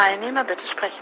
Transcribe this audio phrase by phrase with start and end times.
[0.00, 0.94] Teilnehmer bitte sprechen.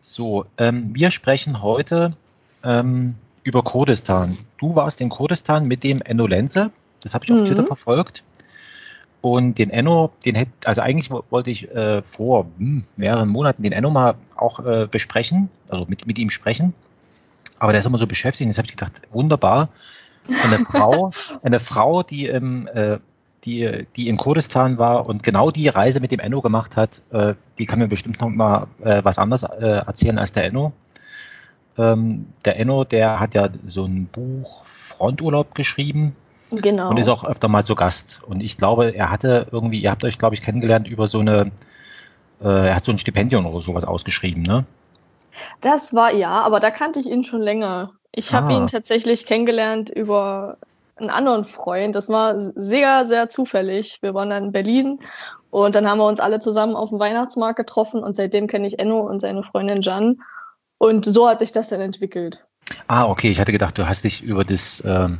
[0.00, 2.16] So, ähm, wir sprechen heute
[2.64, 4.36] ähm, über Kurdistan.
[4.58, 6.70] Du warst in Kurdistan mit dem Enno Lenze,
[7.02, 7.44] das habe ich auf Mhm.
[7.46, 8.24] Twitter verfolgt.
[9.22, 13.62] Und den Enno, den hätte, also eigentlich wo- wollte ich äh, vor hm, mehreren Monaten
[13.62, 16.72] den Enno mal auch äh, besprechen, also mit, mit ihm sprechen.
[17.58, 18.48] Aber der ist immer so beschäftigt.
[18.48, 19.68] Jetzt habe ich gedacht, wunderbar.
[20.42, 22.98] Eine Frau, eine Frau, die im, äh,
[23.44, 27.34] die, die in Kurdistan war und genau die Reise mit dem Enno gemacht hat, äh,
[27.58, 30.72] die kann mir bestimmt noch mal äh, was anderes äh, erzählen als der Enno.
[31.78, 36.14] Ähm, der Enno, der hat ja so ein Buch Fronturlaub geschrieben
[36.50, 36.90] Genau.
[36.90, 38.20] und ist auch öfter mal zu Gast.
[38.26, 41.52] Und ich glaube, er hatte irgendwie, ihr habt euch, glaube ich, kennengelernt über so eine,
[42.42, 44.64] äh, er hat so ein Stipendium oder sowas ausgeschrieben, ne?
[45.60, 47.92] Das war ja, aber da kannte ich ihn schon länger.
[48.12, 48.58] Ich habe Ah.
[48.58, 50.56] ihn tatsächlich kennengelernt über
[50.96, 51.94] einen anderen Freund.
[51.94, 53.98] Das war sehr, sehr zufällig.
[54.02, 54.98] Wir waren dann in Berlin
[55.50, 58.78] und dann haben wir uns alle zusammen auf dem Weihnachtsmarkt getroffen und seitdem kenne ich
[58.78, 60.20] Enno und seine Freundin Jan.
[60.80, 62.42] Und so hat sich das dann entwickelt.
[62.86, 65.18] Ah, okay, ich hatte gedacht, du hast dich über das, ähm,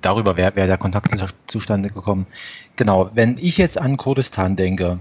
[0.00, 2.26] darüber wäre wär der Kontakt zu- zustande gekommen.
[2.76, 4.98] Genau, wenn ich jetzt an Kurdistan denke,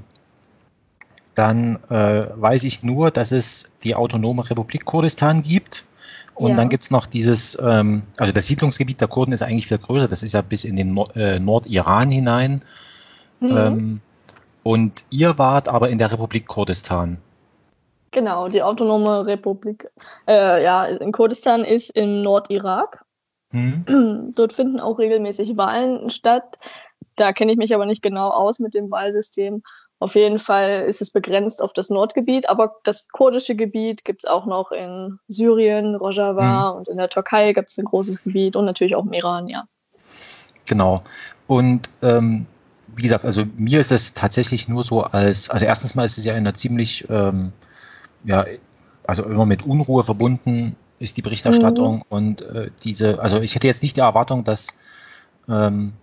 [1.36, 5.86] dann äh, weiß ich nur, dass es die autonome Republik Kurdistan gibt.
[6.34, 6.58] Und Ja.
[6.58, 10.22] dann gibt's noch dieses, ähm, also das Siedlungsgebiet der Kurden ist eigentlich viel größer, das
[10.22, 12.62] ist ja bis in den Nord äh, Nordiran hinein.
[13.40, 13.58] Mhm.
[13.58, 14.02] Ähm,
[14.64, 17.20] und ihr wart aber in der Republik Kurdistan.
[18.16, 19.90] Genau, die autonome Republik,
[20.26, 23.04] äh, ja, in Kurdistan ist im Nordirak.
[23.52, 24.32] Hm?
[24.36, 26.58] Dort finden auch regelmäßig Wahlen statt.
[27.18, 29.64] Da kenne ich mich aber nicht genau aus mit dem Wahlsystem.
[30.00, 34.30] Auf jeden Fall ist es begrenzt auf das Nordgebiet, aber das kurdische Gebiet gibt es
[34.30, 38.64] auch noch in Syrien, Rojava und in der Türkei gibt es ein großes Gebiet und
[38.64, 39.66] natürlich auch im Iran, ja.
[40.66, 41.04] Genau.
[41.48, 42.46] Und ähm,
[42.96, 46.24] wie gesagt, also mir ist das tatsächlich nur so als, also erstens mal ist es
[46.24, 47.52] ja in einer ziemlich, ähm,
[48.24, 48.46] ja,
[49.06, 53.84] also immer mit Unruhe verbunden ist die Berichterstattung und äh, diese, also ich hätte jetzt
[53.84, 54.68] nicht die Erwartung, dass,
[55.50, 55.94] ähm,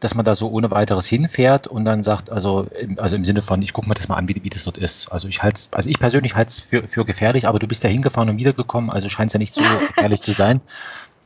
[0.00, 3.42] dass man da so ohne weiteres hinfährt und dann sagt, also im, also im Sinne
[3.42, 5.10] von, ich gucke mir das mal an, wie, wie das dort ist.
[5.12, 7.90] Also ich halte also ich persönlich halte es für, für gefährlich, aber du bist ja
[7.90, 10.60] hingefahren und wiedergekommen, also scheint es ja nicht so gefährlich zu sein.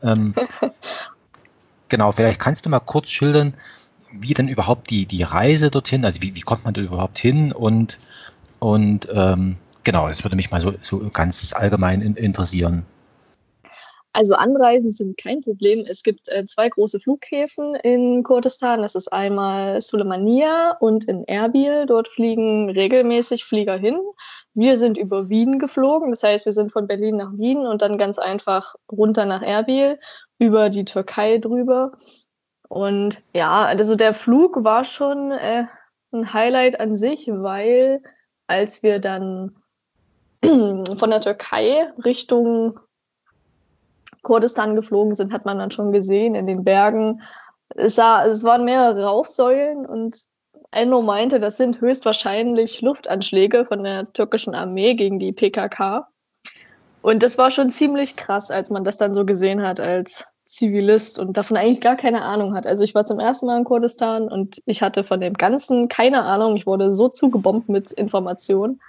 [0.03, 0.35] Ähm,
[1.89, 3.55] genau, vielleicht kannst du mal kurz schildern,
[4.13, 7.53] wie denn überhaupt die, die Reise dorthin, also wie, wie kommt man da überhaupt hin
[7.53, 7.99] und,
[8.59, 9.57] und ähm,
[9.89, 12.85] genau, das würde mich mal so, so ganz allgemein in, interessieren.
[14.13, 15.87] Also Anreisen sind kein Problem.
[15.89, 18.83] Es gibt äh, zwei große Flughäfen in Kurdistan.
[18.83, 21.87] Das ist einmal Sulemania und in Erbil.
[21.87, 23.99] Dort fliegen regelmäßig Flieger hin.
[24.53, 26.11] Wir sind über Wien geflogen.
[26.11, 29.99] Das heißt, wir sind von Berlin nach Wien und dann ganz einfach runter nach Erbil,
[30.39, 31.93] über die Türkei drüber.
[32.69, 35.65] Und ja, also der Flug war schon äh,
[36.13, 38.03] ein Highlight an sich, weil
[38.49, 39.58] als wir dann
[40.99, 42.79] von der Türkei Richtung
[44.23, 47.23] Kurdistan geflogen sind, hat man dann schon gesehen in den Bergen.
[47.75, 50.25] Es, sah, es waren mehrere Rauchsäulen und
[50.71, 56.09] Enno meinte, das sind höchstwahrscheinlich Luftanschläge von der türkischen Armee gegen die PKK.
[57.01, 61.19] Und das war schon ziemlich krass, als man das dann so gesehen hat als Zivilist
[61.19, 62.67] und davon eigentlich gar keine Ahnung hat.
[62.67, 66.23] Also ich war zum ersten Mal in Kurdistan und ich hatte von dem Ganzen keine
[66.23, 66.57] Ahnung.
[66.57, 68.81] Ich wurde so zugebombt mit Informationen.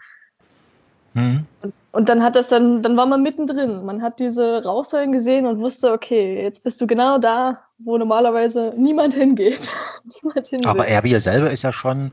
[1.13, 1.45] Hm?
[1.61, 3.85] Und, und dann hat das dann, dann war man mittendrin.
[3.85, 8.73] Man hat diese Rauchsäulen gesehen und wusste, okay, jetzt bist du genau da, wo normalerweise
[8.77, 9.69] niemand hingeht.
[10.23, 10.87] niemand hin Aber.
[10.87, 12.11] Erbil selber ist ja schon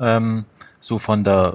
[0.00, 0.44] ähm,
[0.80, 1.54] so von der,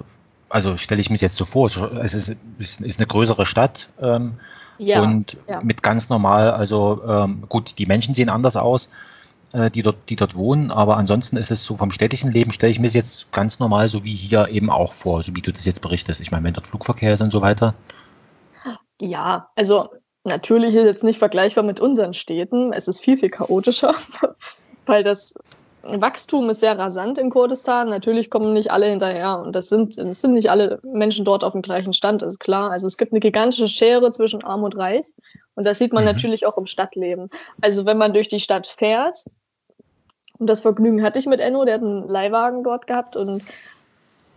[0.49, 4.33] also stelle ich mir jetzt so vor, es ist, ist, ist eine größere Stadt ähm,
[4.77, 5.59] ja, und ja.
[5.63, 8.89] mit ganz normal, also ähm, gut, die Menschen sehen anders aus,
[9.53, 12.79] die dort, die dort wohnen, aber ansonsten ist es so vom städtischen Leben, stelle ich
[12.79, 15.65] mir es jetzt ganz normal so wie hier eben auch vor, so wie du das
[15.65, 16.19] jetzt berichtest.
[16.19, 17.73] Ich meine, wenn dort Flugverkehr ist und so weiter.
[18.99, 19.89] ja, also
[20.23, 22.73] natürlich ist es jetzt nicht vergleichbar mit unseren Städten.
[22.73, 23.95] Es ist viel, viel chaotischer,
[24.85, 25.33] weil das
[25.89, 27.89] Wachstum ist sehr rasant in Kurdistan.
[27.89, 31.53] Natürlich kommen nicht alle hinterher und das sind, das sind nicht alle Menschen dort auf
[31.53, 32.71] dem gleichen Stand, ist klar.
[32.71, 35.05] Also es gibt eine gigantische Schere zwischen Arm und Reich
[35.55, 36.11] und das sieht man Mhm.
[36.11, 37.29] natürlich auch im Stadtleben.
[37.61, 39.25] Also wenn man durch die Stadt fährt,
[40.39, 43.43] und das Vergnügen hatte ich mit Enno, der hat einen Leihwagen dort gehabt und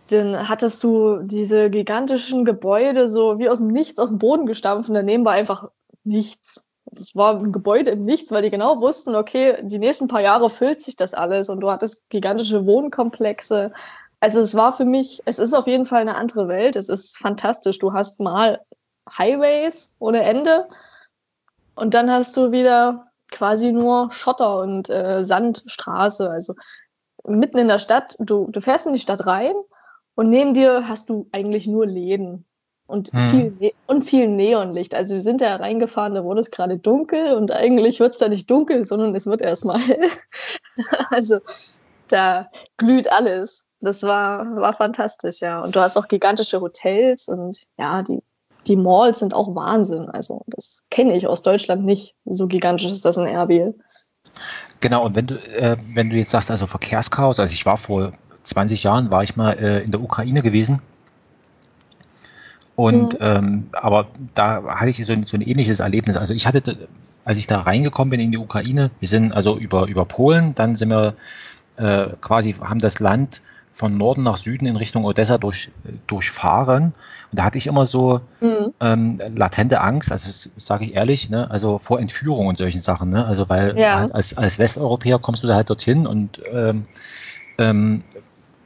[0.09, 4.89] dann hattest du diese gigantischen Gebäude so wie aus dem Nichts, aus dem Boden gestampft
[4.89, 5.69] und daneben war einfach
[6.03, 6.63] nichts.
[6.85, 10.49] Es war ein Gebäude im Nichts, weil die genau wussten, okay, die nächsten paar Jahre
[10.49, 13.71] füllt sich das alles und du hattest gigantische Wohnkomplexe.
[14.19, 16.75] Also es war für mich, es ist auf jeden Fall eine andere Welt.
[16.75, 17.79] Es ist fantastisch.
[17.79, 18.61] Du hast mal
[19.17, 20.67] Highways ohne Ende
[21.75, 26.29] und dann hast du wieder quasi nur Schotter und äh, Sandstraße.
[26.29, 26.55] Also
[27.25, 29.55] mitten in der Stadt, du, du fährst in die Stadt rein
[30.15, 32.45] und neben dir hast du eigentlich nur Läden
[32.91, 33.29] und, hm.
[33.29, 34.93] viel, ne und viel Neonlicht.
[34.93, 38.29] Also wir sind da reingefahren, da wurde es gerade dunkel und eigentlich wird es da
[38.29, 40.09] nicht dunkel, sondern es wird erstmal hell.
[41.09, 41.39] also
[42.07, 42.47] da
[42.77, 43.65] glüht alles.
[43.79, 45.61] Das war, war fantastisch, ja.
[45.61, 48.19] Und du hast auch gigantische Hotels und ja, die,
[48.67, 50.07] die Malls sind auch Wahnsinn.
[50.09, 52.15] Also das kenne ich aus Deutschland nicht.
[52.25, 53.73] So gigantisch ist das in Erbil.
[54.81, 58.13] Genau, und wenn du, äh, wenn du jetzt sagst, also Verkehrschaos, also ich war vor
[58.43, 60.81] 20 Jahren, war ich mal äh, in der Ukraine gewesen.
[62.81, 63.19] Und mhm.
[63.21, 66.17] ähm, aber da hatte ich so ein, so ein ähnliches Erlebnis.
[66.17, 66.77] Also ich hatte,
[67.23, 70.75] als ich da reingekommen bin in die Ukraine, wir sind also über, über Polen, dann
[70.75, 71.13] sind wir
[71.77, 75.69] äh, quasi, haben das Land von Norden nach Süden in Richtung Odessa durch,
[76.07, 76.93] durchfahren.
[77.31, 78.73] Und da hatte ich immer so mhm.
[78.79, 83.11] ähm, latente Angst, also sage ich ehrlich, ne, also vor Entführung und solchen Sachen.
[83.11, 83.23] Ne?
[83.23, 84.07] Also weil ja.
[84.07, 86.85] als, als Westeuropäer kommst du da halt dorthin und ähm,
[87.59, 88.01] ähm,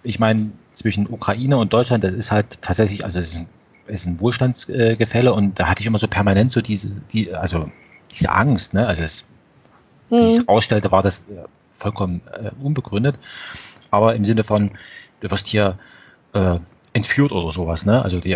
[0.04, 3.48] ich meine, zwischen Ukraine und Deutschland, das ist halt tatsächlich, also es ist ein,
[3.88, 7.70] ist ein Wohlstandsgefälle und da hatte ich immer so permanent so diese, die, also
[8.12, 8.88] diese Angst, ne?
[8.88, 9.26] Also das,
[10.10, 10.18] mhm.
[10.18, 13.18] wie ich ausstellte, war das äh, vollkommen äh, unbegründet.
[13.92, 14.72] Aber im Sinne von,
[15.20, 15.78] du wirst hier
[16.34, 16.60] äh,
[16.94, 18.02] entführt oder sowas, ne?
[18.02, 18.36] Also die,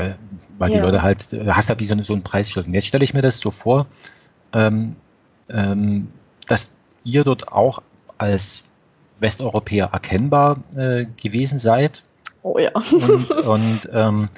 [0.58, 0.78] weil ja.
[0.78, 2.68] die Leute halt, du hast halt so, so ein Preisschild.
[2.68, 3.88] Und jetzt stelle ich mir das so vor,
[4.54, 4.96] ähm,
[5.50, 6.10] ähm,
[6.48, 6.72] dass
[7.04, 7.82] ihr dort auch
[8.18, 8.64] als
[9.20, 12.04] Westeuropäer erkennbar äh, gewesen seid.
[12.42, 12.72] Oh ja.
[12.74, 14.30] und, und ähm,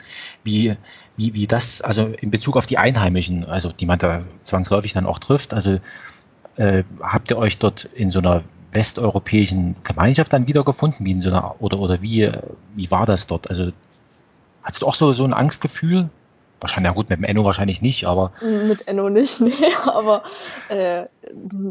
[0.43, 0.75] wie,
[1.17, 5.05] wie, wie das, also in Bezug auf die Einheimischen, also die man da zwangsläufig dann
[5.05, 5.79] auch trifft, also
[6.55, 11.29] äh, habt ihr euch dort in so einer westeuropäischen Gemeinschaft dann wiedergefunden, wie in so
[11.29, 12.31] einer, oder, oder wie,
[12.73, 13.49] wie war das dort?
[13.49, 13.71] Also
[14.63, 16.09] hast du auch so, so ein Angstgefühl?
[16.61, 18.31] Wahrscheinlich, ja gut, mit dem Enno wahrscheinlich nicht, aber.
[18.41, 20.23] Mit Enno nicht, nee, aber
[20.69, 21.05] äh,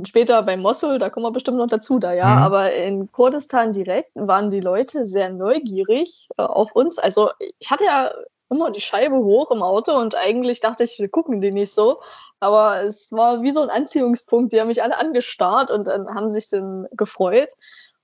[0.05, 2.43] später bei Mosul, da kommen wir bestimmt noch dazu, da ja, mhm.
[2.43, 6.99] aber in Kurdistan direkt waren die Leute sehr neugierig äh, auf uns.
[6.99, 8.11] Also ich hatte ja
[8.51, 12.01] immer die Scheibe hoch im Auto und eigentlich dachte ich, wir gucken die nicht so.
[12.41, 14.53] Aber es war wie so ein Anziehungspunkt.
[14.53, 17.51] Die haben mich alle angestarrt und dann haben sich dann gefreut.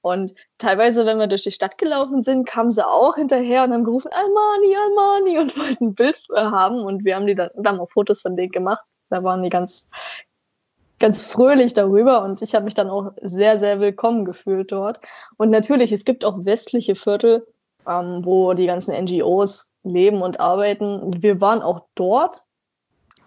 [0.06, 3.82] Und teilweise, wenn wir durch die Stadt gelaufen sind, kamen sie auch hinterher und haben
[3.82, 6.84] gerufen, Almani, Almani und wollten ein Bild äh, haben.
[6.84, 8.86] Und wir haben die dann, wir haben auch Fotos von denen gemacht.
[9.10, 9.88] Da waren die ganz,
[11.00, 15.00] ganz fröhlich darüber und ich habe mich dann auch sehr, sehr willkommen gefühlt dort.
[15.38, 17.44] Und natürlich, es gibt auch westliche Viertel,
[17.84, 21.20] ähm, wo die ganzen NGOs leben und arbeiten.
[21.20, 22.44] Wir waren auch dort,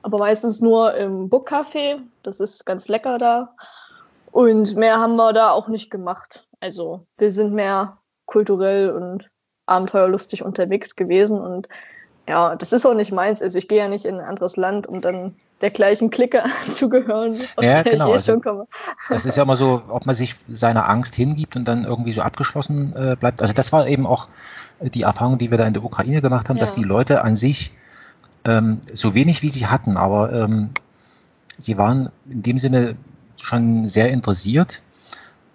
[0.01, 1.99] aber meistens nur im Bookcafé.
[2.23, 3.53] Das ist ganz lecker da.
[4.31, 6.47] Und mehr haben wir da auch nicht gemacht.
[6.59, 9.29] Also wir sind mehr kulturell und
[9.65, 11.67] abenteuerlustig unterwegs gewesen und
[12.27, 13.41] ja, das ist auch nicht meins.
[13.41, 17.31] Also ich gehe ja nicht in ein anderes Land, um dann der gleichen Clique anzugehören,
[17.55, 18.05] aus ja, der genau.
[18.05, 18.67] ich eh also, schon komme.
[19.09, 22.21] Das ist ja immer so, ob man sich seiner Angst hingibt und dann irgendwie so
[22.21, 23.41] abgeschlossen äh, bleibt.
[23.41, 24.27] Also das war eben auch
[24.79, 26.61] die Erfahrung, die wir da in der Ukraine gemacht haben, ja.
[26.61, 27.73] dass die Leute an sich
[28.45, 30.69] ähm, so wenig wie sie hatten, aber ähm,
[31.57, 32.95] sie waren in dem Sinne
[33.41, 34.81] schon sehr interessiert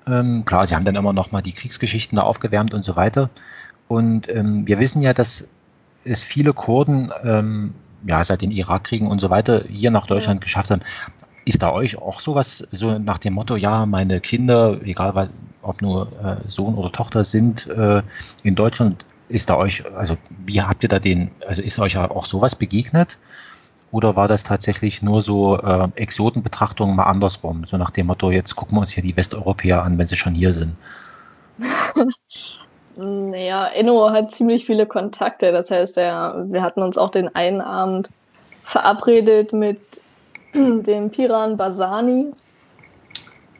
[0.07, 3.31] ähm, klar, sie haben dann immer noch mal die Kriegsgeschichten da aufgewärmt und so weiter.
[3.89, 5.49] Und ähm, wir wissen ja, dass
[6.05, 7.75] es viele Kurden ähm,
[8.07, 10.45] ja seit den Irakkriegen und so weiter hier nach Deutschland ja.
[10.45, 10.83] geschafft haben.
[11.47, 15.29] Ist da euch auch sowas so nach dem Motto, ja, meine Kinder, egal
[15.63, 18.03] ob nur äh, Sohn oder Tochter sind äh,
[18.43, 22.27] in Deutschland, ist da euch, also wie habt ihr da den, also ist euch auch
[22.27, 23.19] sowas begegnet?
[23.95, 27.63] Oder war das tatsächlich nur so äh, Exotenbetrachtungen mal andersrum?
[27.63, 30.35] So nach dem Motto, jetzt gucken wir uns hier die Westeuropäer an, wenn sie schon
[30.35, 30.75] hier sind.
[32.97, 35.53] naja, Enno hat ziemlich viele Kontakte.
[35.53, 38.11] Das heißt, er, wir hatten uns auch den einen Abend
[38.65, 39.79] verabredet mit
[40.55, 42.33] dem Piran Basani.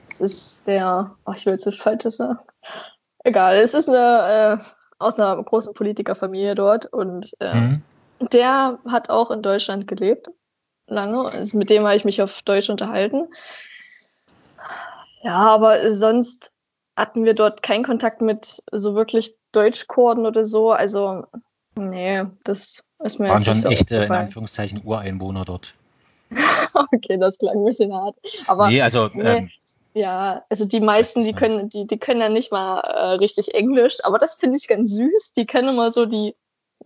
[0.09, 2.41] Das ist der, oh, ich will jetzt nicht Falsches sagen.
[3.23, 4.65] Egal, es ist eine, äh,
[4.99, 7.83] aus einer großen Politikerfamilie dort und äh, mhm
[8.33, 10.31] der hat auch in Deutschland gelebt,
[10.87, 11.25] lange.
[11.31, 13.27] Also mit dem habe ich mich auf Deutsch unterhalten.
[15.23, 16.53] Ja, aber sonst
[16.97, 20.73] hatten wir dort keinen Kontakt mit so wirklich Deutschkurden oder so.
[20.73, 21.25] Also,
[21.77, 25.75] nee, das ist mir Waren schon so echte, in Anführungszeichen, Ureinwohner dort.
[26.93, 28.17] okay, das klang ein bisschen hart.
[28.47, 29.51] Aber nee, also, nee, ähm,
[29.95, 33.99] ja, also die meisten, die können, die, die können ja nicht mal äh, richtig Englisch,
[34.03, 35.33] aber das finde ich ganz süß.
[35.37, 36.35] Die können immer so die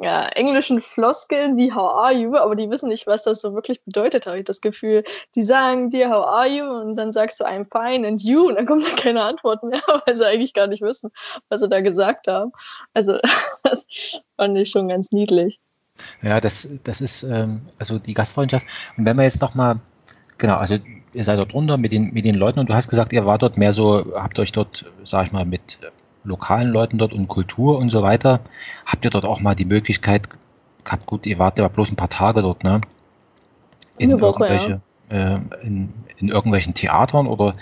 [0.00, 3.82] ja, englischen Floskeln wie How are you, aber die wissen nicht, was das so wirklich
[3.82, 5.02] bedeutet, habe ich das Gefühl.
[5.34, 8.54] Die sagen dir How are you und dann sagst du I'm fine and you und
[8.54, 11.10] dann kommt da keine Antwort mehr, weil sie eigentlich gar nicht wissen,
[11.48, 12.52] was sie da gesagt haben.
[12.94, 13.18] Also
[13.64, 13.86] das
[14.36, 15.58] fand ich schon ganz niedlich.
[16.22, 18.66] Ja, das, das ist ähm, also die Gastfreundschaft.
[18.96, 19.80] Und wenn wir jetzt nochmal,
[20.38, 20.76] genau, also
[21.12, 23.42] ihr seid dort runter mit den, mit den Leuten und du hast gesagt, ihr wart
[23.42, 25.78] dort mehr so, habt euch dort, sag ich mal, mit
[26.24, 28.40] lokalen Leuten dort und Kultur und so weiter.
[28.86, 30.28] Habt ihr dort auch mal die Möglichkeit
[30.84, 32.80] gehabt, gut, ihr wart ja bloß ein paar Tage dort, ne?
[33.98, 35.36] In Woche, irgendwelche, ja.
[35.36, 37.54] äh, in, in irgendwelchen Theatern oder,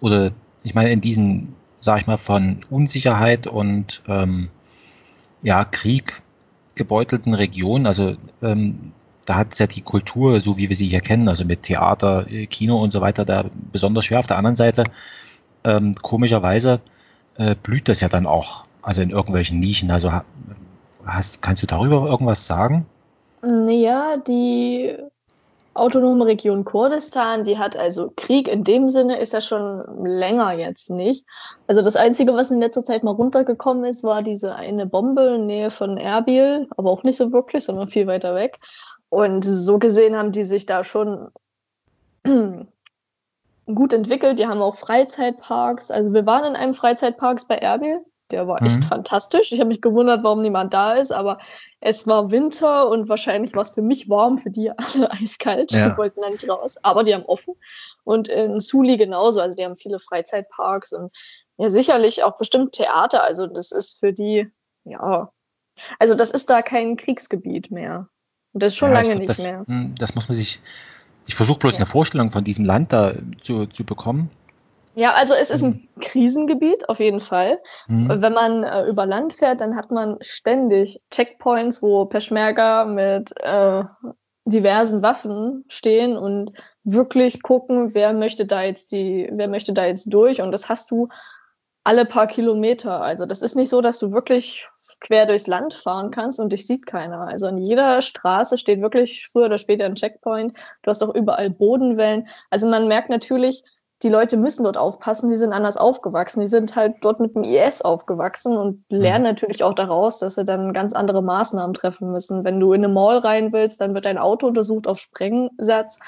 [0.00, 0.30] oder
[0.62, 4.48] ich meine, in diesen, sag ich mal, von Unsicherheit und ähm,
[5.42, 6.22] ja, Krieg
[6.74, 8.92] gebeutelten Regionen, also ähm,
[9.26, 12.26] da hat es ja die Kultur, so wie wir sie hier kennen, also mit Theater,
[12.50, 14.18] Kino und so weiter, da besonders schwer.
[14.18, 14.84] Auf der anderen Seite,
[15.64, 16.80] ähm, komischerweise,
[17.36, 19.90] äh, blüht das ja dann auch, also in irgendwelchen Nischen.
[19.90, 20.12] Also
[21.06, 22.86] hast, kannst du darüber irgendwas sagen?
[23.42, 24.96] Ja, die
[25.74, 30.90] autonome Region Kurdistan, die hat also Krieg in dem Sinne ist ja schon länger jetzt
[30.90, 31.24] nicht.
[31.66, 35.46] Also das Einzige, was in letzter Zeit mal runtergekommen ist, war diese eine Bombe in
[35.46, 38.58] Nähe von Erbil, aber auch nicht so wirklich, sondern viel weiter weg.
[39.08, 41.28] Und so gesehen haben die sich da schon
[43.66, 44.38] gut entwickelt.
[44.38, 45.90] Die haben auch Freizeitparks.
[45.90, 48.04] Also wir waren in einem Freizeitpark bei Erbil.
[48.30, 48.84] Der war echt mhm.
[48.84, 49.52] fantastisch.
[49.52, 51.38] Ich habe mich gewundert, warum niemand da ist, aber
[51.80, 55.70] es war Winter und wahrscheinlich war es für mich warm, für die alle eiskalt.
[55.70, 55.90] Ja.
[55.90, 57.54] Die wollten da nicht raus, aber die haben offen.
[58.04, 59.40] Und in Suli genauso.
[59.40, 61.14] Also die haben viele Freizeitparks und
[61.58, 63.22] ja, sicherlich auch bestimmt Theater.
[63.22, 64.50] Also das ist für die,
[64.84, 65.30] ja,
[65.98, 68.08] also das ist da kein Kriegsgebiet mehr.
[68.52, 69.64] Und das ist schon ja, lange glaub, nicht das, mehr.
[69.66, 70.60] Hm, das muss man sich
[71.26, 71.78] ich versuche bloß ja.
[71.78, 74.30] eine Vorstellung von diesem Land da zu, zu bekommen.
[74.94, 77.58] Ja, also es ist ein Krisengebiet auf jeden Fall.
[77.86, 78.20] Mhm.
[78.20, 83.84] Wenn man äh, über Land fährt, dann hat man ständig Checkpoints, wo Peschmerga mit äh,
[84.44, 86.52] diversen Waffen stehen und
[86.84, 90.42] wirklich gucken, wer möchte da jetzt die, wer möchte da jetzt durch.
[90.42, 91.08] Und das hast du
[91.84, 93.00] alle paar Kilometer.
[93.00, 94.68] Also das ist nicht so, dass du wirklich
[95.02, 97.28] quer durchs Land fahren kannst und dich sieht keiner.
[97.28, 100.56] Also an jeder Straße steht wirklich früher oder später ein Checkpoint.
[100.82, 102.28] Du hast auch überall Bodenwellen.
[102.50, 103.64] Also man merkt natürlich,
[104.02, 106.40] die Leute müssen dort aufpassen, die sind anders aufgewachsen.
[106.40, 109.00] Die sind halt dort mit dem IS aufgewachsen und mhm.
[109.00, 112.44] lernen natürlich auch daraus, dass sie dann ganz andere Maßnahmen treffen müssen.
[112.44, 115.98] Wenn du in eine Mall rein willst, dann wird dein Auto untersucht auf Sprengsatz.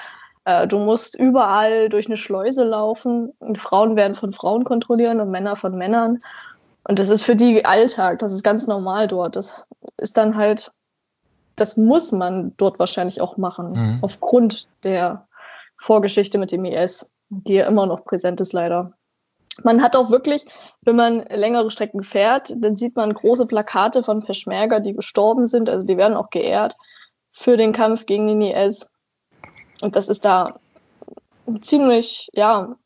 [0.44, 3.32] Äh, du musst überall durch eine Schleuse laufen.
[3.38, 6.20] Und Frauen werden von Frauen kontrollieren und Männer von Männern.
[6.86, 9.36] Und das ist für die Alltag, das ist ganz normal dort.
[9.36, 10.72] Das ist dann halt,
[11.56, 13.98] das muss man dort wahrscheinlich auch machen, mhm.
[14.02, 15.26] aufgrund der
[15.78, 18.92] Vorgeschichte mit dem IS, die ja immer noch präsent ist leider.
[19.62, 20.46] Man hat auch wirklich,
[20.82, 25.70] wenn man längere Strecken fährt, dann sieht man große Plakate von Peschmerga, die gestorben sind.
[25.70, 26.76] Also die werden auch geehrt
[27.30, 28.90] für den Kampf gegen den IS.
[29.80, 30.54] Und das ist da
[31.60, 32.76] ziemlich, ja,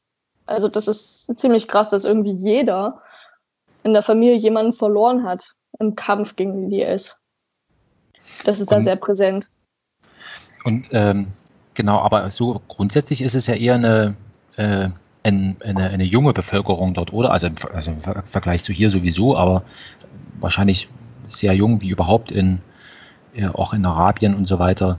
[0.47, 3.03] also das ist ziemlich krass, dass irgendwie jeder
[3.83, 7.17] in der Familie jemanden verloren hat im Kampf gegen die IS.
[8.45, 9.49] Das ist und, da sehr präsent.
[10.65, 11.29] Und ähm,
[11.75, 14.15] genau, aber so grundsätzlich ist es ja eher eine,
[14.57, 14.89] äh,
[15.23, 17.31] eine, eine, eine, junge Bevölkerung dort, oder?
[17.31, 19.63] Also im, also im, Vergleich zu hier sowieso, aber
[20.41, 20.89] wahrscheinlich
[21.29, 22.61] sehr jung wie überhaupt in
[23.35, 24.99] äh, auch in Arabien und so weiter,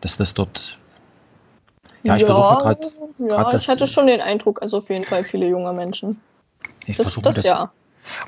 [0.00, 0.78] dass das dort
[2.02, 2.90] ja, ich ja, versuche gerade.
[3.18, 6.20] Ja, ich hatte schon den Eindruck, also auf jeden Fall viele junge Menschen.
[6.86, 7.72] Ich versuche das, das ja.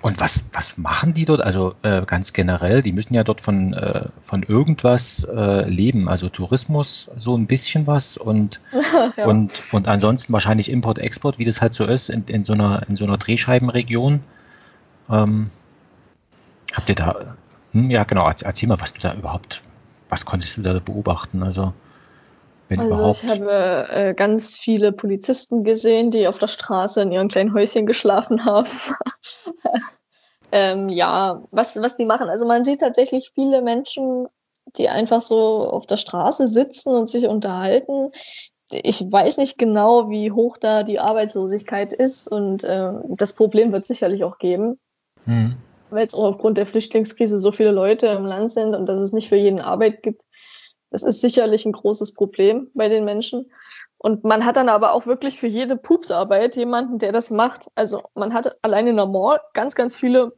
[0.01, 1.43] Und was, was machen die dort?
[1.43, 6.29] Also äh, ganz generell, die müssen ja dort von, äh, von irgendwas äh, leben, also
[6.29, 8.61] Tourismus, so ein bisschen was und,
[9.17, 9.27] ja.
[9.27, 12.87] und, und ansonsten wahrscheinlich Import, Export, wie das halt so ist, in, in, so, einer,
[12.89, 14.21] in so einer Drehscheibenregion.
[15.11, 15.51] Ähm,
[16.73, 17.37] habt ihr da,
[17.73, 19.62] hm, ja genau, erzähl mal, was du da überhaupt,
[20.09, 21.43] was konntest du da beobachten?
[21.43, 21.73] Also
[22.73, 23.23] wenn also überhaupt.
[23.23, 27.87] ich habe äh, ganz viele Polizisten gesehen, die auf der Straße in ihren kleinen Häuschen
[27.87, 28.69] geschlafen haben.
[30.52, 32.29] ähm, ja, was, was die machen.
[32.29, 34.26] Also man sieht tatsächlich viele Menschen,
[34.76, 38.11] die einfach so auf der Straße sitzen und sich unterhalten.
[38.71, 43.87] Ich weiß nicht genau, wie hoch da die Arbeitslosigkeit ist und äh, das Problem wird
[43.87, 44.79] sicherlich auch geben.
[45.25, 45.57] Hm.
[45.91, 49.12] Weil es auch aufgrund der Flüchtlingskrise so viele Leute im Land sind und dass es
[49.12, 50.23] nicht für jeden Arbeit gibt,
[50.93, 53.51] das ist sicherlich ein großes Problem bei den Menschen.
[53.97, 57.69] Und man hat dann aber auch wirklich für jede Pupsarbeit jemanden, der das macht.
[57.75, 60.35] Also man hat allein in der Mall ganz, ganz viele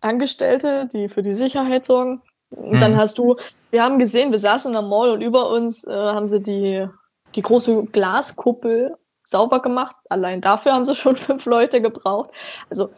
[0.00, 2.22] Angestellte, die für die Sicherheit sorgen.
[2.50, 2.96] Und dann mhm.
[2.96, 3.36] hast du,
[3.70, 6.86] wir haben gesehen, wir saßen in der Mall und über uns äh, haben sie die,
[7.34, 9.96] die große Glaskuppel sauber gemacht.
[10.08, 12.30] Allein dafür haben sie schon fünf Leute gebraucht.
[12.70, 12.90] Also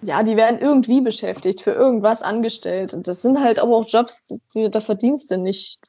[0.00, 2.94] ja, die werden irgendwie beschäftigt, für irgendwas angestellt.
[2.94, 4.24] Und das sind halt aber auch Jobs,
[4.54, 5.80] die, da verdienst du nicht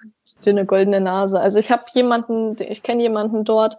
[0.46, 1.40] eine goldene Nase.
[1.40, 3.78] Also ich habe jemanden, ich kenne jemanden dort,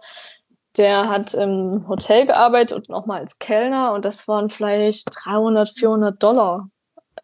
[0.77, 6.23] der hat im Hotel gearbeitet und nochmal als Kellner und das waren vielleicht 300, 400
[6.23, 6.69] Dollar.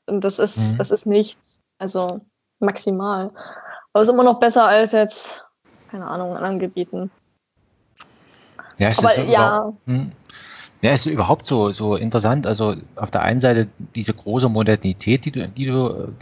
[0.05, 0.77] Und das ist, mhm.
[0.77, 1.61] das ist nichts.
[1.79, 2.21] Also
[2.59, 3.31] maximal.
[3.93, 5.45] Aber ist immer noch besser als jetzt,
[5.89, 7.11] keine Ahnung, anderen Gebieten.
[8.77, 9.73] Ja, es Aber, ist ja.
[9.85, 10.11] Hm.
[10.87, 12.47] Ja, es ist überhaupt so, so interessant.
[12.47, 16.13] Also auf der einen Seite diese große Modernität, die du, die du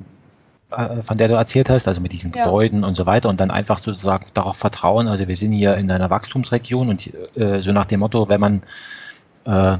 [0.72, 2.46] äh, von der du erzählt hast, also mit diesen ja.
[2.46, 5.92] Gebäuden und so weiter und dann einfach sozusagen darauf vertrauen, also wir sind hier in
[5.92, 8.64] einer Wachstumsregion und äh, so nach dem Motto, wenn man
[9.46, 9.78] äh,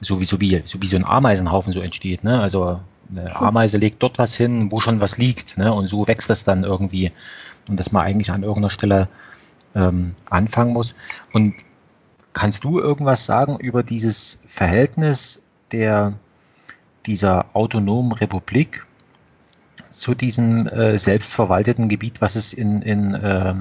[0.00, 2.40] so, wie, so, wie, so wie so ein Ameisenhaufen so entsteht, ne?
[2.40, 5.72] also eine Ameise legt dort was hin, wo schon was liegt ne?
[5.72, 7.12] und so wächst das dann irgendwie
[7.68, 9.06] und dass man eigentlich an irgendeiner Stelle
[9.76, 10.96] ähm, anfangen muss
[11.32, 11.54] und
[12.36, 16.12] Kannst du irgendwas sagen über dieses Verhältnis der,
[17.06, 18.86] dieser autonomen Republik
[19.90, 23.54] zu diesem äh, selbstverwalteten Gebiet, was es in, in äh,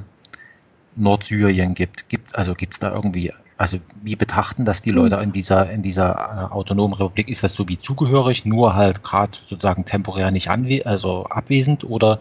[0.98, 2.10] Nordsyrien gibt?
[2.10, 4.98] gibt also gibt es da irgendwie, also wie betrachten das die hm.
[4.98, 7.30] Leute in dieser, in dieser äh, autonomen Republik?
[7.30, 12.20] Ist das so wie zugehörig, nur halt gerade sozusagen temporär nicht anwe also abwesend oder,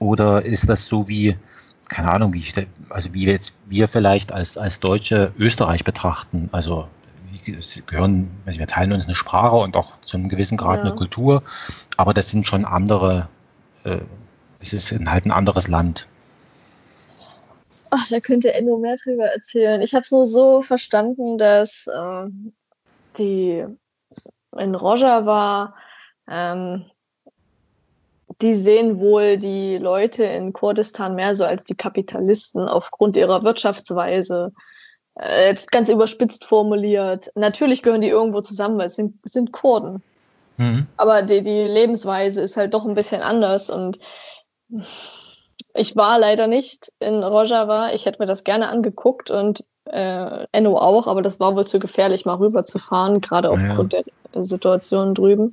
[0.00, 1.36] oder ist das so wie
[1.88, 2.44] keine Ahnung, wie
[2.90, 6.48] also wie jetzt wir vielleicht als, als Deutsche Österreich betrachten.
[6.52, 6.88] Also
[7.44, 10.84] wir gehören, also wir teilen uns eine Sprache und auch zu einem gewissen Grad ja.
[10.84, 11.42] eine Kultur,
[11.96, 13.28] aber das sind schon andere,
[13.84, 13.98] äh,
[14.60, 16.08] es ist halt ein anderes Land.
[17.90, 19.80] Ach, da könnte Enno mehr drüber erzählen.
[19.80, 22.26] Ich habe es nur so verstanden, dass äh,
[23.18, 23.64] die
[24.56, 25.74] in Rojava
[26.28, 26.84] ähm,
[28.40, 34.52] die sehen wohl die Leute in Kurdistan mehr so als die Kapitalisten aufgrund ihrer Wirtschaftsweise.
[35.18, 37.32] Äh, jetzt ganz überspitzt formuliert.
[37.34, 40.02] Natürlich gehören die irgendwo zusammen, weil es sind, sind Kurden.
[40.56, 40.86] Mhm.
[40.96, 43.98] Aber die, die Lebensweise ist halt doch ein bisschen anders und
[45.74, 47.92] ich war leider nicht in Rojava.
[47.92, 51.78] Ich hätte mir das gerne angeguckt und äh, Enno auch, aber das war wohl zu
[51.78, 54.00] gefährlich, mal rüber zu fahren, gerade aufgrund ja.
[54.34, 55.52] der Situation drüben.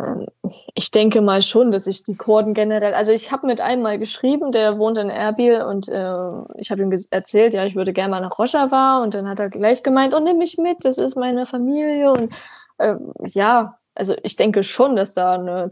[0.00, 0.26] Ähm,
[0.74, 3.98] ich denke mal schon, dass ich die Kurden generell, also ich habe mit einem mal
[3.98, 8.10] geschrieben, der wohnt in Erbil und äh, ich habe ihm erzählt, ja, ich würde gerne
[8.10, 11.16] mal nach Rojava und dann hat er gleich gemeint, oh, nimm mich mit, das ist
[11.16, 12.34] meine Familie und
[12.78, 15.70] äh, ja, also ich denke schon, dass da ein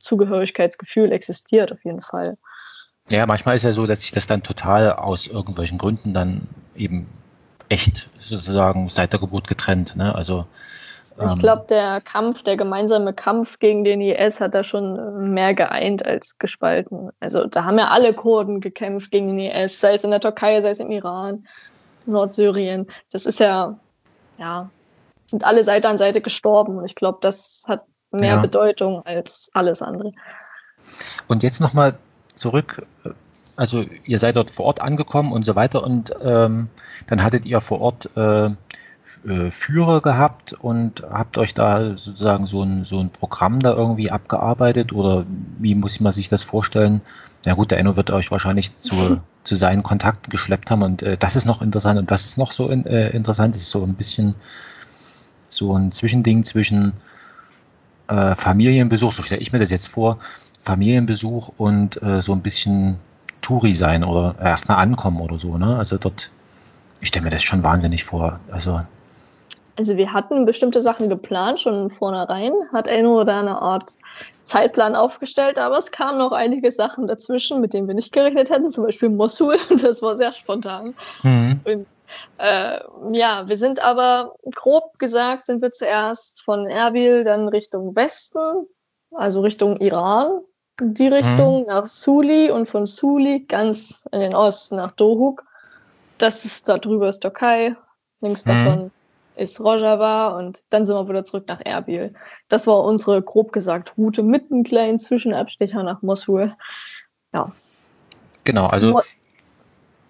[0.00, 2.38] Zugehörigkeitsgefühl existiert, auf jeden Fall.
[3.08, 7.08] Ja, manchmal ist ja so, dass sich das dann total aus irgendwelchen Gründen dann eben
[7.68, 10.14] echt sozusagen seit der Geburt getrennt, ne?
[10.14, 10.46] Also
[11.24, 15.54] ich ähm, glaube, der Kampf, der gemeinsame Kampf gegen den IS hat da schon mehr
[15.54, 17.10] geeint als gespalten.
[17.20, 20.60] Also da haben ja alle Kurden gekämpft gegen den IS, sei es in der Türkei,
[20.60, 21.46] sei es im Iran,
[22.04, 22.86] Nordsyrien.
[23.10, 23.78] Das ist ja,
[24.38, 24.70] ja,
[25.24, 26.78] sind alle Seite an Seite gestorben.
[26.78, 28.40] Und ich glaube, das hat mehr ja.
[28.40, 30.12] Bedeutung als alles andere.
[31.28, 31.94] Und jetzt nochmal
[32.34, 32.86] zurück
[33.56, 36.68] also ihr seid dort vor Ort angekommen und so weiter und ähm,
[37.06, 38.50] dann hattet ihr vor Ort äh,
[39.26, 44.10] äh, Führer gehabt und habt euch da sozusagen so ein, so ein Programm da irgendwie
[44.10, 45.24] abgearbeitet oder
[45.58, 47.00] wie muss man sich das vorstellen?
[47.44, 51.16] Ja gut, der Enno wird euch wahrscheinlich zu, zu seinen Kontakten geschleppt haben und äh,
[51.16, 53.54] das ist noch interessant und das ist noch so in, äh, interessant.
[53.54, 54.34] Das ist so ein bisschen
[55.48, 56.92] so ein Zwischending zwischen
[58.08, 60.18] äh, Familienbesuch, so stelle ich mir das jetzt vor,
[60.60, 62.96] Familienbesuch und äh, so ein bisschen
[63.40, 65.56] Touri sein oder erstmal ankommen oder so.
[65.58, 65.76] Ne?
[65.76, 66.30] Also dort,
[67.00, 68.40] ich stelle mir das schon wahnsinnig vor.
[68.50, 68.82] Also
[69.76, 73.92] also wir hatten bestimmte Sachen geplant, schon vornherein, hat Enno da eine Art
[74.42, 78.70] Zeitplan aufgestellt, aber es kamen noch einige Sachen dazwischen, mit denen wir nicht gerechnet hätten,
[78.70, 80.94] zum Beispiel Mosul, das war sehr spontan.
[81.22, 81.60] Mhm.
[81.64, 81.86] Und
[82.38, 82.80] äh,
[83.12, 88.66] ja, wir sind aber grob gesagt, sind wir zuerst von Erbil dann Richtung Westen,
[89.10, 90.40] also Richtung Iran,
[90.80, 91.66] die Richtung mhm.
[91.66, 95.44] nach Suli und von Suli ganz in den Osten nach Dohuk.
[96.18, 97.76] Das ist da drüber ist Türkei,
[98.20, 98.48] links mhm.
[98.48, 98.90] davon
[99.36, 102.14] ist Rojava und dann sind wir wieder zurück nach Erbil.
[102.48, 106.52] Das war unsere, grob gesagt, Route mit einem kleinen Zwischenabstecher nach Mosul.
[107.32, 107.52] Ja.
[108.44, 109.00] Genau, also Mo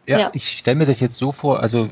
[0.06, 1.88] ja, ja, ich stelle mir das jetzt so vor, also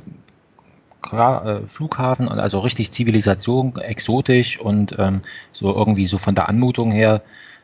[1.02, 5.20] klar, äh, Flughafen, also richtig Zivilisation, exotisch und ähm,
[5.52, 7.22] so irgendwie so von der Anmutung her,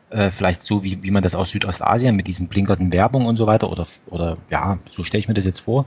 [0.09, 3.47] äh, vielleicht so wie, wie man das aus Südostasien mit diesen blinkernden Werbung und so
[3.47, 5.85] weiter oder, oder ja, so stelle ich mir das jetzt vor.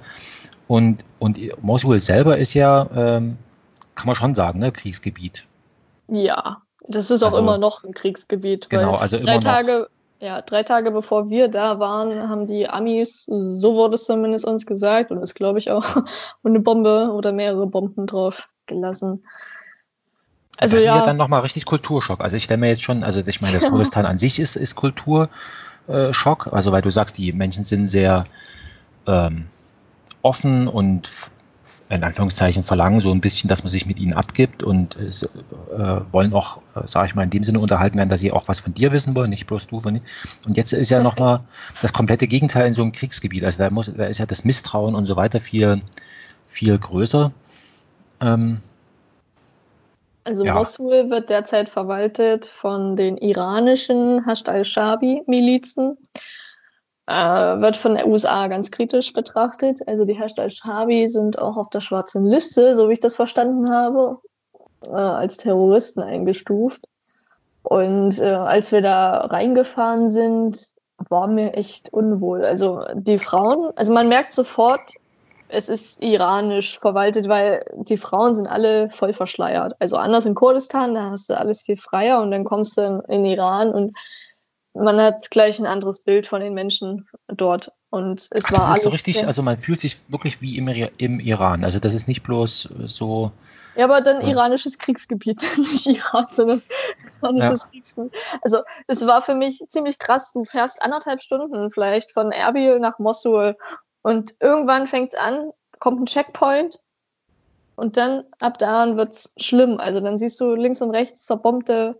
[0.66, 3.37] Und, und Mosul selber ist ja ähm,
[3.95, 5.47] kann man schon sagen, ne, Kriegsgebiet.
[6.09, 8.69] Ja, das ist auch also, immer noch ein Kriegsgebiet.
[8.71, 9.89] Genau, also drei Tage,
[10.21, 14.67] ja, drei Tage bevor wir da waren, haben die Amis, so wurde es zumindest uns
[14.67, 15.85] gesagt, und das glaube ich auch,
[16.45, 19.25] eine Bombe oder mehrere Bomben drauf gelassen.
[20.57, 20.93] Also das ja.
[20.93, 22.21] ist ja dann nochmal richtig Kulturschock.
[22.21, 24.77] Also ich stelle mir jetzt schon, also ich meine, das Kurdistan an sich ist, ist
[24.77, 28.25] Kulturschock, also weil du sagst, die Menschen sind sehr
[29.07, 29.47] ähm,
[30.23, 31.11] offen und
[31.90, 36.33] in Anführungszeichen verlangen so ein bisschen, dass man sich mit ihnen abgibt und äh, wollen
[36.33, 38.73] auch, äh, sage ich mal, in dem Sinne unterhalten werden, dass sie auch was von
[38.73, 40.01] dir wissen wollen, nicht bloß du von
[40.47, 41.40] Und jetzt ist ja nochmal
[41.83, 43.44] das komplette Gegenteil in so einem Kriegsgebiet.
[43.44, 45.83] Also da, muss, da ist ja das Misstrauen und so weiter viel,
[46.49, 47.33] viel größer.
[48.20, 48.59] Ähm,
[50.25, 50.55] also ja.
[50.55, 55.99] Mosul wird derzeit verwaltet von den iranischen Hashd al-Shabi-Milizen
[57.07, 59.87] äh, wird von den USA ganz kritisch betrachtet.
[59.87, 63.71] Also die Hashtag Shabi sind auch auf der schwarzen Liste, so wie ich das verstanden
[63.71, 64.19] habe,
[64.87, 66.87] äh, als Terroristen eingestuft.
[67.62, 70.73] Und äh, als wir da reingefahren sind,
[71.09, 72.45] war mir echt unwohl.
[72.45, 74.93] Also die Frauen, also man merkt sofort,
[75.49, 79.75] es ist iranisch verwaltet, weil die Frauen sind alle voll verschleiert.
[79.79, 83.01] Also anders in Kurdistan, da hast du alles viel freier und dann kommst du in,
[83.09, 83.93] in Iran und
[84.75, 87.73] man hat gleich ein anderes Bild von den Menschen dort.
[87.91, 88.83] Und es Ach, war das alles.
[88.83, 91.65] so richtig, also man fühlt sich wirklich wie im, im Iran.
[91.65, 93.31] Also das ist nicht bloß so.
[93.77, 94.29] Ja, aber dann ja.
[94.29, 96.63] iranisches Kriegsgebiet, nicht Iran, sondern
[97.23, 97.71] iranisches ja.
[97.71, 98.13] Kriegsgebiet.
[98.43, 100.33] Also es war für mich ziemlich krass.
[100.33, 103.57] Du fährst anderthalb Stunden vielleicht von Erbil nach Mosul
[104.03, 106.81] und irgendwann fängt es an, kommt ein Checkpoint
[107.77, 109.79] und dann ab da an wird es schlimm.
[109.79, 111.99] Also dann siehst du links und rechts zerbombte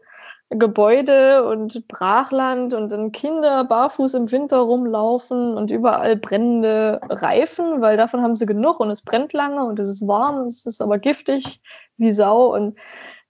[0.51, 7.97] Gebäude und Brachland und dann Kinder barfuß im Winter rumlaufen und überall brennende Reifen, weil
[7.97, 10.99] davon haben sie genug und es brennt lange und es ist warm, es ist aber
[10.99, 11.61] giftig
[11.97, 12.79] wie Sau und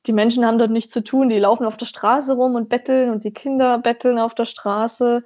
[0.07, 3.11] die Menschen haben dort nichts zu tun, die laufen auf der Straße rum und betteln
[3.11, 5.24] und die Kinder betteln auf der Straße.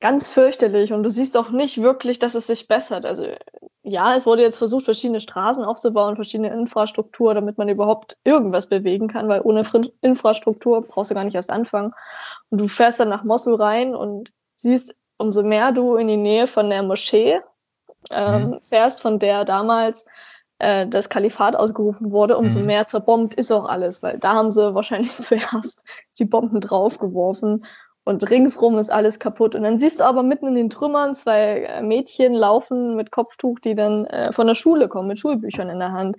[0.00, 3.06] Ganz fürchterlich und du siehst auch nicht wirklich, dass es sich bessert.
[3.06, 3.26] Also
[3.84, 9.08] ja, es wurde jetzt versucht, verschiedene Straßen aufzubauen, verschiedene Infrastruktur, damit man überhaupt irgendwas bewegen
[9.08, 9.64] kann, weil ohne
[10.02, 11.92] Infrastruktur brauchst du gar nicht erst anfangen.
[12.50, 16.46] Und du fährst dann nach Mosul rein und siehst, umso mehr du in die Nähe
[16.46, 17.40] von der Moschee
[18.10, 18.60] ähm, mhm.
[18.62, 20.06] fährst, von der damals
[20.58, 22.66] äh, das Kalifat ausgerufen wurde, umso mhm.
[22.66, 25.84] mehr zerbombt ist auch alles, weil da haben sie wahrscheinlich zuerst
[26.18, 27.64] die Bomben draufgeworfen
[28.04, 29.54] und ringsrum ist alles kaputt.
[29.54, 33.60] Und dann siehst du aber mitten in den Trümmern zwei äh, Mädchen laufen mit Kopftuch,
[33.60, 36.16] die dann äh, von der Schule kommen, mit Schulbüchern in der Hand.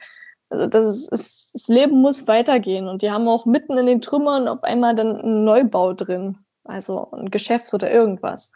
[0.49, 2.87] Also das, ist, das Leben muss weitergehen.
[2.87, 6.37] Und die haben auch mitten in den Trümmern auf einmal dann einen Neubau drin.
[6.63, 8.51] Also ein Geschäft oder irgendwas.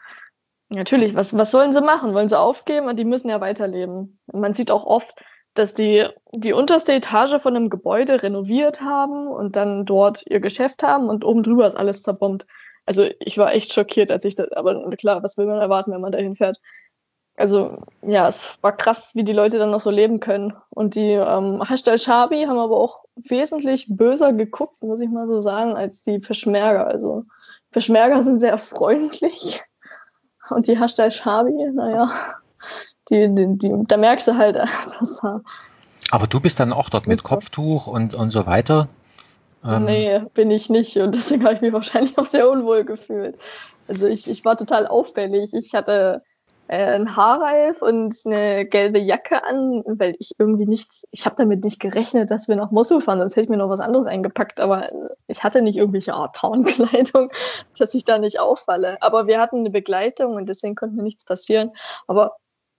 [0.69, 2.13] Natürlich, was, was sollen sie machen?
[2.13, 2.87] Wollen sie aufgeben?
[2.87, 4.19] Und die müssen ja weiterleben.
[4.31, 5.21] Man sieht auch oft,
[5.53, 10.83] dass die die unterste Etage von einem Gebäude renoviert haben und dann dort ihr Geschäft
[10.83, 12.45] haben und oben drüber ist alles zerbombt.
[12.87, 16.01] Also ich war echt schockiert, als ich das, aber klar, was will man erwarten, wenn
[16.01, 16.57] man dahin fährt?
[17.35, 20.53] Also ja, es war krass, wie die Leute dann noch so leben können.
[20.69, 25.41] Und die ähm, Hashtag Shabi haben aber auch wesentlich böser geguckt, muss ich mal so
[25.41, 26.83] sagen, als die Peschmerga.
[26.83, 27.25] Also
[27.71, 29.61] Peschmerga sind sehr freundlich.
[30.49, 32.09] Und die Hashtag Shabi, naja,
[33.09, 34.55] die, die, die, da merkst du halt,
[34.99, 35.41] dass da.
[36.09, 38.87] Aber du bist dann auch dort mit Kopftuch und, und so weiter.
[39.65, 43.37] Ähm, nee, bin ich nicht und deswegen habe ich mich wahrscheinlich auch sehr unwohl gefühlt.
[43.87, 45.53] Also ich, ich war total auffällig.
[45.53, 46.21] Ich hatte
[46.67, 51.63] äh, einen Haarreif und eine gelbe Jacke an, weil ich irgendwie nichts, ich habe damit
[51.63, 54.59] nicht gerechnet, dass wir nach Mosul fahren, sonst hätte ich mir noch was anderes eingepackt,
[54.59, 54.89] aber
[55.27, 57.31] ich hatte nicht irgendwelche Art Tarnkleidung,
[57.77, 58.97] dass ich da nicht auffalle.
[59.01, 61.71] Aber wir hatten eine Begleitung und deswegen konnte mir nichts passieren.
[62.07, 62.35] Aber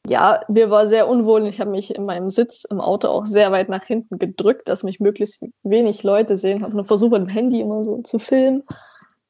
[0.09, 1.47] ja, mir war sehr unwohl.
[1.47, 4.83] Ich habe mich in meinem Sitz im Auto auch sehr weit nach hinten gedrückt, dass
[4.83, 6.63] mich möglichst wenig Leute sehen.
[6.63, 8.65] Habe nur versucht, mit dem Handy immer so zu filmen.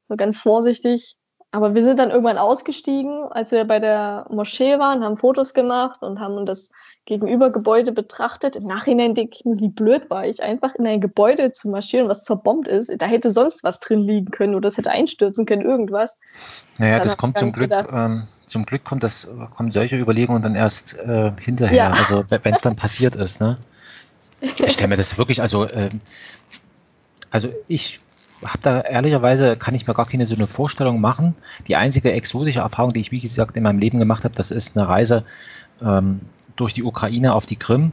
[0.07, 1.18] War ganz vorsichtig.
[1.51, 6.03] Aber wir sind dann irgendwann ausgestiegen, als wir bei der Moschee waren, haben Fotos gemacht
[6.03, 6.69] und haben das
[7.05, 8.55] Gegenübergebäude betrachtet.
[8.55, 12.07] Im Nachhinein denke ich mir, wie blöd war ich, einfach in ein Gebäude zu marschieren,
[12.07, 12.91] was zerbombt ist.
[12.99, 16.15] Da hätte sonst was drin liegen können oder es hätte einstürzen können, irgendwas.
[16.77, 20.53] Naja, dann das kommt zum Glück, ähm, zum Glück kommt das, kommen solche Überlegungen dann
[20.53, 21.89] erst äh, hinterher, ja.
[21.89, 23.57] also wenn es dann passiert ist, ne?
[24.41, 25.99] Ich stelle mir das wirklich, also, ähm,
[27.31, 27.99] also ich
[28.43, 31.35] habe da ehrlicherweise, kann ich mir gar keine so eine Vorstellung machen.
[31.67, 34.77] Die einzige exotische Erfahrung, die ich, wie gesagt, in meinem Leben gemacht habe, das ist
[34.77, 35.25] eine Reise
[35.81, 36.21] ähm,
[36.55, 37.91] durch die Ukraine auf die Krim.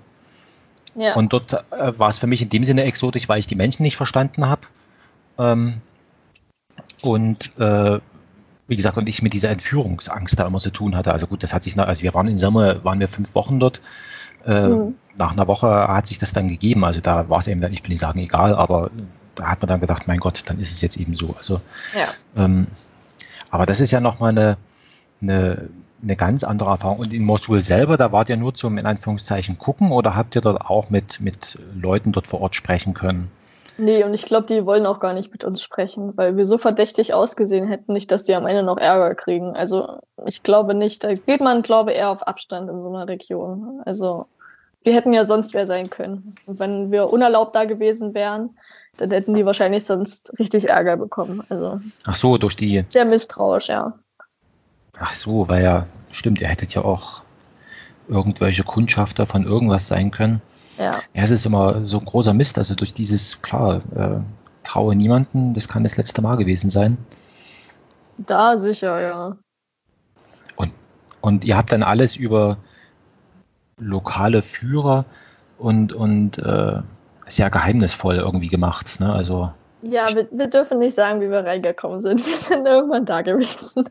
[0.95, 1.15] Ja.
[1.15, 3.83] Und dort äh, war es für mich in dem Sinne exotisch, weil ich die Menschen
[3.83, 4.63] nicht verstanden habe.
[5.39, 5.75] Ähm,
[7.03, 8.01] und äh,
[8.69, 11.13] wie gesagt, und ich mit dieser Entführungsangst da immer zu tun hatte.
[11.13, 13.81] Also gut, das hat sich also wir waren in Sommer, waren wir fünf Wochen dort.
[14.45, 14.95] Äh, mhm.
[15.17, 16.85] Nach einer Woche hat sich das dann gegeben.
[16.85, 18.91] Also da war es eben, ich will nicht sagen egal, aber
[19.37, 21.35] da hat man dann gedacht, mein Gott, dann ist es jetzt eben so.
[21.37, 21.61] Also,
[21.94, 22.42] ja.
[22.44, 22.66] ähm,
[23.51, 24.57] aber das ist ja nochmal eine,
[25.22, 25.68] eine,
[26.03, 26.99] eine ganz andere Erfahrung.
[26.99, 30.40] Und in Mosul selber, da wart ihr nur zum, in Anführungszeichen, gucken oder habt ihr
[30.40, 33.31] dort auch mit, mit Leuten dort vor Ort sprechen können?
[33.79, 36.57] Nee, und ich glaube, die wollen auch gar nicht mit uns sprechen, weil wir so
[36.57, 39.55] verdächtig ausgesehen hätten, nicht, dass die am Ende noch Ärger kriegen.
[39.55, 43.83] Also ich glaube nicht, da geht man, glaube eher auf Abstand in so einer Region.
[43.85, 44.27] Also
[44.83, 46.37] wir hätten ja sonst wer sein können.
[46.46, 48.57] Und wenn wir unerlaubt da gewesen wären,
[48.97, 51.43] dann hätten die wahrscheinlich sonst richtig Ärger bekommen.
[51.49, 52.85] Also Ach so, durch die.
[52.89, 53.95] Sehr misstrauisch, ja.
[54.99, 57.23] Ach so, weil ja, stimmt, ihr hättet ja auch
[58.09, 60.41] irgendwelche Kundschafter von irgendwas sein können.
[60.79, 60.93] Ja.
[60.93, 62.59] ja, es ist immer so ein großer Mist.
[62.59, 64.21] Also durch dieses, klar, äh,
[64.63, 66.99] traue niemanden, das kann das letzte Mal gewesen sein.
[68.19, 69.37] Da sicher, ja.
[70.57, 70.75] Und,
[71.21, 72.59] und ihr habt dann alles über
[73.79, 75.05] lokale Führer
[75.59, 76.81] und, und äh,
[77.27, 79.01] sehr geheimnisvoll irgendwie gemacht.
[79.01, 79.12] Ne?
[79.12, 79.51] Also
[79.83, 82.27] ja, wir, wir, dürfen nicht sagen, wie wir reingekommen sind.
[82.27, 83.89] Wir sind irgendwann da gewesen.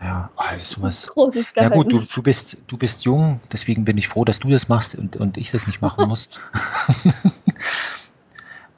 [0.00, 1.06] Ja, also was.
[1.08, 1.76] Großes Geheimnis.
[1.76, 4.68] Ja gut, du, du, bist, du bist jung, deswegen bin ich froh, dass du das
[4.68, 6.30] machst und, und ich das nicht machen muss.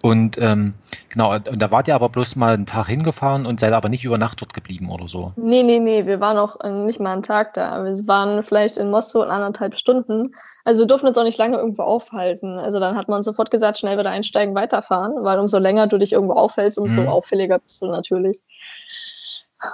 [0.04, 0.74] Und ähm,
[1.08, 4.04] genau, und da wart ihr aber bloß mal einen Tag hingefahren und seid aber nicht
[4.04, 5.32] über Nacht dort geblieben oder so.
[5.36, 7.82] Nee, nee, nee, wir waren auch äh, nicht mal einen Tag da.
[7.82, 10.34] Wir waren vielleicht in Moskau anderthalb Stunden.
[10.66, 12.58] Also wir durften uns auch nicht lange irgendwo aufhalten.
[12.58, 16.12] Also dann hat man sofort gesagt, schnell wieder einsteigen, weiterfahren, weil umso länger du dich
[16.12, 17.08] irgendwo aufhältst, umso mhm.
[17.08, 18.42] auffälliger bist du natürlich.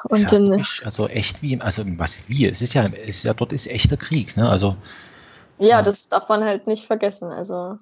[0.04, 3.34] Und ja dann, also echt wie, also was wie, es ist ja, es ist ja,
[3.34, 4.48] dort ist echter Krieg, ne?
[4.48, 4.76] Also.
[5.58, 7.32] Ja, ja, das darf man halt nicht vergessen.
[7.32, 7.78] Also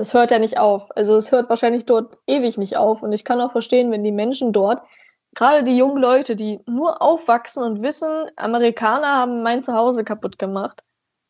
[0.00, 0.88] das hört ja nicht auf.
[0.96, 3.02] Also es hört wahrscheinlich dort ewig nicht auf.
[3.02, 4.80] Und ich kann auch verstehen, wenn die Menschen dort,
[5.34, 10.82] gerade die jungen Leute, die nur aufwachsen und wissen, Amerikaner haben mein Zuhause kaputt gemacht,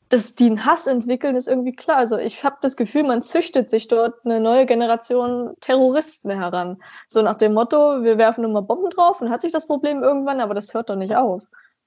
[0.08, 1.96] dass die einen Hass entwickeln, ist irgendwie klar.
[1.96, 6.80] Also ich habe das Gefühl, man züchtet sich dort eine neue Generation Terroristen heran.
[7.08, 10.40] So nach dem Motto, wir werfen immer Bomben drauf und hat sich das Problem irgendwann,
[10.40, 11.42] aber das hört doch nicht auf.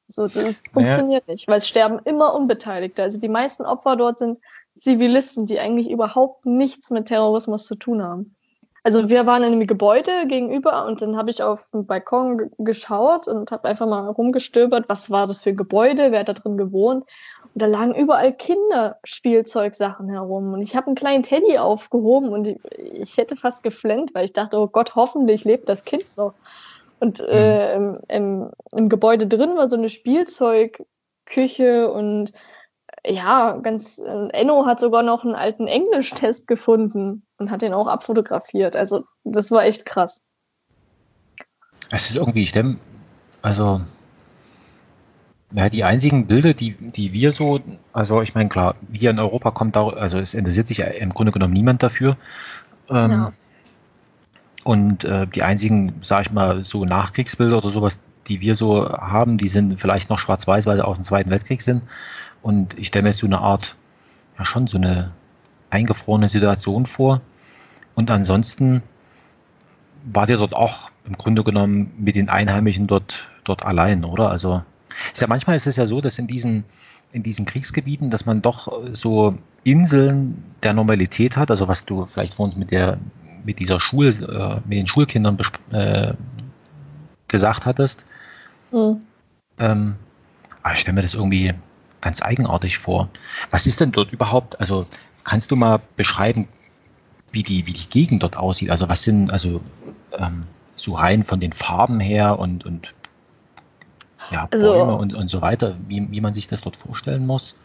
[0.09, 1.33] So, das funktioniert naja.
[1.33, 3.03] nicht, weil es sterben immer Unbeteiligte.
[3.03, 4.39] Also die meisten Opfer dort sind
[4.77, 8.35] Zivilisten, die eigentlich überhaupt nichts mit Terrorismus zu tun haben.
[8.85, 13.29] Also wir waren in einem Gebäude gegenüber und dann habe ich auf den Balkon geschaut
[13.29, 16.57] und habe einfach mal rumgestöbert, was war das für ein Gebäude, wer hat da drin
[16.57, 17.05] gewohnt.
[17.53, 20.53] Und da lagen überall Kinderspielzeugsachen herum.
[20.53, 24.33] Und ich habe einen kleinen Teddy aufgehoben und ich, ich, hätte fast geflennt, weil ich
[24.33, 26.33] dachte, oh Gott, hoffentlich lebt das Kind noch.
[26.99, 32.33] Und äh, im, im, im Gebäude drin war so eine Spielzeugküche und
[33.05, 37.87] ja, ganz, äh, Enno hat sogar noch einen alten Englischtest gefunden und hat den auch
[37.87, 38.75] abfotografiert.
[38.75, 40.21] Also, das war echt krass.
[41.89, 42.79] Es ist irgendwie, ich denke,
[43.41, 43.81] also,
[45.51, 47.59] ja, die einzigen Bilder, die, die wir so,
[47.91, 51.11] also ich meine, klar, hier in Europa kommt da, also es interessiert sich ja im
[51.11, 52.17] Grunde genommen niemand dafür.
[52.89, 53.33] Ähm, ja.
[54.63, 59.37] Und äh, die einzigen, sag ich mal, so Nachkriegsbilder oder sowas, die wir so haben,
[59.37, 61.81] die sind vielleicht noch schwarz-weiß, weil sie aus dem Zweiten Weltkrieg sind.
[62.41, 63.75] Und ich stelle mir so eine Art,
[64.37, 65.11] ja schon so eine
[65.69, 67.21] eingefrorene Situation vor.
[67.95, 68.83] Und ansonsten
[70.05, 74.29] war ihr dort auch im Grunde genommen mit den Einheimischen dort, dort allein, oder?
[74.29, 74.63] Also
[74.95, 76.65] ist ja manchmal ist es ja so, dass in diesen,
[77.11, 82.33] in diesen Kriegsgebieten, dass man doch so Inseln der Normalität hat, also was du vielleicht
[82.33, 82.97] vor uns mit der,
[83.43, 85.37] mit dieser Schul, äh, mit den Schulkindern
[85.71, 86.13] äh,
[87.27, 88.05] gesagt hattest.
[88.73, 88.99] Mhm.
[89.59, 89.95] Ähm,
[90.63, 91.53] aber ich stelle mir das irgendwie
[92.01, 93.09] ganz eigenartig vor.
[93.51, 94.85] Was ist denn dort überhaupt, also
[95.23, 96.47] kannst du mal beschreiben,
[97.31, 98.69] wie die, wie die Gegend dort aussieht?
[98.69, 99.61] Also was sind, also
[100.17, 100.43] ähm,
[100.75, 102.93] so rein von den Farben her und, und
[104.31, 107.25] ja, also Bäume also, und, und so weiter, wie, wie man sich das dort vorstellen
[107.25, 107.55] muss?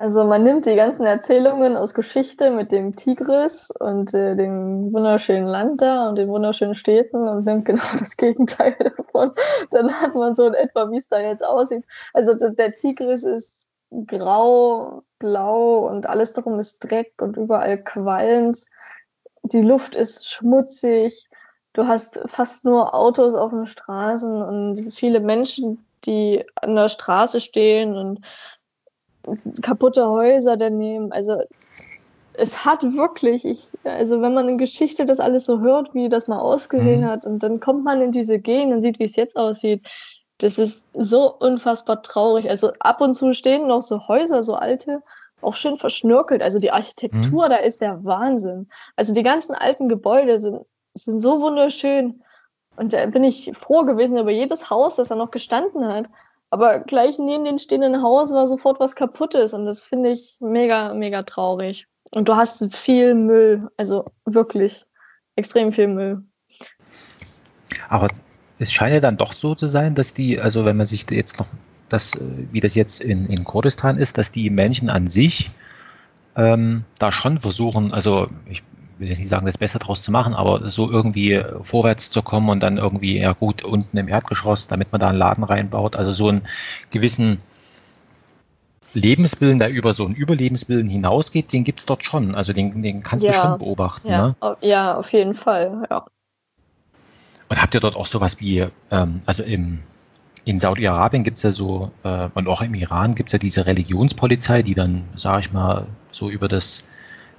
[0.00, 5.46] Also man nimmt die ganzen Erzählungen aus Geschichte mit dem Tigris und äh, dem wunderschönen
[5.46, 9.32] Land da und den wunderschönen Städten und nimmt genau das Gegenteil davon.
[9.70, 11.84] Dann hat man so in etwa, wie es da jetzt aussieht.
[12.14, 13.68] Also der Tigris ist
[14.06, 18.68] grau, blau und alles darum ist Dreck und überall Qualms.
[19.42, 21.28] Die Luft ist schmutzig.
[21.74, 27.38] Du hast fast nur Autos auf den Straßen und viele Menschen, die an der Straße
[27.38, 28.24] stehen und
[29.62, 31.12] kaputte Häuser daneben.
[31.12, 31.42] Also
[32.34, 36.28] es hat wirklich, ich, also wenn man in Geschichte das alles so hört, wie das
[36.28, 37.06] mal ausgesehen mhm.
[37.06, 39.86] hat, und dann kommt man in diese Gegend und sieht, wie es jetzt aussieht.
[40.38, 42.48] Das ist so unfassbar traurig.
[42.48, 45.02] Also ab und zu stehen noch so Häuser, so alte,
[45.42, 46.42] auch schön verschnörkelt.
[46.42, 47.50] Also die Architektur, mhm.
[47.50, 48.68] da ist der Wahnsinn.
[48.96, 52.22] Also die ganzen alten Gebäude sind, sind so wunderschön.
[52.76, 56.06] Und da bin ich froh gewesen über jedes Haus, das da noch gestanden hat.
[56.50, 60.92] Aber gleich neben dem stehenden Haus war sofort was kaputtes und das finde ich mega,
[60.94, 61.86] mega traurig.
[62.10, 64.84] Und du hast viel Müll, also wirklich
[65.36, 66.24] extrem viel Müll.
[67.88, 68.08] Aber
[68.58, 71.38] es scheint ja dann doch so zu sein, dass die, also wenn man sich jetzt
[71.38, 71.46] noch
[71.88, 75.50] das, wie das jetzt in, in Kurdistan ist, dass die Menschen an sich
[76.36, 78.62] ähm, da schon versuchen, also ich
[79.00, 82.50] will ich nicht sagen, das Beste draus zu machen, aber so irgendwie vorwärts zu kommen
[82.50, 85.96] und dann irgendwie, ja gut, unten im Erdgeschoss, damit man da einen Laden reinbaut.
[85.96, 86.42] Also so einen
[86.90, 87.38] gewissen
[88.92, 92.34] Lebenswillen, der über so einen Überlebenswillen hinausgeht, den gibt es dort schon.
[92.34, 94.08] Also den, den kannst ja, du schon beobachten.
[94.08, 94.56] Ja, ne?
[94.60, 96.04] ja, auf jeden Fall, ja.
[97.48, 99.80] Und habt ihr dort auch sowas wie, ähm, also im,
[100.44, 103.66] in Saudi-Arabien gibt es ja so, äh, und auch im Iran gibt es ja diese
[103.66, 106.86] Religionspolizei, die dann, sage ich mal, so über das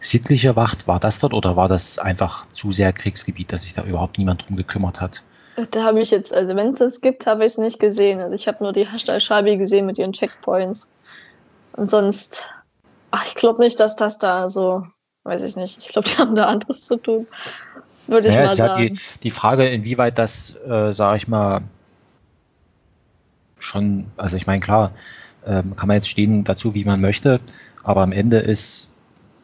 [0.02, 0.88] Sittliche wacht.
[0.88, 4.48] War das dort oder war das einfach zu sehr Kriegsgebiet, dass sich da überhaupt niemand
[4.48, 5.24] drum gekümmert hat?
[5.70, 8.20] Da habe ich jetzt, also wenn es das gibt, habe ich es nicht gesehen.
[8.20, 10.90] Also ich habe nur die Hashd al-Shabi gesehen mit ihren Checkpoints.
[11.74, 12.48] Und sonst,
[13.12, 14.86] ach, ich glaube nicht, dass das da so,
[15.24, 15.78] weiß ich nicht.
[15.80, 17.28] Ich glaube, die haben da anderes zu tun.
[18.08, 18.84] Würde ich naja, mal sagen.
[18.84, 21.62] Ja die, die Frage, inwieweit das, äh, sage ich mal,
[23.60, 24.92] schon, also ich meine, klar,
[25.46, 27.40] ähm, kann man jetzt stehen dazu, wie man möchte,
[27.84, 28.88] aber am Ende ist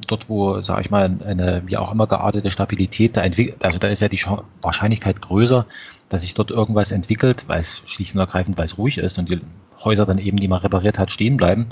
[0.05, 3.87] dort, wo, sage ich mal, eine wie auch immer geartete Stabilität, da entwickelt, also da
[3.87, 4.21] ist ja die
[4.61, 5.65] Wahrscheinlichkeit größer,
[6.09, 9.29] dass sich dort irgendwas entwickelt, weil es schlicht und ergreifend, weil es ruhig ist und
[9.29, 9.41] die
[9.83, 11.67] Häuser dann eben, die man repariert hat, stehen bleiben.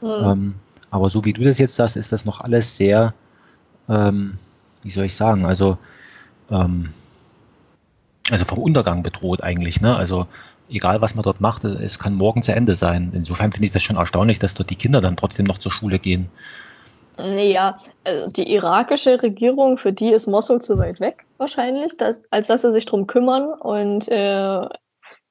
[0.00, 0.08] Mhm.
[0.08, 0.54] Ähm,
[0.90, 3.14] aber so wie du das jetzt sagst, ist das noch alles sehr,
[3.88, 4.34] ähm,
[4.82, 5.78] wie soll ich sagen, also,
[6.50, 6.90] ähm,
[8.30, 9.80] also vom Untergang bedroht eigentlich.
[9.80, 9.94] Ne?
[9.94, 10.26] Also
[10.68, 13.12] egal, was man dort macht, es kann morgen zu Ende sein.
[13.14, 15.98] Insofern finde ich das schon erstaunlich, dass dort die Kinder dann trotzdem noch zur Schule
[15.98, 16.28] gehen.
[17.20, 22.46] Naja, also die irakische Regierung, für die ist Mosul zu weit weg wahrscheinlich, dass, als
[22.46, 23.52] dass sie sich drum kümmern.
[23.52, 24.68] Und äh,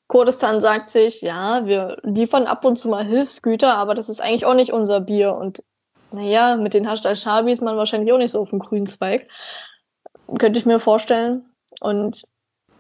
[0.08, 4.46] Kurdistan sagt sich, ja, wir liefern ab und zu mal Hilfsgüter, aber das ist eigentlich
[4.46, 5.36] auch nicht unser Bier.
[5.36, 5.64] Und
[6.12, 9.28] naja, mit den Hasht al-Shabi ist man wahrscheinlich auch nicht so auf dem grünen Zweig.
[10.40, 11.46] Könnte ich mir vorstellen.
[11.80, 12.24] Und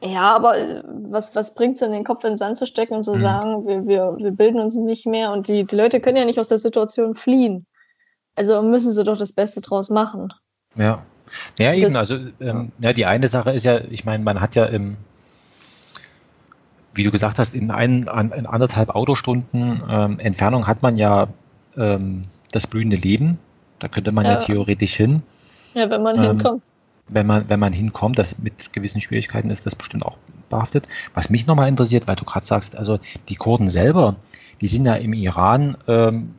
[0.01, 2.95] ja, aber äh, was, was bringt es in den Kopf in den Sand zu stecken
[2.95, 3.21] und zu mhm.
[3.21, 6.39] sagen, wir, wir, wir bilden uns nicht mehr und die, die Leute können ja nicht
[6.39, 7.67] aus der Situation fliehen.
[8.39, 10.31] Also müssen sie doch das Beste draus machen.
[10.77, 11.03] Ja.
[11.59, 14.55] Ja, eben, das, also ähm, ja, die eine Sache ist ja, ich meine, man hat
[14.55, 14.95] ja im,
[16.93, 21.27] wie du gesagt hast, in, ein, in anderthalb Autostunden ähm, Entfernung hat man ja
[21.75, 22.21] ähm,
[22.53, 23.39] das blühende Leben.
[23.77, 25.21] Da könnte man ja, ja theoretisch hin.
[25.73, 26.63] Ja, wenn man ähm, hinkommt.
[27.09, 30.87] Wenn man, wenn man hinkommt, das mit gewissen Schwierigkeiten ist das bestimmt auch behaftet.
[31.13, 34.15] Was mich nochmal interessiert, weil du gerade sagst, also die Kurden selber,
[34.61, 36.33] die sind ja im Iran ähm,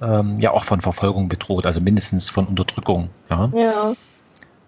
[0.00, 3.10] ähm, ja auch von Verfolgung bedroht, also mindestens von Unterdrückung.
[3.28, 3.50] Ja.
[3.54, 3.92] ja.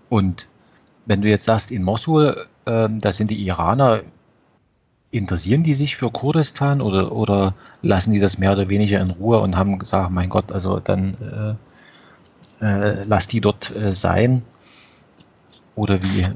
[0.09, 0.49] Und
[1.07, 4.03] wenn du jetzt sagst, in Mosul, ähm, da sind die Iraner
[5.13, 9.41] interessieren die sich für Kurdistan oder, oder lassen die das mehr oder weniger in Ruhe
[9.41, 11.59] und haben gesagt, mein Gott, also dann
[12.61, 14.43] äh, äh, lass die dort äh, sein?
[15.75, 16.27] Oder wie,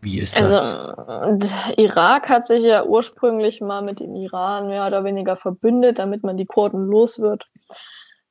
[0.00, 0.74] wie ist das?
[0.74, 6.22] Also, Irak hat sich ja ursprünglich mal mit dem Iran mehr oder weniger verbündet, damit
[6.22, 7.48] man die Kurden los wird.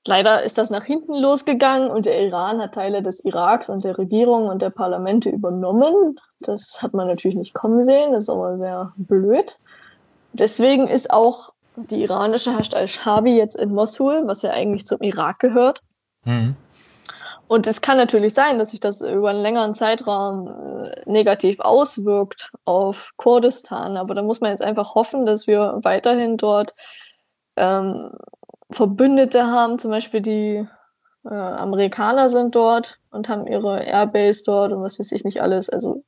[0.06, 3.98] Leider ist das nach hinten losgegangen und der Iran hat Teile des Iraks und der
[3.98, 6.20] Regierung und der Parlamente übernommen.
[6.42, 9.58] Das hat man natürlich nicht kommen sehen, das ist aber sehr blöd.
[10.34, 15.40] Deswegen ist auch die iranische Hasht al-Shabi jetzt in Mosul, was ja eigentlich zum Irak
[15.40, 15.82] gehört.
[16.26, 16.56] Mhm.
[17.48, 20.48] Und es kann natürlich sein, dass sich das über einen längeren Zeitraum
[20.86, 23.96] äh, negativ auswirkt auf Kurdistan.
[23.96, 26.74] Aber da muss man jetzt einfach hoffen, dass wir weiterhin dort
[27.56, 28.12] ähm,
[28.74, 30.68] Verbündete haben, zum Beispiel die
[31.26, 35.70] äh, Amerikaner sind dort und haben ihre Airbase dort und was weiß ich nicht alles.
[35.70, 36.04] Also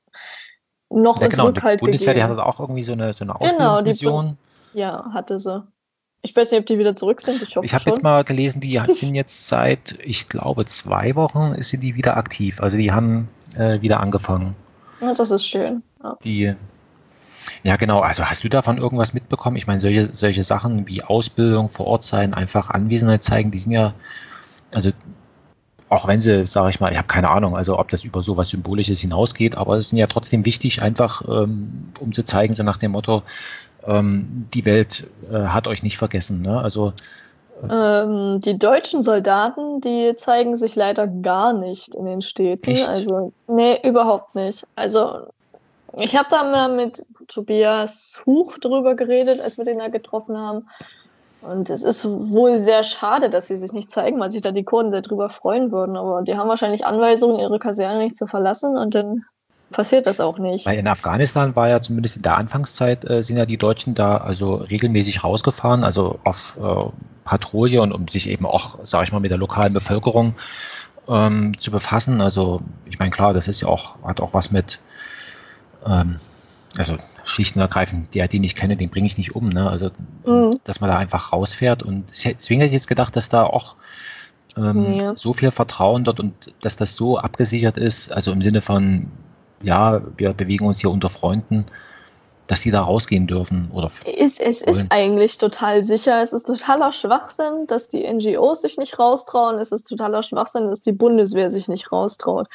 [0.90, 2.28] noch ja, ist genau, Rückhalt die Bundeswehr, gegeben.
[2.28, 4.38] die hatte auch irgendwie so eine, so eine Ausbildungsmission.
[4.74, 5.64] Genau, ja, hatte sie.
[6.22, 7.42] Ich weiß nicht, ob die wieder zurück sind.
[7.44, 11.62] Ich hoffe Ich habe jetzt mal gelesen, die sind jetzt seit, ich glaube, zwei Wochen
[11.62, 12.62] sind die wieder aktiv.
[12.62, 14.56] Also die haben äh, wieder angefangen.
[15.02, 15.84] Ja, das ist schön.
[16.04, 16.18] Ja.
[16.24, 16.56] Die
[17.64, 18.00] ja, genau.
[18.00, 19.58] Also hast du davon irgendwas mitbekommen?
[19.58, 23.72] Ich meine, solche, solche Sachen wie Ausbildung vor Ort sein, einfach Anwesenheit zeigen, die sind
[23.72, 23.94] ja,
[24.74, 24.92] also
[25.90, 28.38] auch wenn sie, sage ich mal, ich habe keine Ahnung, also ob das über so
[28.38, 32.64] was Symbolisches hinausgeht, aber es sind ja trotzdem wichtig, einfach ähm, um zu zeigen, so
[32.64, 33.24] nach dem Motto,
[33.86, 36.42] ähm, die Welt äh, hat euch nicht vergessen.
[36.42, 36.60] Ne?
[36.60, 36.94] Also
[37.70, 42.70] ähm, die deutschen Soldaten, die zeigen sich leider gar nicht in den Städten.
[42.70, 42.88] Echt?
[42.90, 44.68] Also, nee, überhaupt nicht.
[44.76, 45.28] Also,
[45.98, 50.68] ich habe da mal mit Tobias Huch drüber geredet, als wir den da getroffen haben.
[51.42, 54.64] Und es ist wohl sehr schade, dass sie sich nicht zeigen, weil sich da die
[54.64, 55.96] Kurden sehr drüber freuen würden.
[55.96, 59.22] Aber die haben wahrscheinlich Anweisungen, ihre Kaserne nicht zu verlassen und dann
[59.72, 60.66] passiert das auch nicht.
[60.66, 64.18] Weil in Afghanistan war ja zumindest in der Anfangszeit, äh, sind ja die Deutschen da
[64.18, 66.86] also regelmäßig rausgefahren, also auf äh,
[67.24, 70.36] Patrouille und um sich eben auch, sage ich mal, mit der lokalen Bevölkerung
[71.08, 72.22] ähm, zu befassen.
[72.22, 74.80] Also ich meine, klar, das ist ja auch, hat auch was mit
[75.86, 76.16] ähm,
[76.78, 79.50] also schlicht und ergreifend, der, den ich kenne, den bringe ich nicht um.
[79.50, 79.70] Ne?
[79.70, 79.92] Also,
[80.26, 80.60] mhm.
[80.64, 81.84] dass man da einfach rausfährt.
[81.84, 83.76] Und deswegen hätte ich jetzt gedacht, dass da auch
[84.58, 85.12] ähm, nee.
[85.16, 89.08] so viel Vertrauen dort und dass das so abgesichert ist, also im Sinne von,
[89.62, 91.66] ja, wir bewegen uns hier unter Freunden,
[92.48, 96.22] dass die da rausgehen dürfen oder es, es ist eigentlich total sicher.
[96.22, 99.58] Es ist totaler Schwachsinn, dass die NGOs sich nicht raustrauen.
[99.58, 102.48] Es ist totaler Schwachsinn, dass die Bundeswehr sich nicht raustraut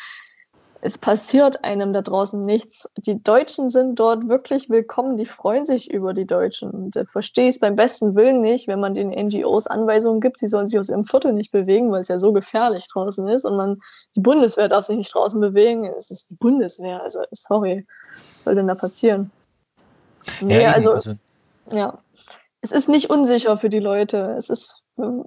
[0.82, 2.88] es passiert einem da draußen nichts.
[2.96, 6.70] Die Deutschen sind dort wirklich willkommen, die freuen sich über die Deutschen.
[6.70, 10.38] Und äh, verstehe ich es beim besten Willen nicht, wenn man den NGOs Anweisungen gibt,
[10.38, 13.44] sie sollen sich aus ihrem Viertel nicht bewegen, weil es ja so gefährlich draußen ist
[13.44, 13.78] und man,
[14.16, 15.84] die Bundeswehr darf sich nicht draußen bewegen.
[15.98, 17.86] Es ist die Bundeswehr, also sorry,
[18.36, 19.30] was soll denn da passieren?
[20.40, 21.14] Nee, ja, also, also,
[21.70, 21.98] ja,
[22.62, 24.34] es ist nicht unsicher für die Leute.
[24.38, 24.76] Es ist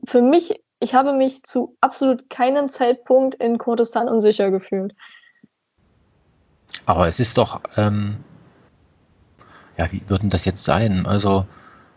[0.06, 4.94] für mich, ich habe mich zu absolut keinem Zeitpunkt in Kurdistan unsicher gefühlt.
[6.86, 8.18] Aber es ist doch, ähm,
[9.78, 11.06] ja, wie würden das jetzt sein?
[11.06, 11.46] Also,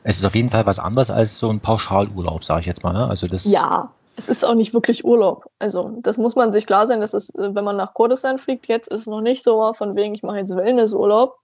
[0.02, 2.92] es ist auf jeden Fall was anderes als so ein Pauschalurlaub, sage ich jetzt mal.
[2.92, 3.08] Ne?
[3.08, 5.50] Also das ja, es ist auch nicht wirklich Urlaub.
[5.58, 8.88] Also, das muss man sich klar sein, dass es, wenn man nach Kurdistan fliegt, jetzt
[8.88, 11.36] ist noch nicht so von wegen, ich mache jetzt Wellnessurlaub.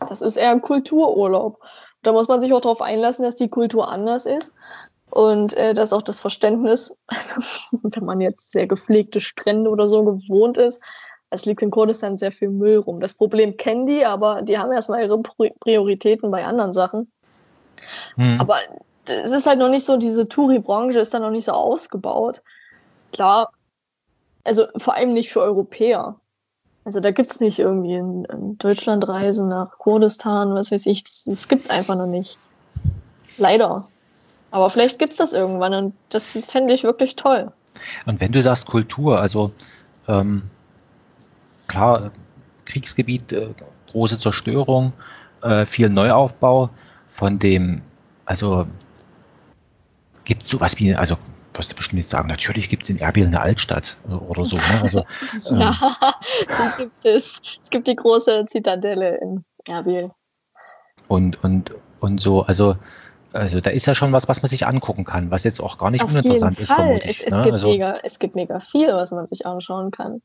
[0.00, 1.60] Das ist eher ein Kultururlaub.
[2.02, 4.54] Da muss man sich auch darauf einlassen, dass die Kultur anders ist
[5.10, 7.42] und äh, dass auch das Verständnis, also,
[7.82, 10.80] wenn man jetzt sehr gepflegte Strände oder so gewohnt ist,
[11.30, 13.00] es liegt in Kurdistan sehr viel Müll rum.
[13.00, 17.10] Das Problem kennen die, aber die haben erstmal ihre Prioritäten bei anderen Sachen.
[18.16, 18.40] Hm.
[18.40, 18.58] Aber
[19.06, 22.42] es ist halt noch nicht so, diese Touri-Branche ist da noch nicht so ausgebaut.
[23.12, 23.52] Klar,
[24.44, 26.16] also vor allem nicht für Europäer.
[26.84, 31.04] Also da gibt es nicht irgendwie in, in Deutschland Reisen nach Kurdistan, was weiß ich,
[31.04, 32.38] das, das gibt es einfach noch nicht.
[33.36, 33.84] Leider.
[34.50, 37.52] Aber vielleicht gibt es das irgendwann und das fände ich wirklich toll.
[38.06, 39.52] Und wenn du sagst Kultur, also
[40.08, 40.42] ähm,
[41.70, 42.10] klar,
[42.64, 43.48] Kriegsgebiet, äh,
[43.90, 44.92] große Zerstörung,
[45.42, 46.70] äh, viel Neuaufbau.
[47.08, 47.82] Von dem,
[48.24, 48.66] also
[50.24, 51.16] gibt es sowas wie, also
[51.54, 53.96] wirst du bestimmt nicht sagen, natürlich gibt es in Erbil eine Altstadt
[54.28, 54.56] oder so.
[54.56, 54.80] Ne?
[54.82, 55.04] Also,
[55.56, 55.74] ja,
[56.48, 57.42] ähm, gibt es.
[57.62, 60.10] Es gibt die große Zitadelle in Erbil.
[61.08, 62.76] Und, und, und so, also,
[63.32, 65.90] also da ist ja schon was, was man sich angucken kann, was jetzt auch gar
[65.90, 67.20] nicht Auf uninteressant ist, vermute ich.
[67.20, 67.42] Es, es, ne?
[67.42, 70.22] gibt also, mega, es gibt mega viel, was man sich anschauen kann.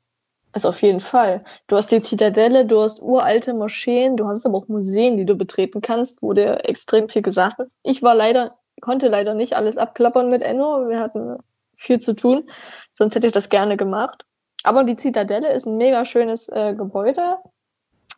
[0.55, 1.43] Also auf jeden Fall.
[1.67, 5.35] Du hast die Zitadelle, du hast uralte Moscheen, du hast aber auch Museen, die du
[5.35, 7.73] betreten kannst, wo dir extrem viel gesagt wird.
[7.83, 10.87] Ich war leider, konnte leider nicht alles abklappern mit Enno.
[10.87, 11.39] Wir hatten
[11.75, 12.49] viel zu tun.
[12.93, 14.23] Sonst hätte ich das gerne gemacht.
[14.63, 17.35] Aber die Zitadelle ist ein mega schönes äh, Gebäude.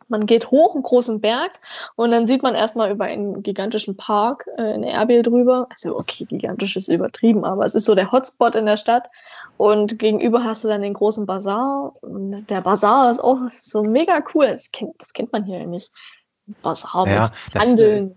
[0.07, 1.51] Man geht hoch einen großen Berg
[1.95, 5.67] und dann sieht man erstmal über einen gigantischen Park äh, in Erbil drüber.
[5.69, 9.09] Also okay, gigantisch ist übertrieben, aber es ist so der Hotspot in der Stadt.
[9.57, 11.93] Und gegenüber hast du dann den großen Bazar.
[12.01, 14.47] Und der Bazar ist auch so mega cool.
[14.47, 15.91] Das kennt, das kennt man hier nicht.
[16.61, 18.15] Bazar ja, mit das, Handeln.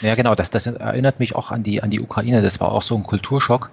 [0.00, 2.42] Ja, genau, das, das erinnert mich auch an die, an die Ukraine.
[2.42, 3.70] Das war auch so ein Kulturschock.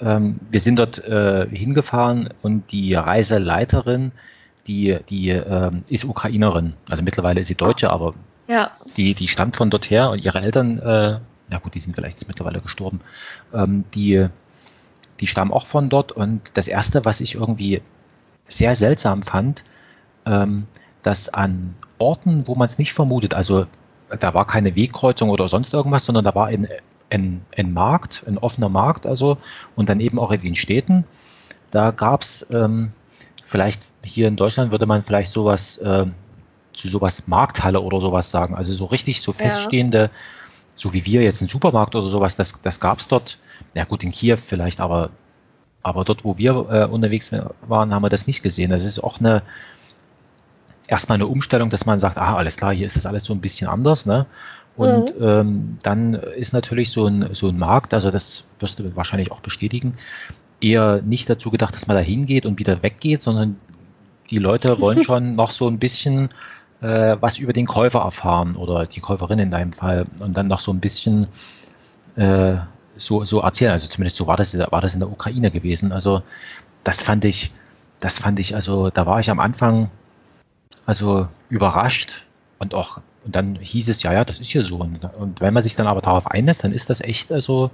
[0.00, 4.12] Ähm, wir sind dort äh, hingefahren und die Reiseleiterin
[4.70, 6.74] die, die äh, ist Ukrainerin.
[6.88, 8.14] Also mittlerweile ist sie Deutsche, aber
[8.46, 8.70] ja.
[8.96, 11.18] die, die stammt von dort her und ihre Eltern, äh,
[11.50, 13.00] ja gut, die sind vielleicht mittlerweile gestorben,
[13.52, 14.28] ähm, die,
[15.18, 16.12] die stammen auch von dort.
[16.12, 17.82] Und das Erste, was ich irgendwie
[18.46, 19.64] sehr seltsam fand,
[20.24, 20.66] ähm,
[21.02, 23.66] dass an Orten, wo man es nicht vermutet, also
[24.20, 26.68] da war keine Wegkreuzung oder sonst irgendwas, sondern da war ein,
[27.10, 29.38] ein, ein Markt, ein offener Markt, also
[29.74, 31.04] und dann eben auch in den Städten.
[31.72, 32.92] Da gab es ähm,
[33.50, 36.06] vielleicht hier in Deutschland würde man vielleicht sowas äh,
[36.72, 38.54] zu sowas Markthalle oder sowas sagen.
[38.54, 40.10] Also so richtig so feststehende, ja.
[40.76, 43.38] so wie wir jetzt einen Supermarkt oder sowas, das, das gab es dort.
[43.74, 45.10] Ja gut, in Kiew vielleicht, aber,
[45.82, 47.32] aber dort, wo wir äh, unterwegs
[47.66, 48.70] waren, haben wir das nicht gesehen.
[48.70, 49.42] Das ist auch eine
[50.86, 53.40] erstmal eine Umstellung, dass man sagt, ah, alles klar, hier ist das alles so ein
[53.40, 54.26] bisschen anders, ne?
[54.76, 55.24] Und mhm.
[55.26, 59.40] ähm, dann ist natürlich so ein, so ein Markt, also das wirst du wahrscheinlich auch
[59.40, 59.98] bestätigen,
[60.60, 63.56] eher nicht dazu gedacht, dass man da hingeht und wieder weggeht, sondern
[64.30, 66.30] die Leute wollen schon noch so ein bisschen
[66.80, 70.60] äh, was über den Käufer erfahren oder die Käuferin in deinem Fall und dann noch
[70.60, 71.26] so ein bisschen
[72.16, 72.56] äh,
[72.96, 73.72] so, so erzählen.
[73.72, 75.92] Also zumindest so war das, war das in der Ukraine gewesen.
[75.92, 76.22] Also
[76.84, 77.52] das fand ich,
[77.98, 79.90] das fand ich, also da war ich am Anfang
[80.86, 82.24] also überrascht
[82.58, 84.78] und auch, und dann hieß es, ja, ja, das ist hier so.
[84.78, 87.70] Und, und wenn man sich dann aber darauf einlässt, dann ist das echt also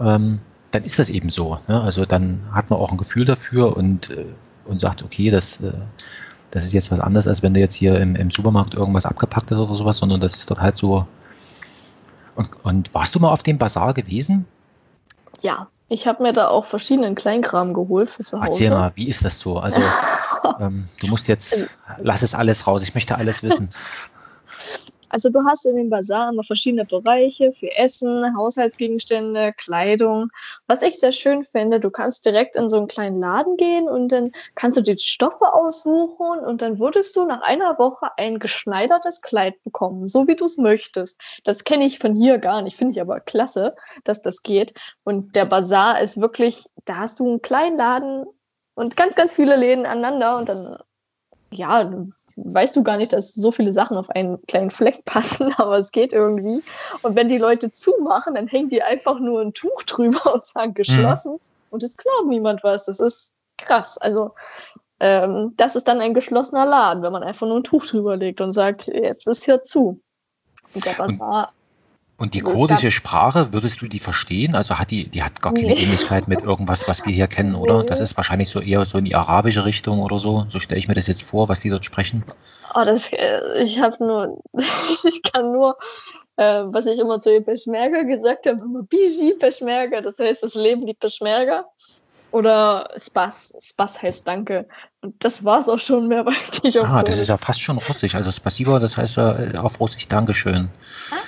[0.00, 0.40] ähm,
[0.72, 1.58] dann ist das eben so.
[1.68, 1.80] Ne?
[1.80, 4.24] Also dann hat man auch ein Gefühl dafür und, äh,
[4.64, 5.72] und sagt, okay, das, äh,
[6.50, 9.50] das ist jetzt was anderes, als wenn du jetzt hier im, im Supermarkt irgendwas abgepackt
[9.50, 11.06] hast oder sowas, sondern das ist dort halt so.
[12.34, 14.46] Und, und warst du mal auf dem Bazar gewesen?
[15.40, 18.48] Ja, ich habe mir da auch verschiedenen Kleinkram geholt für zu Hause.
[18.48, 19.58] Erzähl mal, wie ist das so?
[19.58, 19.80] Also
[20.60, 21.68] ähm, du musst jetzt,
[21.98, 23.68] lass es alles raus, ich möchte alles wissen.
[25.12, 30.30] Also du hast in dem Bazar immer verschiedene Bereiche für Essen, Haushaltsgegenstände, Kleidung.
[30.66, 34.08] Was ich sehr schön finde, du kannst direkt in so einen kleinen Laden gehen und
[34.08, 39.20] dann kannst du die Stoffe aussuchen und dann würdest du nach einer Woche ein geschneidertes
[39.20, 41.20] Kleid bekommen, so wie du es möchtest.
[41.44, 44.72] Das kenne ich von hier gar nicht, finde ich aber klasse, dass das geht.
[45.04, 48.24] Und der Bazar ist wirklich, da hast du einen kleinen Laden
[48.74, 50.78] und ganz, ganz viele Läden aneinander und dann,
[51.50, 52.06] ja,
[52.36, 55.90] weißt du gar nicht, dass so viele Sachen auf einen kleinen Fleck passen, aber es
[55.92, 56.62] geht irgendwie.
[57.02, 60.74] Und wenn die Leute zumachen, dann hängen die einfach nur ein Tuch drüber und sagen
[60.74, 61.40] geschlossen mhm.
[61.70, 62.86] und es glaubt niemand was.
[62.86, 63.98] Das ist krass.
[63.98, 64.32] Also
[65.00, 68.40] ähm, das ist dann ein geschlossener Laden, wenn man einfach nur ein Tuch drüber legt
[68.40, 70.00] und sagt, jetzt ist hier zu.
[70.74, 71.52] Und der Bazar
[72.22, 74.54] und die kurdische Sprache, würdest du die verstehen?
[74.54, 75.82] Also hat die, die hat gar keine nee.
[75.82, 77.80] Ähnlichkeit mit irgendwas, was wir hier kennen, oder?
[77.80, 77.88] Nee.
[77.88, 80.46] Das ist wahrscheinlich so eher so in die arabische Richtung oder so.
[80.48, 82.22] So stelle ich mir das jetzt vor, was die dort sprechen.
[82.76, 84.40] Oh, das, äh, ich habe nur,
[85.04, 85.76] ich kann nur,
[86.36, 90.54] äh, was ich immer zu den Peschmerga gesagt habe, immer Biji Peschmerga, das heißt, das
[90.54, 91.64] Leben die Peschmerga.
[92.32, 93.52] Oder Spas.
[93.60, 94.66] Spas heißt Danke.
[95.02, 97.78] Und das war's auch schon, mehr weiß ich auch Ah, das ist ja fast schon
[97.78, 98.14] russisch.
[98.14, 100.68] Also Spasiba, das heißt ja äh, auf Russisch Dankeschön.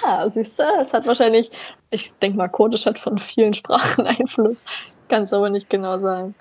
[0.03, 1.51] Ah, siehst du, es hat wahrscheinlich,
[1.91, 4.65] ich denke mal, Kurdisch hat von vielen Sprachen Einfluss.
[5.09, 6.35] Kann es aber nicht genau sagen.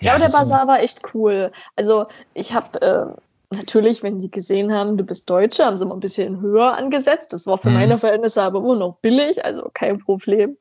[0.00, 1.50] Ja, aber der Bazar so war echt cool.
[1.74, 5.94] Also ich habe äh, natürlich, wenn die gesehen haben, du bist Deutsche, haben sie mal
[5.94, 7.32] ein bisschen höher angesetzt.
[7.32, 7.74] Das war für mhm.
[7.74, 10.56] meine Verhältnisse aber immer noch billig, also kein Problem.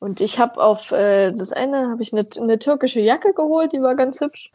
[0.00, 3.82] Und ich habe auf äh, das eine habe ich eine, eine türkische Jacke geholt, die
[3.82, 4.50] war ganz hübsch.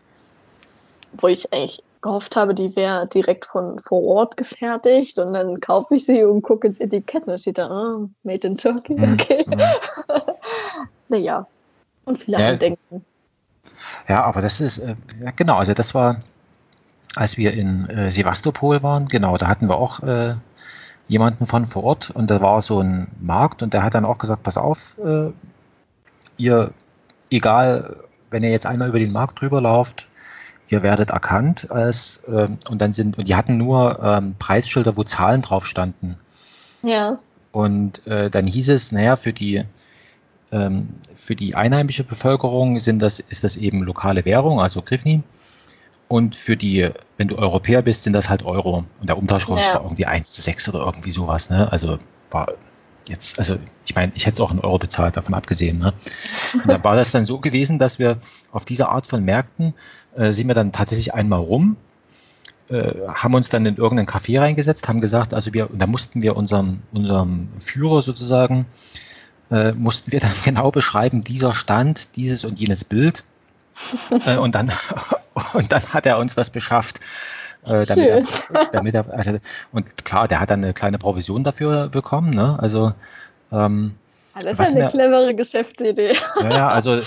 [1.14, 5.96] Wo ich eigentlich gehofft habe, die wäre direkt von vor Ort gefertigt und dann kaufe
[5.96, 9.14] ich sie und gucke ins Etikett und da steht da, ah, made in Turkey, mhm,
[9.14, 9.46] okay.
[9.48, 9.62] Mhm.
[11.10, 11.48] naja,
[12.06, 13.06] und viele ja, denken.
[14.08, 14.96] Ja, aber das ist, äh,
[15.36, 16.20] genau, also das war,
[17.16, 20.36] als wir in äh, Sevastopol waren, genau, da hatten wir auch äh,
[21.08, 24.18] jemanden von vor Ort und da war so ein Markt und der hat dann auch
[24.18, 25.32] gesagt, pass auf, äh,
[26.38, 26.72] ihr,
[27.30, 27.98] egal,
[28.32, 30.10] wenn ihr jetzt einmal über den Markt drüber lauft,
[30.70, 35.04] ihr werdet erkannt als äh, und dann sind und die hatten nur ähm, Preisschilder, wo
[35.04, 36.18] Zahlen drauf standen.
[36.82, 37.20] Ja.
[37.52, 39.64] Und äh, dann hieß es, naja, für die
[40.52, 45.24] ähm, für die einheimische Bevölkerung sind das, ist das eben lokale Währung, also Grifni.
[46.08, 48.86] Und für die, wenn du Europäer bist, sind das halt Euro.
[49.00, 49.76] Und der Umtauschkurs ja.
[49.76, 51.50] war irgendwie 1 zu 6 oder irgendwie sowas.
[51.50, 51.72] Ne?
[51.72, 51.98] Also
[52.30, 52.54] war
[53.08, 55.80] jetzt, also ich meine, ich hätte es auch in Euro bezahlt, davon abgesehen.
[55.80, 55.94] Ne?
[56.54, 58.20] Und dann war das dann so gewesen, dass wir
[58.52, 59.74] auf dieser Art von Märkten
[60.16, 61.78] äh, sind wir dann tatsächlich einmal rum,
[62.70, 66.36] äh, haben uns dann in irgendein Café reingesetzt, haben gesagt, also wir, da mussten wir
[66.36, 68.66] unserem, unserem Führer sozusagen,
[69.52, 73.24] äh, mussten wir dann genau beschreiben, dieser Stand, dieses und jenes Bild.
[74.26, 74.72] Äh, und dann
[75.54, 77.00] und dann hat er uns das beschafft.
[77.66, 79.38] Äh, damit er, damit er, also,
[79.72, 82.34] und klar, der hat dann eine kleine Provision dafür bekommen.
[82.34, 82.58] Ne?
[82.60, 82.94] Also,
[83.52, 83.96] ähm,
[84.36, 86.16] ah, das ist eine mir, clevere Geschäftsidee.
[86.42, 87.02] Ja, also,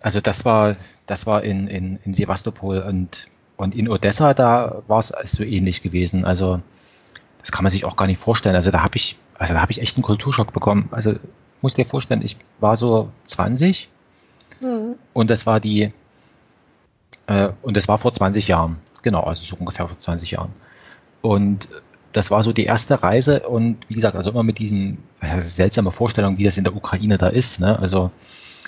[0.00, 5.00] also das war, das war in, in, in Sevastopol und, und in Odessa, da war
[5.00, 6.24] es so ähnlich gewesen.
[6.24, 6.60] Also
[7.40, 8.54] das kann man sich auch gar nicht vorstellen.
[8.54, 10.88] Also da habe ich, also da habe ich echt einen Kulturschock bekommen.
[10.92, 11.14] Also
[11.60, 13.88] muss dir vorstellen, ich war so 20
[15.12, 15.92] und das war die
[17.26, 18.78] äh, und das war vor 20 Jahren.
[19.02, 20.52] Genau, also so ungefähr vor 20 Jahren.
[21.20, 21.68] Und
[22.12, 25.92] das war so die erste Reise und wie gesagt, also immer mit diesem äh, seltsame
[25.92, 27.60] Vorstellung, wie das in der Ukraine da ist.
[27.60, 27.78] Ne?
[27.78, 28.10] Also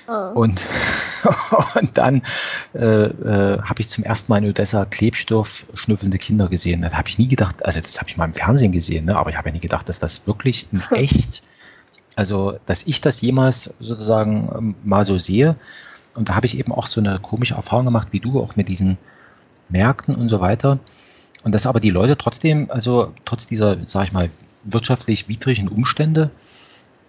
[0.08, 0.12] oh.
[0.34, 0.62] und,
[1.74, 2.22] und dann
[2.74, 6.82] äh, äh, habe ich zum ersten Mal in Odessa Klebstoff schnüffelnde Kinder gesehen.
[6.82, 9.16] Das habe ich nie gedacht, also das habe ich mal im Fernsehen gesehen, ne?
[9.16, 11.42] aber ich habe ja nie gedacht, dass das wirklich in echt,
[12.20, 15.56] also dass ich das jemals sozusagen ähm, mal so sehe.
[16.14, 18.68] Und da habe ich eben auch so eine komische Erfahrung gemacht, wie du, auch mit
[18.68, 18.98] diesen
[19.70, 20.78] Märkten und so weiter.
[21.44, 24.28] Und dass aber die Leute trotzdem, also trotz dieser, sage ich mal,
[24.64, 26.30] wirtschaftlich widrigen Umstände,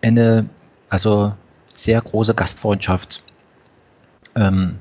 [0.02, 0.48] eine,
[0.88, 1.34] also
[1.76, 3.26] sehr große Gastfreundschaft
[4.36, 4.80] ähm,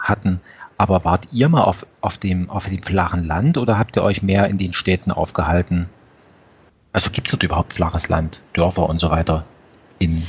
[0.00, 0.40] hatten.
[0.78, 4.20] Aber wart ihr mal auf, auf, dem, auf dem flachen Land oder habt ihr euch
[4.24, 5.88] mehr in den Städten aufgehalten?
[6.92, 9.44] Also gibt es dort überhaupt flaches Land, Dörfer und so weiter
[9.98, 10.26] in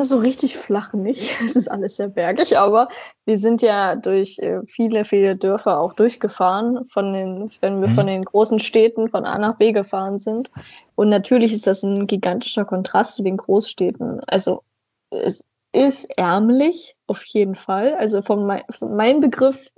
[0.00, 1.36] so richtig flach nicht.
[1.44, 2.88] Es ist alles sehr bergig, aber
[3.24, 7.94] wir sind ja durch äh, viele, viele Dörfer auch durchgefahren, von den, wenn wir mhm.
[7.94, 10.50] von den großen Städten von A nach B gefahren sind.
[10.94, 14.20] Und natürlich ist das ein gigantischer Kontrast zu den Großstädten.
[14.26, 14.62] Also
[15.10, 17.94] es ist ärmlich, auf jeden Fall.
[17.94, 19.70] Also von, mein, von meinem Begriff,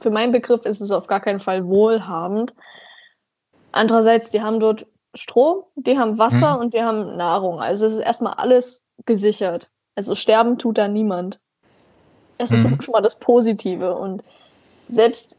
[0.00, 2.54] für meinen Begriff ist es auf gar keinen Fall wohlhabend.
[3.72, 6.60] Andererseits, die haben dort Strom, die haben Wasser mhm.
[6.60, 7.60] und die haben Nahrung.
[7.60, 9.68] Also es ist erstmal alles gesichert.
[9.94, 11.40] Also sterben tut da niemand.
[12.38, 12.80] Es ist mhm.
[12.80, 13.96] schon mal das Positive.
[13.96, 14.22] Und
[14.88, 15.36] selbst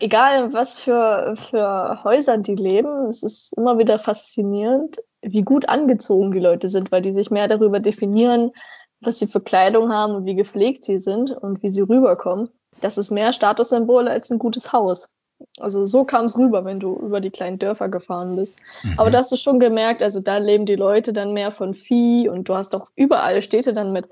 [0.00, 6.32] egal was für, für Häuser die leben, es ist immer wieder faszinierend, wie gut angezogen
[6.32, 8.52] die Leute sind, weil die sich mehr darüber definieren,
[9.00, 12.50] was sie für Kleidung haben und wie gepflegt sie sind und wie sie rüberkommen.
[12.80, 15.10] Das ist mehr Statussymbol als ein gutes Haus.
[15.58, 18.58] Also so kam es rüber, wenn du über die kleinen Dörfer gefahren bist.
[18.82, 18.94] Mhm.
[18.96, 22.28] Aber da hast du schon gemerkt, also da leben die Leute dann mehr von Vieh
[22.28, 24.08] und du hast auch überall Städte dann mit,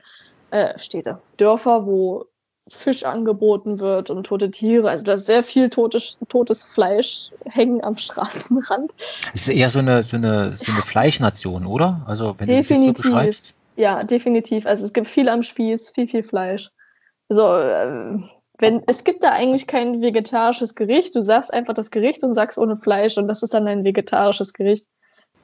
[0.50, 2.26] äh, Städte, Dörfer, wo
[2.68, 4.90] Fisch angeboten wird und tote Tiere.
[4.90, 8.92] Also da ist sehr viel totes, totes Fleisch hängen am Straßenrand.
[9.34, 12.02] Es ist eher so eine, so eine, so eine Fleischnation, oder?
[12.06, 12.86] Also wenn definitiv.
[12.86, 13.54] du das so beschreibst.
[13.76, 14.66] Ja, definitiv.
[14.66, 16.70] Also es gibt viel am Spieß, viel, viel Fleisch.
[17.28, 18.18] Also äh,
[18.58, 21.14] wenn, es gibt da eigentlich kein vegetarisches Gericht.
[21.14, 24.52] Du sagst einfach das Gericht und sagst ohne Fleisch und das ist dann ein vegetarisches
[24.52, 24.86] Gericht.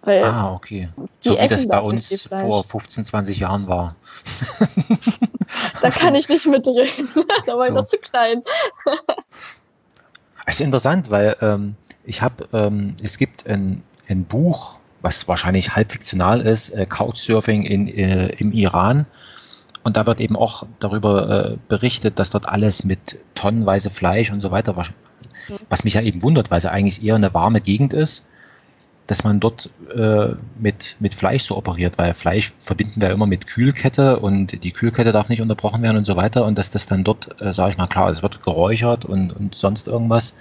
[0.04, 0.88] Ah, okay.
[1.20, 3.94] So wie das bei uns vor 15, 20 Jahren war.
[5.82, 7.08] da kann ich nicht mitreden.
[7.46, 7.64] da war so.
[7.66, 8.42] ich noch zu klein.
[10.44, 15.76] Es ist interessant, weil ähm, ich habe, ähm, es gibt ein, ein Buch, was wahrscheinlich
[15.76, 19.06] halb fiktional ist, äh, Couchsurfing in, äh, im Iran.
[19.84, 24.40] Und da wird eben auch darüber äh, berichtet, dass dort alles mit tonnenweise Fleisch und
[24.40, 24.90] so weiter, was,
[25.68, 28.26] was mich ja eben wundert, weil es ja eigentlich eher eine warme Gegend ist
[29.06, 30.28] dass man dort äh,
[30.58, 35.12] mit, mit Fleisch so operiert, weil Fleisch verbinden wir immer mit Kühlkette und die Kühlkette
[35.12, 37.78] darf nicht unterbrochen werden und so weiter und dass das dann dort, äh, sage ich
[37.78, 40.34] mal, klar, es wird geräuchert und, und sonst irgendwas.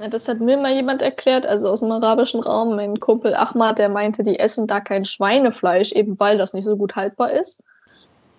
[0.00, 3.78] Ja, das hat mir mal jemand erklärt, also aus dem arabischen Raum, mein Kumpel Ahmad,
[3.78, 7.62] der meinte, die essen da kein Schweinefleisch, eben weil das nicht so gut haltbar ist.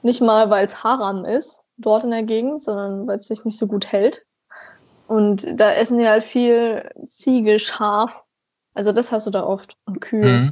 [0.03, 3.57] Nicht mal, weil es Haram ist, dort in der Gegend, sondern weil es sich nicht
[3.57, 4.25] so gut hält.
[5.07, 8.23] Und da essen die halt viel Ziege, Schaf,
[8.73, 9.77] also das hast du da oft.
[9.85, 10.23] Und Kühe.
[10.23, 10.51] Mhm.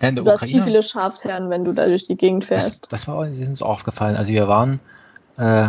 [0.00, 2.84] Ja, du Ukraine, hast viel, viele Schafsherden, wenn du da durch die Gegend fährst.
[2.84, 4.16] Das, das war uns aufgefallen.
[4.16, 4.80] Also wir waren
[5.36, 5.68] äh,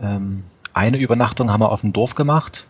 [0.00, 2.66] ähm, eine Übernachtung haben wir auf dem Dorf gemacht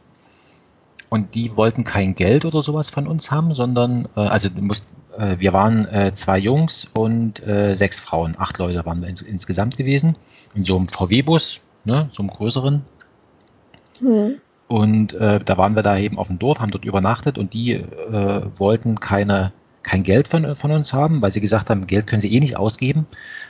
[1.09, 4.85] und die wollten kein Geld oder sowas von uns haben, sondern äh, also musst,
[5.19, 9.23] äh, wir waren äh, zwei Jungs und äh, sechs Frauen, acht Leute waren wir ins,
[9.23, 10.17] insgesamt gewesen
[10.55, 12.83] in so einem VW-Bus, ne, so einem größeren.
[14.01, 14.37] Mhm.
[14.69, 17.75] Und äh, da waren wir da eben auf dem Dorf, haben dort übernachtet und die
[17.75, 19.53] äh, wollten keine,
[19.83, 22.57] kein Geld von, von uns haben, weil sie gesagt haben, Geld können sie eh nicht
[22.57, 23.07] ausgeben.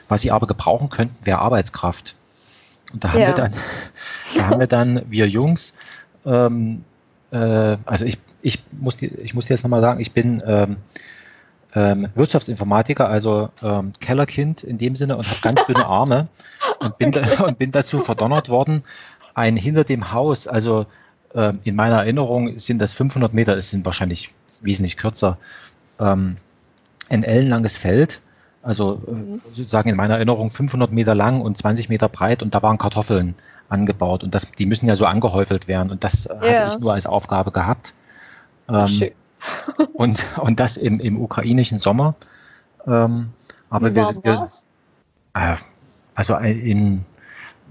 [0.09, 2.15] Was sie aber gebrauchen könnten, wäre Arbeitskraft.
[2.93, 3.29] Und da haben ja.
[3.29, 3.53] wir dann,
[4.37, 5.75] da haben wir dann, wir Jungs,
[6.27, 6.85] ähm,
[7.31, 10.77] äh, also ich, ich muss, ich muss dir jetzt nochmal sagen, ich bin ähm,
[11.77, 16.29] ähm, Wirtschaftsinformatiker, also ähm, Kellerkind in dem Sinne und habe ganz dünne Arme
[16.81, 17.43] und bin, okay.
[17.47, 18.83] und bin dazu verdonnert worden,
[19.35, 20.87] ein hinter dem Haus, also
[21.35, 25.37] äh, in meiner Erinnerung sind das 500 Meter, es sind wahrscheinlich wesentlich kürzer,
[26.01, 26.37] ähm,
[27.11, 28.23] ein ellenlanges Feld,
[28.63, 29.43] also äh, mhm.
[29.45, 33.35] sozusagen in meiner Erinnerung 500 Meter lang und 20 Meter breit und da waren Kartoffeln
[33.69, 36.41] angebaut und das, die müssen ja so angehäufelt werden und das ja.
[36.41, 37.93] hatte ich nur als Aufgabe gehabt.
[38.67, 39.11] Ähm,
[39.95, 42.15] und, und das im, im ukrainischen Sommer.
[42.87, 43.31] Ähm,
[43.71, 44.49] aber wir, wir
[45.35, 45.57] äh,
[46.15, 47.05] also in,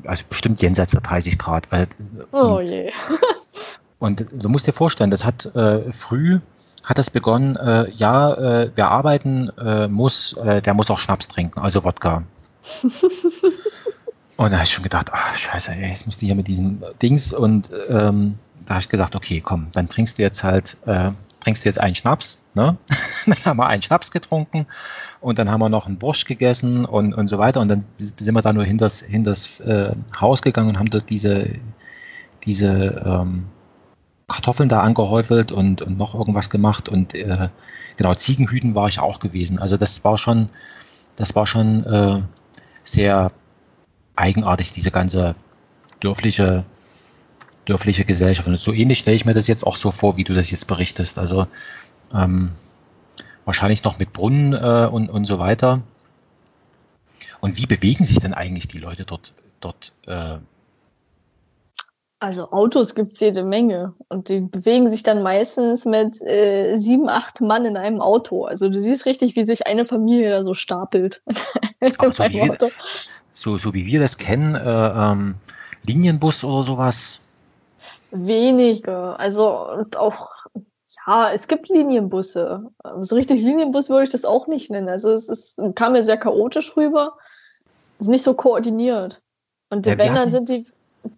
[0.06, 1.72] also bestimmt jenseits der 30 Grad.
[1.72, 1.88] Weil,
[2.32, 2.92] oh und, je.
[4.00, 6.40] und du musst dir vorstellen, das hat äh, früh
[6.86, 11.28] hat das begonnen, äh, ja, äh, wer arbeiten äh, muss, äh, der muss auch Schnaps
[11.28, 12.24] trinken, also Wodka.
[14.38, 16.84] und da habe ich schon gedacht, ach scheiße, ey, jetzt musst du hier mit diesem
[17.02, 21.12] Dings und ähm, da habe ich gedacht, okay, komm, dann trinkst du jetzt halt, äh,
[21.40, 22.78] trinkst du jetzt einen Schnaps, ne?
[23.26, 24.66] dann haben wir einen Schnaps getrunken
[25.22, 28.34] und dann haben wir noch einen Borscht gegessen und, und so weiter und dann sind
[28.34, 31.50] wir da nur hinters, hinters äh, Haus gegangen und haben dort diese,
[32.44, 33.46] diese ähm,
[34.28, 37.50] Kartoffeln da angehäufelt und, und noch irgendwas gemacht und äh,
[37.96, 39.60] genau, Ziegenhüten war ich auch gewesen.
[39.60, 40.50] Also das war schon,
[41.16, 42.22] das war schon äh,
[42.84, 43.32] sehr
[44.16, 45.36] eigenartig, diese ganze
[46.00, 46.66] dörfliche,
[47.66, 48.48] dörfliche Gesellschaft.
[48.48, 50.68] Und so ähnlich stelle ich mir das jetzt auch so vor, wie du das jetzt
[50.68, 51.18] berichtest.
[51.20, 51.48] Also
[52.14, 52.52] ähm,
[53.46, 55.82] wahrscheinlich noch mit Brunnen äh, und, und so weiter.
[57.42, 60.38] Und wie bewegen sich denn eigentlich die Leute dort, dort äh,
[62.20, 67.10] also Autos gibt es jede Menge und die bewegen sich dann meistens mit äh, sieben,
[67.10, 68.46] acht Mann in einem Auto.
[68.46, 71.22] Also du siehst richtig, wie sich eine Familie da so stapelt.
[71.28, 72.52] so, wie
[73.36, 75.36] so, so, wie wir das kennen, äh, ähm,
[75.86, 77.20] Linienbus oder sowas?
[78.12, 79.20] Wenige.
[79.20, 80.30] Also auch,
[81.06, 82.72] ja, es gibt Linienbusse.
[83.02, 84.88] So richtig Linienbus würde ich das auch nicht nennen.
[84.88, 87.18] Also es ist, kam mir sehr chaotisch rüber.
[88.00, 89.22] Ist nicht so koordiniert.
[89.70, 90.66] Und ja, wenn, dann sind die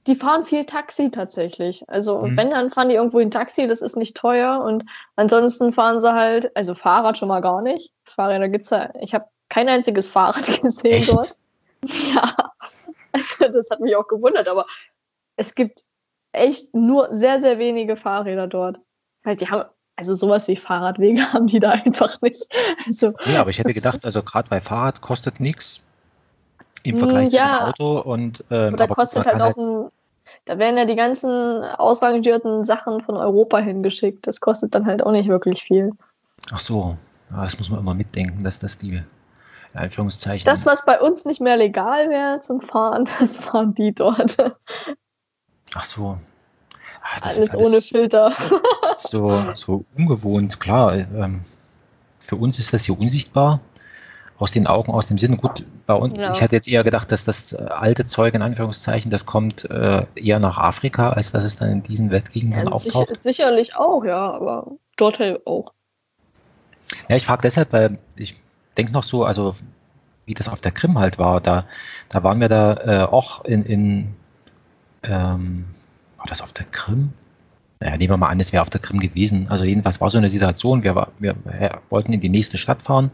[0.05, 1.87] die fahren viel Taxi tatsächlich.
[1.87, 2.35] Also mhm.
[2.35, 4.61] wenn, dann fahren die irgendwo in Taxi, das ist nicht teuer.
[4.61, 4.83] Und
[5.15, 7.93] ansonsten fahren sie halt, also Fahrrad schon mal gar nicht.
[8.03, 11.13] Fahrräder gibt's ja, ich habe kein einziges Fahrrad gesehen Echt?
[11.13, 11.35] dort.
[12.13, 12.35] Ja,
[13.11, 14.65] also das hat mich auch gewundert, aber
[15.35, 15.83] es gibt
[16.31, 18.79] echt nur sehr, sehr wenige Fahrräder dort.
[19.23, 22.45] Weil die haben, also sowas wie Fahrradwege haben die da einfach nicht.
[22.85, 25.83] Also, ja, aber ich hätte gedacht, also gerade bei Fahrrad kostet nichts
[26.83, 29.89] im hm, Vergleich ja, zu Auto und ähm, oder kostet halt auch halt ein,
[30.45, 34.27] da werden ja die ganzen ausrangierten Sachen von Europa hingeschickt.
[34.27, 35.91] Das kostet dann halt auch nicht wirklich viel.
[36.51, 36.97] Ach so,
[37.29, 39.01] das muss man immer mitdenken, dass das die
[39.77, 40.45] Anführungszeichen.
[40.45, 44.37] Das, was bei uns nicht mehr legal wäre zum Fahren, das fahren die dort.
[45.73, 46.17] Ach so.
[47.03, 48.33] Ach, alles, alles, ohne Filter.
[48.95, 50.95] So, so ungewohnt, klar.
[50.95, 51.41] Ähm,
[52.19, 53.61] für uns ist das hier unsichtbar.
[54.39, 55.37] Aus den Augen, aus dem Sinn.
[55.37, 56.31] Gut, bei uns, ja.
[56.31, 60.05] ich hätte jetzt eher gedacht, dass das äh, alte Zeug in Anführungszeichen, das kommt äh,
[60.15, 63.09] eher nach Afrika, als dass es dann in diesen Weltgegenden ja, auftaucht.
[63.09, 65.73] Sicher, sicherlich auch, ja, aber dort halt auch.
[67.09, 68.35] Ja, ich frage deshalb, weil ich
[68.77, 69.55] denke noch so, also
[70.25, 71.65] wie das auf der Krim halt war, da,
[72.09, 74.15] da waren wir da äh, auch in, in
[75.03, 75.65] ähm,
[76.17, 77.13] war das auf der Krim?
[77.79, 79.47] Naja, nehmen wir mal an, es wäre auf der Krim gewesen.
[79.49, 82.81] Also jedenfalls war so eine Situation, wir, war, wir, wir wollten in die nächste Stadt
[82.81, 83.11] fahren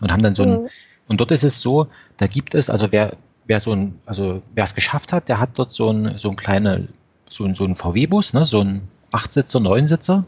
[0.00, 0.68] und haben dann so ein, mhm.
[1.08, 4.64] und dort ist es so, da gibt es, also wer, wer so ein, also wer
[4.64, 6.88] es geschafft hat, der hat dort so ein, so ein kleine,
[7.28, 10.24] so ein, so ein VW-Bus, ne, so ein Achtsitzer, Neunsitzer,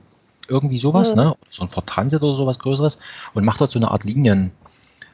[0.49, 1.23] irgendwie sowas, mhm.
[1.23, 2.99] ne, so ein Ford Transit oder sowas Größeres
[3.35, 4.51] und macht dort so eine Art Linien,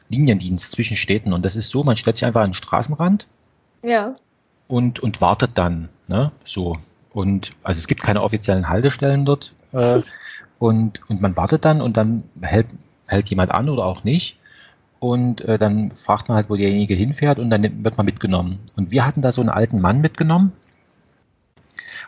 [0.09, 1.33] Liniendienst zwischen Städten.
[1.33, 3.27] Und das ist so, man stellt sich einfach an den Straßenrand.
[3.83, 4.13] Ja.
[4.67, 6.77] Und, und wartet dann, ne, so.
[7.11, 9.53] Und also es gibt keine offiziellen Haltestellen dort.
[9.71, 10.01] Äh,
[10.59, 12.67] und, und man wartet dann und dann hält,
[13.07, 14.37] hält jemand an oder auch nicht.
[14.99, 18.59] Und äh, dann fragt man halt, wo derjenige hinfährt und dann wird man mitgenommen.
[18.75, 20.51] Und wir hatten da so einen alten Mann mitgenommen.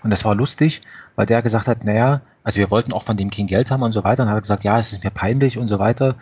[0.04, 0.82] Und das war lustig,
[1.16, 3.92] weil der gesagt hat, naja, also wir wollten auch von dem King Geld haben und
[3.92, 4.24] so weiter.
[4.24, 6.16] Und hat gesagt, ja, es ist mir peinlich und so weiter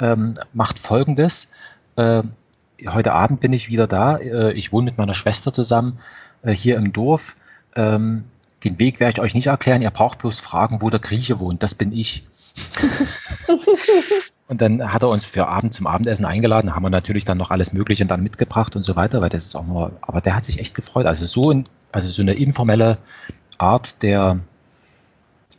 [0.00, 1.48] ähm, macht Folgendes.
[1.96, 2.22] Äh,
[2.88, 4.16] heute Abend bin ich wieder da.
[4.16, 5.98] Äh, ich wohne mit meiner Schwester zusammen
[6.42, 7.36] äh, hier im Dorf.
[7.74, 8.24] Ähm,
[8.64, 9.82] den Weg werde ich euch nicht erklären.
[9.82, 11.62] Ihr braucht bloß fragen, wo der Grieche wohnt.
[11.62, 12.26] Das bin ich.
[14.48, 16.68] und dann hat er uns für Abend zum Abendessen eingeladen.
[16.68, 19.44] Da haben wir natürlich dann noch alles Mögliche dann mitgebracht und so weiter, weil das
[19.44, 21.06] ist auch nur, aber der hat sich echt gefreut.
[21.06, 22.98] Also so, in, also so eine informelle
[23.58, 24.40] Art der,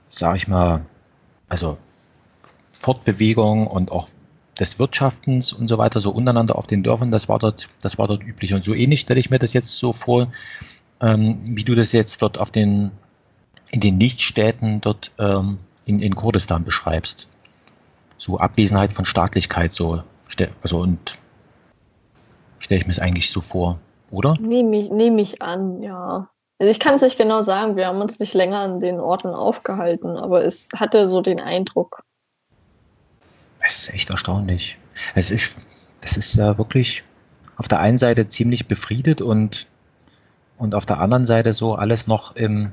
[0.09, 0.85] sag ich mal,
[1.49, 1.77] also
[2.71, 4.09] Fortbewegung und auch
[4.59, 8.07] des Wirtschaftens und so weiter, so untereinander auf den Dörfern, das war dort, das war
[8.07, 8.53] dort üblich.
[8.53, 10.31] Und so ähnlich stelle ich mir das jetzt so vor,
[11.01, 12.91] ähm, wie du das jetzt dort auf den,
[13.71, 17.29] in den Nichtstädten dort ähm, in, in Kurdistan beschreibst.
[18.17, 20.01] So Abwesenheit von Staatlichkeit, so,
[20.63, 21.17] also und
[22.59, 23.79] stelle ich mir es eigentlich so vor,
[24.11, 24.35] oder?
[24.39, 26.29] Nehme ich, nehm ich an, ja.
[26.59, 29.27] Also ich kann es nicht genau sagen, wir haben uns nicht länger an den Orten
[29.27, 32.03] aufgehalten, aber es hatte so den Eindruck.
[33.67, 34.77] Das ist echt erstaunlich.
[35.13, 35.57] Es ist,
[35.99, 37.03] das ist ja wirklich
[37.57, 39.67] auf der einen Seite ziemlich befriedet und,
[40.57, 42.71] und auf der anderen Seite so alles noch im,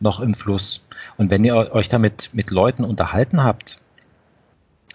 [0.00, 0.84] noch im Fluss.
[1.16, 3.80] Und wenn ihr euch damit mit Leuten unterhalten habt,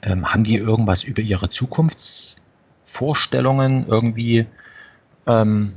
[0.02, 4.48] ähm, haben die irgendwas über ihre Zukunftsvorstellungen irgendwie
[5.28, 5.72] ähm,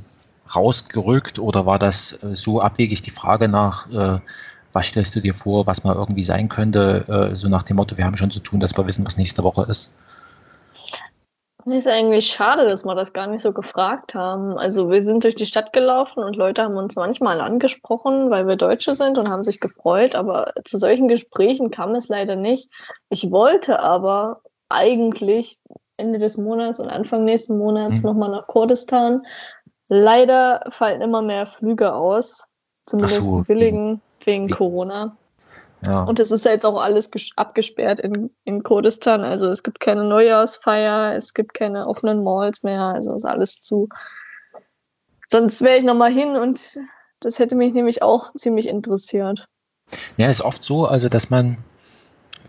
[0.53, 4.19] rausgerückt oder war das äh, so abwegig die Frage nach, äh,
[4.73, 7.97] was stellst du dir vor, was mal irgendwie sein könnte, äh, so nach dem Motto,
[7.97, 9.93] wir haben schon zu tun, dass wir wissen, was nächste Woche ist?
[11.65, 14.57] ist eigentlich schade, dass wir das gar nicht so gefragt haben.
[14.57, 18.55] Also wir sind durch die Stadt gelaufen und Leute haben uns manchmal angesprochen, weil wir
[18.55, 22.69] Deutsche sind und haben sich gefreut, aber zu solchen Gesprächen kam es leider nicht.
[23.09, 25.59] Ich wollte aber eigentlich
[25.97, 28.03] Ende des Monats und Anfang nächsten Monats hm.
[28.03, 29.23] nochmal nach Kurdistan.
[29.87, 32.45] Leider fallen immer mehr Flüge aus,
[32.85, 34.49] zumindest so, billigen wegen?
[34.49, 35.17] Corona.
[35.85, 36.03] Ja.
[36.03, 39.21] Und es ist jetzt auch alles abgesperrt in, in Kurdistan.
[39.21, 43.89] Also es gibt keine Neujahrsfeier, es gibt keine offenen Malls mehr, also ist alles zu.
[45.29, 46.79] Sonst wäre ich nochmal hin und
[47.19, 49.47] das hätte mich nämlich auch ziemlich interessiert.
[50.17, 51.57] Ja, ist oft so, also dass man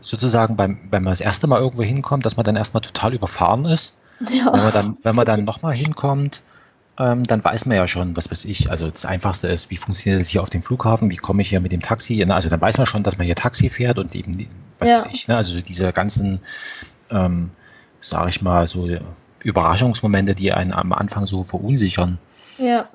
[0.01, 3.64] sozusagen beim, wenn man das erste Mal irgendwo hinkommt, dass man dann erstmal total überfahren
[3.64, 3.95] ist.
[4.20, 4.53] Ja.
[4.53, 6.43] Wenn man dann, wenn man dann nochmal hinkommt,
[6.99, 8.70] ähm, dann weiß man ja schon, was weiß ich.
[8.70, 11.61] Also das Einfachste ist, wie funktioniert das hier auf dem Flughafen, wie komme ich hier
[11.61, 12.22] mit dem Taxi?
[12.28, 14.47] Also dann weiß man schon, dass man hier Taxi fährt und eben,
[14.78, 14.97] was ja.
[14.97, 15.36] weiß ich, ne?
[15.36, 16.40] also diese ganzen,
[17.11, 17.51] ähm,
[18.01, 18.88] sage ich mal, so
[19.43, 22.18] Überraschungsmomente, die einen am Anfang so verunsichern.
[22.59, 22.86] Ja.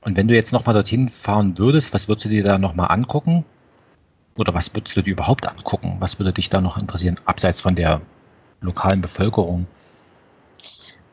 [0.00, 3.44] Und wenn du jetzt nochmal dorthin fahren würdest, was würdest du dir da nochmal angucken?
[4.36, 5.96] Oder was würdest du dir überhaupt angucken?
[6.00, 8.00] Was würde dich da noch interessieren, abseits von der
[8.60, 9.66] lokalen Bevölkerung?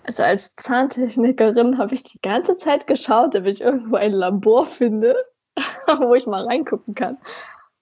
[0.03, 5.15] Also als Zahntechnikerin habe ich die ganze Zeit geschaut, ob ich irgendwo ein Labor finde,
[5.99, 7.17] wo ich mal reingucken kann.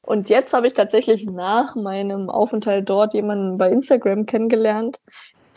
[0.01, 4.99] Und jetzt habe ich tatsächlich nach meinem Aufenthalt dort jemanden bei Instagram kennengelernt,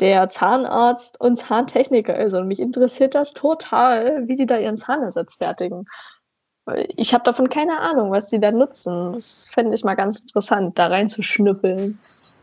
[0.00, 2.34] der Zahnarzt und Zahntechniker ist.
[2.34, 5.86] Und mich interessiert das total, wie die da ihren Zahnersatz fertigen.
[6.96, 9.12] Ich habe davon keine Ahnung, was sie da nutzen.
[9.12, 11.98] Das fände ich mal ganz interessant, da reinzuschnüffeln.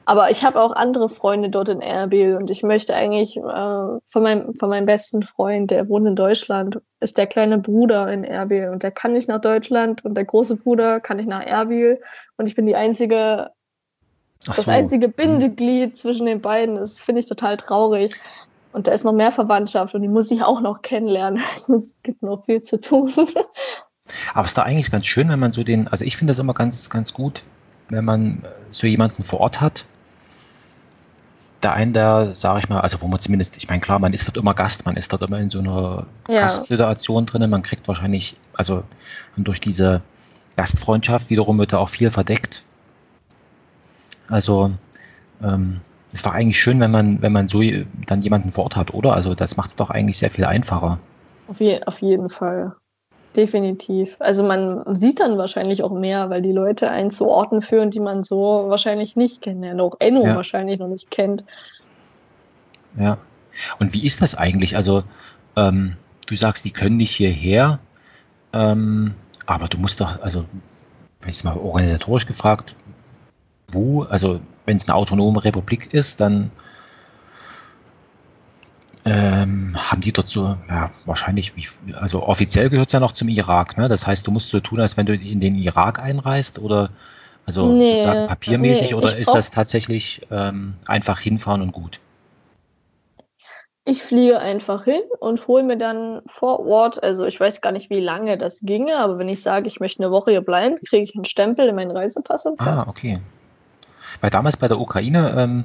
[0.05, 4.23] Aber ich habe auch andere Freunde dort in Erbil und ich möchte eigentlich äh, von,
[4.23, 8.69] meinem, von meinem besten Freund, der wohnt in Deutschland, ist der kleine Bruder in Erbil
[8.69, 12.01] und der kann nicht nach Deutschland und der große Bruder kann nicht nach Erbil
[12.37, 13.51] und ich bin die einzige,
[14.43, 14.53] so.
[14.53, 15.13] das einzige mhm.
[15.13, 16.75] Bindeglied zwischen den beiden.
[16.75, 18.19] Das finde ich total traurig.
[18.73, 21.41] Und da ist noch mehr Verwandtschaft und die muss ich auch noch kennenlernen.
[21.67, 23.13] es gibt noch viel zu tun.
[24.33, 26.39] Aber es ist da eigentlich ganz schön, wenn man so den, also ich finde das
[26.39, 27.43] immer ganz, ganz gut,
[27.89, 29.85] wenn man so jemanden vor Ort hat,
[31.63, 34.27] der einen, der, sage ich mal, also wo man zumindest, ich meine, klar, man ist
[34.27, 36.41] dort immer Gast, man ist dort immer in so einer ja.
[36.41, 38.83] Gastsituation drin, man kriegt wahrscheinlich, also
[39.37, 40.01] durch diese
[40.57, 42.63] Gastfreundschaft wiederum wird da auch viel verdeckt.
[44.27, 44.71] Also
[45.43, 45.81] ähm,
[46.13, 47.61] ist doch eigentlich schön, wenn man, wenn man so
[48.05, 49.13] dann jemanden vor Ort hat, oder?
[49.13, 50.99] Also das macht es doch eigentlich sehr viel einfacher.
[51.47, 52.75] Auf, je, auf jeden Fall.
[53.35, 54.17] Definitiv.
[54.19, 58.01] Also man sieht dann wahrscheinlich auch mehr, weil die Leute einen zu Orten führen, die
[58.01, 60.35] man so wahrscheinlich nicht kennt, ja, auch Enno ja.
[60.35, 61.45] wahrscheinlich noch nicht kennt.
[62.99, 63.17] Ja.
[63.79, 64.75] Und wie ist das eigentlich?
[64.75, 65.03] Also
[65.55, 67.79] ähm, du sagst, die können nicht hierher,
[68.51, 69.13] ähm,
[69.45, 70.45] aber du musst doch, also
[71.21, 72.75] wenn ich es mal organisatorisch gefragt,
[73.69, 76.51] wo, also wenn es eine autonome Republik ist, dann
[79.05, 81.53] ähm, haben die dort so, ja, wahrscheinlich,
[81.93, 83.89] also offiziell gehört es ja noch zum Irak, ne?
[83.89, 86.89] Das heißt, du musst so tun, als wenn du in den Irak einreist oder
[87.45, 91.99] also nee, sozusagen papiermäßig nee, oder ist das tatsächlich ähm, einfach hinfahren und gut?
[93.83, 97.89] Ich fliege einfach hin und hole mir dann vor Ort, also ich weiß gar nicht,
[97.89, 101.03] wie lange das ginge, aber wenn ich sage, ich möchte eine Woche hier bleiben, kriege
[101.03, 103.19] ich einen Stempel in meinen Reisepass und Ah, okay.
[104.19, 105.63] Weil damals bei der Ukraine, ähm,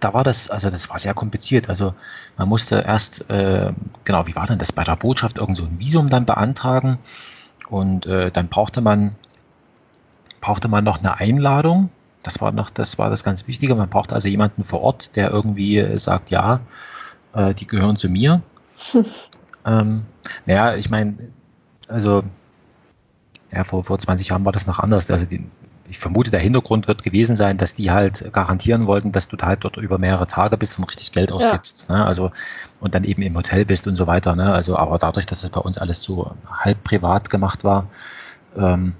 [0.00, 1.68] da war das, also das war sehr kompliziert.
[1.68, 1.94] Also
[2.36, 3.72] man musste erst, äh,
[4.04, 6.98] genau, wie war denn das bei der Botschaft, irgend so ein Visum dann beantragen
[7.68, 9.16] und äh, dann brauchte man,
[10.40, 11.90] brauchte man noch eine Einladung.
[12.22, 13.74] Das war noch, das war das ganz Wichtige.
[13.74, 16.60] Man brauchte also jemanden vor Ort, der irgendwie sagt, ja,
[17.34, 18.42] äh, die gehören zu mir.
[19.64, 20.04] ähm,
[20.44, 21.16] naja, ich meine,
[21.88, 22.24] also
[23.52, 25.10] ja, vor, vor 20 Jahren war das noch anders.
[25.10, 25.46] Also die,
[25.88, 29.46] ich vermute, der Hintergrund wird gewesen sein, dass die halt garantieren wollten, dass du da
[29.46, 31.86] halt dort über mehrere Tage bist und richtig Geld ausgibst.
[31.88, 31.98] Ja.
[31.98, 32.06] Ne?
[32.06, 32.30] Also
[32.80, 34.36] und dann eben im Hotel bist und so weiter.
[34.36, 34.52] Ne?
[34.52, 37.88] Also, aber dadurch, dass es bei uns alles so halb privat gemacht war,
[38.56, 38.94] ähm,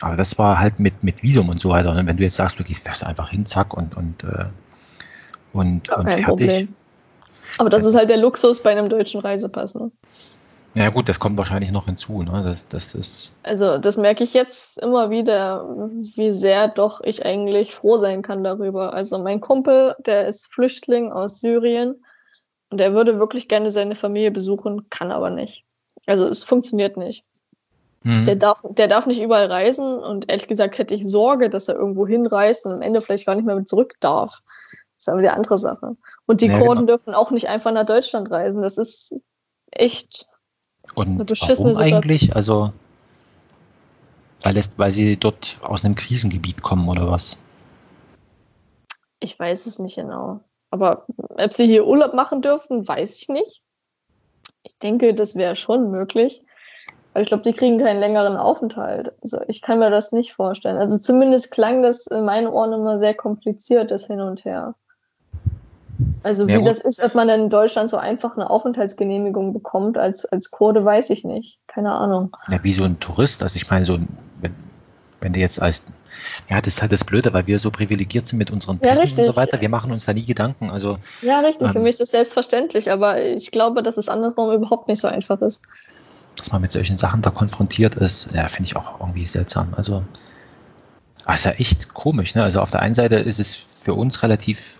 [0.00, 1.90] aber das war halt mit, mit Visum und so weiter.
[1.90, 2.06] Und ne?
[2.06, 4.46] wenn du jetzt sagst, du gehst fährst einfach hin, zack, und, und, äh,
[5.52, 6.24] und, ja, und fertig.
[6.24, 6.74] Problem.
[7.58, 9.90] Aber das ist halt der Luxus bei einem deutschen Reisepass, ne?
[10.76, 12.22] Ja gut, das kommt wahrscheinlich noch hinzu.
[12.22, 12.42] Ne?
[12.44, 17.74] Das, das, das also das merke ich jetzt immer wieder, wie sehr doch ich eigentlich
[17.74, 18.94] froh sein kann darüber.
[18.94, 22.04] Also mein Kumpel, der ist Flüchtling aus Syrien
[22.70, 25.64] und der würde wirklich gerne seine Familie besuchen, kann aber nicht.
[26.06, 27.24] Also es funktioniert nicht.
[28.02, 28.26] Mhm.
[28.26, 31.74] Der, darf, der darf nicht überall reisen und ehrlich gesagt hätte ich Sorge, dass er
[31.74, 34.38] irgendwo hinreist und am Ende vielleicht gar nicht mehr zurück darf.
[34.96, 35.96] Das ist aber die andere Sache.
[36.26, 36.96] Und die ja, Kurden genau.
[36.96, 38.62] dürfen auch nicht einfach nach Deutschland reisen.
[38.62, 39.16] Das ist
[39.70, 40.26] echt
[40.94, 42.34] und warum eigentlich?
[42.34, 42.72] Also,
[44.42, 47.36] weil, es, weil sie dort aus einem Krisengebiet kommen oder was?
[49.20, 50.40] Ich weiß es nicht genau.
[50.70, 53.62] Aber ob sie hier Urlaub machen dürfen, weiß ich nicht.
[54.62, 56.42] Ich denke, das wäre schon möglich.
[57.12, 59.12] Aber ich glaube, die kriegen keinen längeren Aufenthalt.
[59.22, 60.76] Also ich kann mir das nicht vorstellen.
[60.76, 64.74] Also zumindest klang das in meinen Ohren immer sehr kompliziert, das Hin und Her.
[66.22, 70.26] Also wie ja, das ist, ob man in Deutschland so einfach eine Aufenthaltsgenehmigung bekommt als,
[70.26, 71.58] als Kurde, weiß ich nicht.
[71.66, 72.36] Keine Ahnung.
[72.50, 73.42] Ja, wie so ein Tourist.
[73.42, 73.98] Also ich meine, so
[74.40, 74.54] wenn,
[75.20, 75.84] wenn du jetzt als,
[76.48, 79.18] ja, das ist halt das Blöde, weil wir so privilegiert sind mit unseren Pässen ja,
[79.18, 79.60] und so weiter.
[79.60, 80.70] Wir machen uns da nie Gedanken.
[80.70, 81.68] Also, ja, richtig.
[81.68, 85.08] Ähm, Für mich ist das selbstverständlich, aber ich glaube, dass es andersrum überhaupt nicht so
[85.08, 85.62] einfach ist.
[86.36, 89.74] Dass man mit solchen Sachen da konfrontiert ist, ja, finde ich auch irgendwie seltsam.
[89.76, 90.04] Also,
[91.24, 92.34] also echt komisch.
[92.34, 92.42] Ne?
[92.42, 94.79] Also auf der einen Seite ist es für uns relativ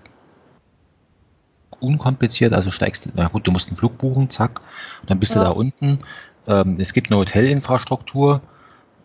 [1.80, 4.60] unkompliziert, also steigst, na gut, du musst einen Flug buchen, zack,
[5.06, 5.40] dann bist ja.
[5.40, 6.00] du da unten.
[6.46, 8.40] Ähm, es gibt eine Hotelinfrastruktur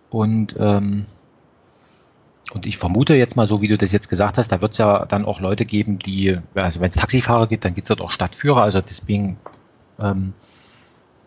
[0.10, 1.06] und ähm,
[2.52, 4.78] und ich vermute jetzt mal, so wie du das jetzt gesagt hast, da wird es
[4.78, 8.02] ja dann auch Leute geben, die, also wenn es Taxifahrer gibt, dann gibt es dort
[8.02, 8.62] auch Stadtführer.
[8.62, 9.38] Also deswegen
[10.00, 10.34] ähm,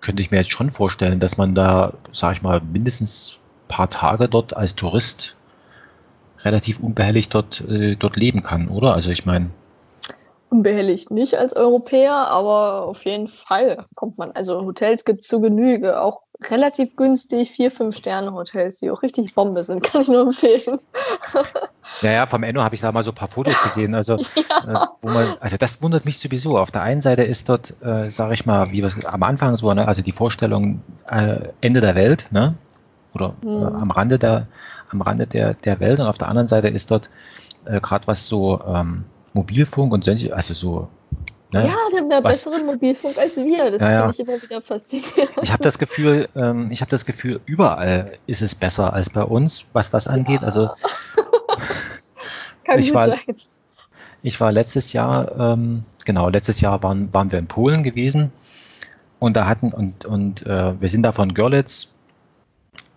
[0.00, 3.90] könnte ich mir jetzt schon vorstellen, dass man da, sage ich mal, mindestens ein paar
[3.90, 5.36] Tage dort als Tourist
[6.40, 8.94] relativ unbehelligt dort, äh, dort leben kann, oder?
[8.94, 9.50] Also ich meine
[10.50, 14.32] unbehelligt nicht als Europäer, aber auf jeden Fall kommt man.
[14.32, 16.00] Also Hotels gibt es zu Genüge.
[16.00, 20.22] Auch relativ günstig vier, fünf Sterne Hotels, die auch richtig Bombe sind, kann ich nur
[20.22, 20.78] empfehlen.
[22.02, 23.94] Ja, ja, vom Enno habe ich da mal so ein paar Fotos gesehen.
[23.94, 24.84] Also, ja.
[24.84, 26.58] äh, wo man, also das wundert mich sowieso.
[26.58, 29.56] Auf der einen Seite ist dort, äh, sage ich mal, wie wir es am Anfang
[29.56, 32.54] so, ne, also die Vorstellung äh, Ende der Welt, ne?
[33.14, 33.76] Oder äh, mhm.
[33.80, 34.46] am Rande der,
[34.90, 35.98] am Rande der, der Welt.
[35.98, 37.10] Und auf der anderen Seite ist dort
[37.64, 39.04] äh, gerade was so ähm,
[39.34, 40.88] Mobilfunk und solche, also so
[41.50, 41.66] Ne?
[41.66, 42.44] Ja, die haben da Was?
[42.44, 43.70] besseren Mobilfunk als wir.
[43.70, 44.12] Das ja, ja.
[44.12, 45.38] finde ich immer wieder faszinierend.
[45.42, 49.22] Ich habe das Gefühl, ähm, ich habe das Gefühl, überall ist es besser als bei
[49.22, 50.44] uns, was das angeht.
[50.44, 50.68] Also
[52.66, 52.76] ja.
[52.76, 53.18] ich war, sein.
[54.22, 58.30] ich war letztes Jahr, ähm, genau, letztes Jahr waren, waren wir in Polen gewesen
[59.18, 61.92] und da hatten und und äh, wir sind da von Görlitz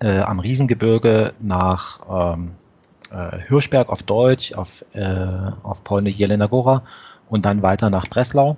[0.01, 2.55] äh, am Riesengebirge nach ähm,
[3.11, 6.83] äh, Hirschberg auf Deutsch, auf, äh, auf Polnisch Jelena Gora
[7.29, 8.57] und dann weiter nach Breslau.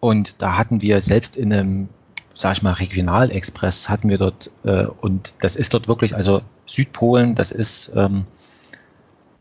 [0.00, 1.88] Und da hatten wir selbst in einem,
[2.34, 7.34] sag ich mal, Regionalexpress hatten wir dort, äh, und das ist dort wirklich, also Südpolen,
[7.34, 8.26] das ist, ähm,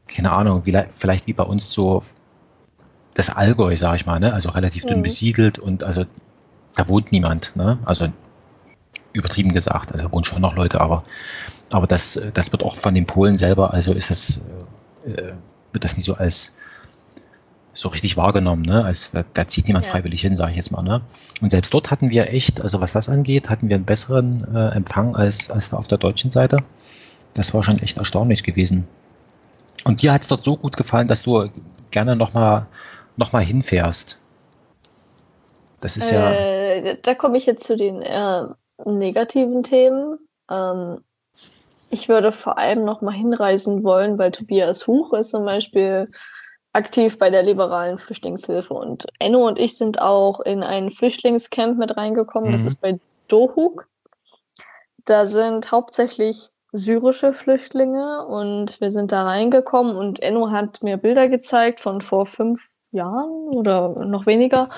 [0.08, 2.04] keine Ahnung, wie, vielleicht wie bei uns so
[3.14, 4.34] das Allgäu, sag ich mal, ne?
[4.34, 5.04] also relativ dünn mhm.
[5.04, 6.06] besiedelt und also
[6.76, 7.80] da wohnt niemand, ne?
[7.86, 8.08] also
[9.14, 11.04] übertrieben gesagt, also wohnen schon noch Leute, aber,
[11.72, 14.42] aber das, das wird auch von den Polen selber, also ist es,
[15.06, 15.34] äh,
[15.72, 16.56] wird das nicht so als
[17.74, 18.84] so richtig wahrgenommen, ne?
[18.84, 19.92] Als da zieht niemand ja.
[19.92, 21.02] freiwillig hin, sage ich jetzt mal, ne?
[21.42, 24.70] Und selbst dort hatten wir echt, also was das angeht, hatten wir einen besseren äh,
[24.70, 26.58] Empfang als, als auf der deutschen Seite.
[27.36, 28.88] Das war schon echt erstaunlich gewesen.
[29.86, 31.46] Und dir hat es dort so gut gefallen, dass du
[31.92, 32.68] gerne nochmal
[33.16, 34.20] noch mal hinfährst.
[35.80, 36.32] Das ist ja.
[36.32, 38.44] Äh, da komme ich jetzt zu den äh,
[38.86, 40.20] negativen Themen.
[40.50, 41.04] Ähm,
[41.90, 46.10] ich würde vor allem nochmal hinreisen wollen, weil Tobias Huch ist zum Beispiel
[46.74, 48.74] aktiv bei der liberalen Flüchtlingshilfe.
[48.74, 52.52] Und Enno und ich sind auch in ein Flüchtlingscamp mit reingekommen.
[52.52, 52.54] Mhm.
[52.54, 53.88] Das ist bei Dohuk.
[55.06, 61.28] Da sind hauptsächlich syrische Flüchtlinge und wir sind da reingekommen und Enno hat mir Bilder
[61.28, 64.70] gezeigt von vor fünf Jahren oder noch weniger.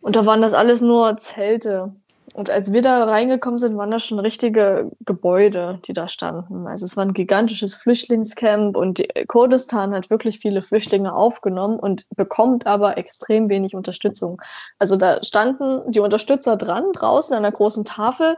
[0.00, 1.94] Und da waren das alles nur Zelte.
[2.36, 6.66] Und als wir da reingekommen sind, waren das schon richtige Gebäude, die da standen.
[6.66, 12.66] Also es war ein gigantisches Flüchtlingscamp und Kurdistan hat wirklich viele Flüchtlinge aufgenommen und bekommt
[12.66, 14.42] aber extrem wenig Unterstützung.
[14.78, 18.36] Also da standen die Unterstützer dran, draußen an einer großen Tafel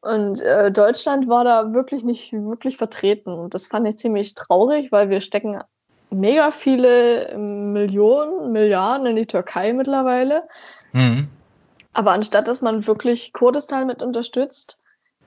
[0.00, 3.34] und äh, Deutschland war da wirklich nicht wirklich vertreten.
[3.34, 5.60] Und das fand ich ziemlich traurig, weil wir stecken
[6.08, 10.44] mega viele Millionen, Milliarden in die Türkei mittlerweile.
[10.94, 11.28] Mhm.
[11.94, 14.78] Aber anstatt dass man wirklich Kurdistan mit unterstützt,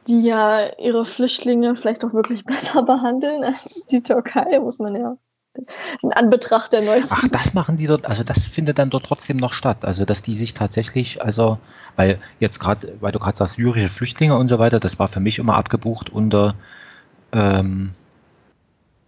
[0.07, 5.17] die ja ihre Flüchtlinge vielleicht auch wirklich besser behandeln als die Türkei, muss man ja
[6.03, 7.15] in Anbetracht der neuesten.
[7.17, 9.85] Ach, das machen die dort, also das findet dann dort trotzdem noch statt.
[9.85, 11.57] Also, dass die sich tatsächlich, also,
[11.95, 15.19] weil jetzt gerade, weil du gerade sagst, syrische Flüchtlinge und so weiter, das war für
[15.19, 16.55] mich immer abgebucht unter,
[17.31, 17.91] ähm,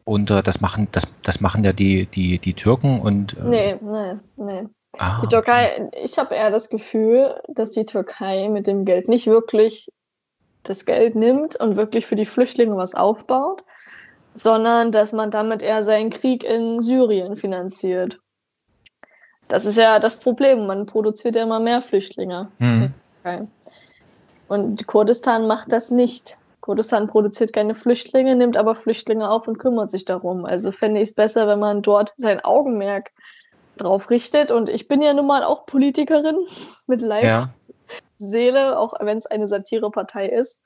[0.06, 3.38] unter, das machen, das, das machen ja die, die, die Türken und.
[3.38, 4.68] Äh, nee, nee, nee.
[4.98, 9.28] Ah, die Türkei, ich habe eher das Gefühl, dass die Türkei mit dem Geld nicht
[9.28, 9.92] wirklich
[10.64, 13.64] das Geld nimmt und wirklich für die Flüchtlinge was aufbaut,
[14.34, 18.20] sondern dass man damit eher seinen Krieg in Syrien finanziert.
[19.48, 20.68] Das ist ja das Problem.
[20.68, 22.50] Man produziert ja immer mehr Flüchtlinge.
[23.24, 23.48] Okay.
[24.48, 26.38] Und Kurdistan macht das nicht.
[26.62, 30.46] Kurdistan produziert keine Flüchtlinge, nimmt aber Flüchtlinge auf und kümmert sich darum.
[30.46, 33.12] Also fände ich es besser, wenn man dort sein Augenmerk
[33.82, 34.52] drauf richtet.
[34.52, 36.38] Und ich bin ja nun mal auch Politikerin
[36.88, 37.50] mit Leib, ja.
[38.18, 40.60] Seele, auch wenn es eine Satirepartei ist.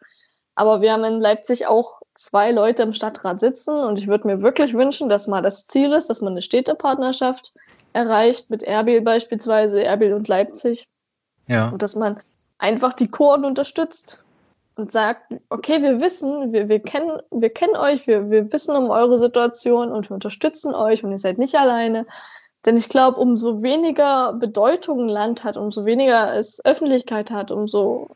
[0.55, 4.41] Aber wir haben in Leipzig auch zwei Leute im Stadtrat sitzen und ich würde mir
[4.41, 7.53] wirklich wünschen, dass mal das Ziel ist, dass man eine Städtepartnerschaft
[7.93, 10.87] erreicht mit Erbil beispielsweise, Erbil und Leipzig.
[11.47, 11.69] Ja.
[11.69, 12.19] Und dass man
[12.59, 14.19] einfach die Kurden unterstützt
[14.75, 18.89] und sagt, okay, wir wissen, wir, wir kennen, wir kennen euch, wir, wir wissen um
[18.89, 22.05] eure Situation und wir unterstützen euch und ihr seid nicht alleine.
[22.65, 28.09] Denn ich glaube, umso weniger Bedeutung ein Land hat, umso weniger es Öffentlichkeit hat, umso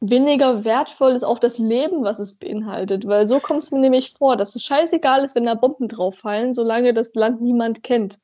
[0.00, 3.06] weniger wertvoll ist auch das Leben, was es beinhaltet.
[3.06, 6.16] Weil so kommt es mir nämlich vor, dass es scheißegal ist, wenn da Bomben drauf
[6.16, 8.18] fallen, solange das Land niemand kennt.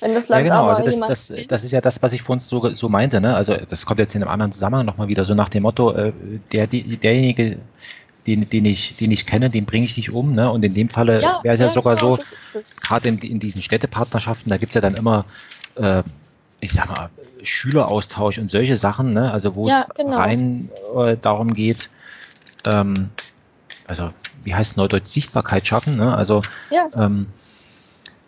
[0.00, 2.38] Wenn das Land ja, genau, also das, das, das, ist ja das, was ich vorhin
[2.38, 3.34] so, so meinte, ne?
[3.34, 6.12] Also das kommt jetzt in einem anderen Zusammenhang nochmal wieder, so nach dem Motto, äh,
[6.52, 7.58] der, die, derjenige,
[8.26, 10.34] den, den, ich, den ich kenne, den bringe ich nicht um.
[10.34, 10.50] Ne?
[10.50, 12.22] Und in dem Falle ja, wäre es ja, ja, sogar genau, so,
[12.80, 15.24] gerade in, in, diesen Städtepartnerschaften, da gibt es ja dann immer,
[15.76, 16.02] äh,
[16.60, 17.10] ich sag mal,
[17.42, 19.32] Schüleraustausch und solche Sachen, ne?
[19.32, 20.16] also wo ja, es genau.
[20.16, 21.88] rein äh, darum geht,
[22.64, 23.10] ähm,
[23.86, 24.10] also
[24.42, 25.96] wie heißt Neudeutsch, Sichtbarkeit schaffen.
[25.96, 26.14] Ne?
[26.14, 26.42] Also
[26.96, 27.28] ähm,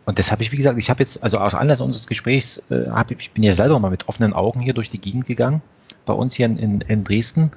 [0.06, 2.90] und das habe ich, wie gesagt, ich habe jetzt, also aus Anlass unseres Gesprächs, äh,
[2.90, 5.62] hab, ich bin ja selber mal mit offenen Augen hier durch die Gegend gegangen,
[6.06, 7.52] bei uns hier in, in, in Dresden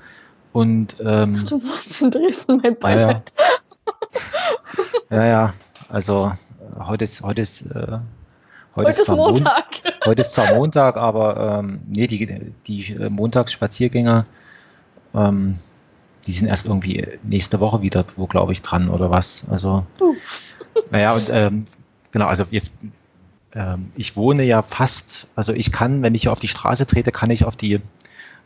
[0.54, 3.34] Und ähm, Ach, du warst in Dresden, mein Beileid.
[5.10, 5.54] Ja, ja, ja
[5.89, 6.32] also
[6.76, 8.01] äh, heute ist heute ist äh, heute,
[8.76, 9.66] Heute ist zwar Montag.
[10.06, 14.26] Heute ist zwar Montag, aber ähm, nee, die, die äh, Montagsspaziergänger,
[15.16, 15.58] ähm,
[16.28, 19.45] die sind erst irgendwie nächste Woche wieder, wo glaube ich, dran oder was.
[19.49, 20.14] Also, Uh.
[20.91, 21.66] naja, und ähm,
[22.12, 22.74] genau, also jetzt,
[23.54, 27.30] ähm, ich wohne ja fast, also ich kann, wenn ich auf die Straße trete, kann
[27.30, 27.80] ich auf die,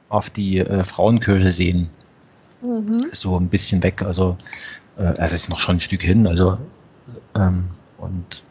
[0.09, 1.89] auf die äh, Frauenkirche sehen.
[2.61, 3.07] Mhm.
[3.11, 4.01] So ein bisschen weg.
[4.01, 4.37] Also,
[4.97, 6.57] äh, es ist noch schon ein Stück hin, also,
[7.35, 7.65] ähm,
[7.97, 8.43] und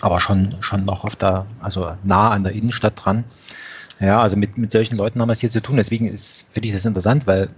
[0.00, 3.24] aber schon, schon noch auf der, also nah an der Innenstadt dran.
[4.00, 5.76] Ja, also mit, mit solchen Leuten haben wir es hier zu tun.
[5.76, 7.48] Deswegen ist, finde ich das interessant, weil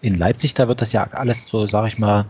[0.00, 2.24] in Leipzig, da wird das ja alles so, sage ich mal,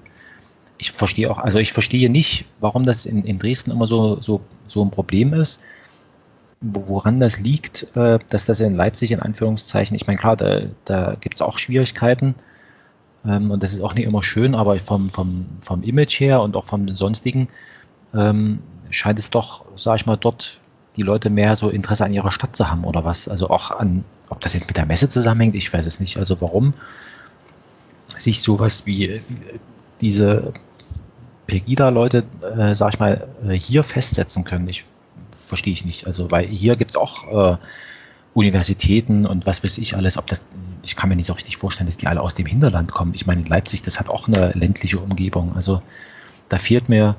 [0.79, 4.41] ich verstehe auch, also ich verstehe nicht, warum das in, in Dresden immer so, so,
[4.67, 5.61] so ein Problem ist,
[6.61, 11.17] woran das liegt, äh, dass das in Leipzig in Anführungszeichen, ich meine, klar, da, da
[11.19, 12.35] gibt es auch Schwierigkeiten
[13.25, 16.57] ähm, und das ist auch nicht immer schön, aber vom, vom, vom Image her und
[16.57, 17.49] auch vom sonstigen
[18.15, 20.59] ähm, scheint es doch, sage ich mal, dort
[20.97, 23.29] die Leute mehr so Interesse an ihrer Stadt zu haben oder was.
[23.29, 26.19] Also auch an, ob das jetzt mit der Messe zusammenhängt, ich weiß es nicht.
[26.19, 26.75] Also warum
[28.09, 29.21] sich sowas wie äh,
[30.01, 30.53] diese
[31.47, 34.85] Pegida-Leute, äh, sag ich mal, äh, hier festsetzen können, ich
[35.51, 36.07] verstehe ich nicht.
[36.07, 37.57] Also weil hier gibt's auch äh,
[38.33, 40.45] Universitäten und was weiß ich alles, ob das,
[40.83, 43.13] ich kann mir nicht so richtig vorstellen, dass die alle aus dem Hinterland kommen.
[43.15, 45.55] Ich meine, Leipzig, das hat auch eine ländliche Umgebung.
[45.55, 45.83] Also
[46.49, 47.17] da fehlt mir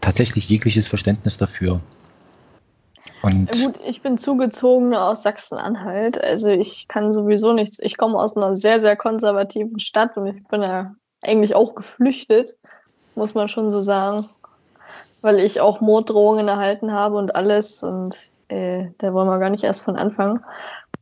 [0.00, 1.80] tatsächlich jegliches Verständnis dafür.
[3.22, 6.22] Und Gut, ich bin zugezogen aus Sachsen-Anhalt.
[6.22, 7.78] Also ich kann sowieso nichts.
[7.80, 12.56] Ich komme aus einer sehr, sehr konservativen Stadt und ich bin ja eigentlich auch geflüchtet,
[13.16, 14.26] muss man schon so sagen.
[15.20, 17.82] Weil ich auch Morddrohungen erhalten habe und alles.
[17.82, 18.16] Und
[18.48, 20.44] äh, da wollen wir gar nicht erst von anfangen.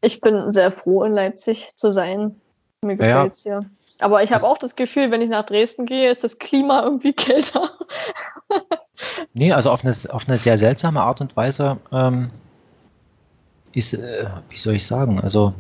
[0.01, 2.41] Ich bin sehr froh, in Leipzig zu sein.
[2.81, 3.15] Mir Ja, ja.
[3.17, 3.61] gefällt's hier.
[3.99, 7.13] Aber ich habe auch das Gefühl, wenn ich nach Dresden gehe, ist das Klima irgendwie
[7.15, 7.71] kälter.
[9.33, 12.31] Nee, also auf eine, auf eine sehr seltsame Art und Weise ähm,
[13.73, 15.55] ist, äh, wie soll ich sagen, also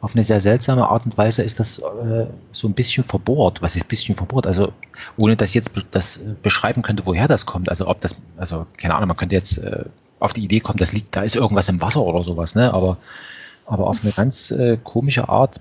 [0.00, 3.62] auf eine sehr seltsame Art und Weise ist das äh, so ein bisschen verbohrt.
[3.62, 4.46] Was ist ein bisschen verbohrt?
[4.46, 4.72] Also
[5.16, 7.68] ohne dass ich jetzt das äh, beschreiben könnte, woher das kommt.
[7.68, 9.84] Also ob das, also keine Ahnung, man könnte jetzt äh,
[10.20, 12.72] auf die Idee kommen, das liegt, da ist irgendwas im Wasser oder sowas, ne?
[12.72, 12.96] Aber,
[13.66, 15.60] aber auf eine ganz äh, komische Art.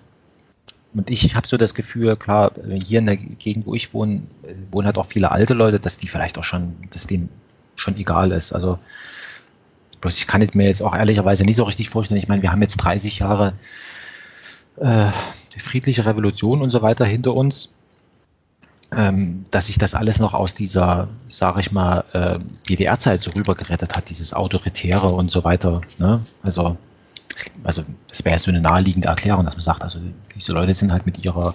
[0.93, 2.51] Und ich habe so das Gefühl, klar,
[2.83, 5.97] hier in der Gegend, wo ich wohne, äh, wohnen halt auch viele alte Leute, dass
[5.97, 7.29] die vielleicht auch schon, dass denen
[7.75, 8.53] schon egal ist.
[8.53, 8.77] Also
[10.01, 12.19] bloß ich kann es mir jetzt auch ehrlicherweise nicht so richtig vorstellen.
[12.19, 13.53] Ich meine, wir haben jetzt 30 Jahre
[14.79, 15.07] äh,
[15.57, 17.73] friedliche Revolution und so weiter hinter uns,
[18.95, 23.95] ähm, dass sich das alles noch aus dieser, sage ich mal, äh, DDR-Zeit so rübergerettet
[23.95, 25.81] hat, dieses Autoritäre und so weiter.
[25.97, 26.21] Ne?
[26.43, 26.77] Also,
[27.63, 29.99] also das wäre ja so eine naheliegende Erklärung, dass man sagt, also
[30.35, 31.53] diese Leute sind halt mit ihrer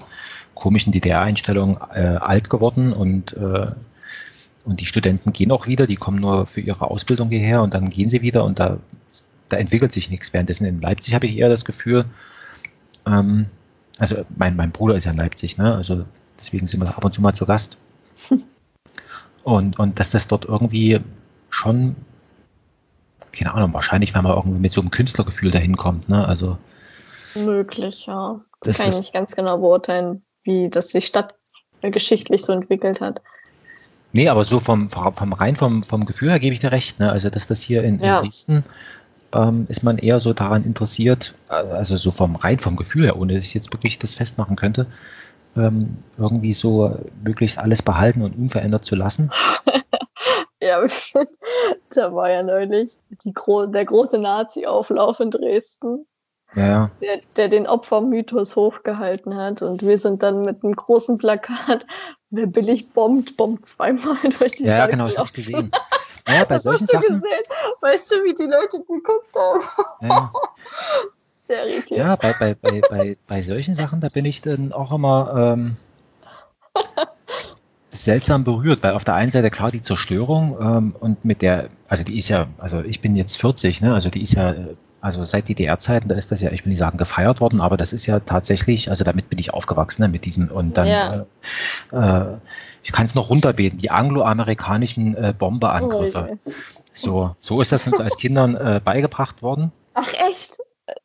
[0.55, 3.67] komischen DDR-Einstellung äh, alt geworden und äh,
[4.65, 7.91] und die Studenten gehen auch wieder, die kommen nur für ihre Ausbildung hierher und dann
[7.91, 8.79] gehen sie wieder und da,
[9.49, 10.33] da entwickelt sich nichts.
[10.33, 12.05] Währenddessen in Leipzig habe ich eher das Gefühl,
[13.07, 13.47] ähm,
[13.99, 15.75] also mein, mein Bruder ist ja in Leipzig, ne?
[15.75, 16.05] Also
[16.39, 17.79] deswegen sind wir da ab und zu mal zu Gast.
[19.45, 21.01] Und, und dass das dort irgendwie
[21.51, 21.97] schon,
[23.33, 26.25] keine Ahnung, wahrscheinlich, wenn man irgendwie mit so einem Künstlergefühl dahin kommt, ne?
[26.29, 26.59] Also
[27.35, 28.41] Möglich, ja.
[28.61, 31.35] Das kann ich nicht ganz genau beurteilen, wie das die Stadt
[31.81, 33.21] geschichtlich so entwickelt hat.
[34.13, 37.01] Nee, aber so vom, vom rein vom, vom Gefühl her gebe ich dir recht.
[37.01, 37.11] Ne?
[37.11, 38.19] Also, dass das hier in, Ja.
[38.19, 38.65] in Dresden
[39.35, 43.19] ähm, ist man eher so daran interessiert, äh, also so vom rein vom Gefühl her,
[43.19, 44.87] ohne dass ich jetzt wirklich das festmachen könnte,
[45.57, 49.31] ähm, irgendwie so möglichst alles behalten und unverändert zu lassen.
[50.63, 50.81] Ja,
[51.95, 56.07] da war ja neulich die gro der große Nazi-Auflauf in Dresden,
[56.55, 59.63] Ja, der, der den Opfermythos hochgehalten hat.
[59.63, 61.85] Und wir sind dann mit einem großen Plakat,
[62.31, 65.73] wer billig bombt, bombt zweimal durch die Ja, ja, Stadt genau, das habe ich gesehen.
[66.27, 67.43] Naja, bei Das solchen hast du Sachen, gesehen?
[67.81, 69.63] Weißt du, wie die Leute geguckt haben?
[70.01, 70.33] ja,
[71.47, 71.99] Sehr irritiert.
[71.99, 75.77] ja bei, bei, bei, bei, bei solchen Sachen, da bin ich dann auch immer ähm,
[77.91, 82.05] seltsam berührt, weil auf der einen Seite klar die Zerstörung ähm, und mit der, also
[82.05, 85.25] die ist ja, also ich bin jetzt 40, ne, also die ist ja, äh, also
[85.25, 88.07] seit DDR-Zeiten, da ist das ja, ich will nicht sagen gefeiert worden, aber das ist
[88.07, 91.27] ja tatsächlich, also damit bin ich aufgewachsen, ne, mit diesem und dann, Ja.
[91.93, 92.37] äh, äh,
[92.85, 96.39] ich kann es noch runterbeten, die angloamerikanischen äh, Bomberangriffe.
[96.45, 96.53] Oh.
[96.95, 99.73] So, so ist das uns als Kindern äh, beigebracht worden.
[99.95, 100.59] Ach echt?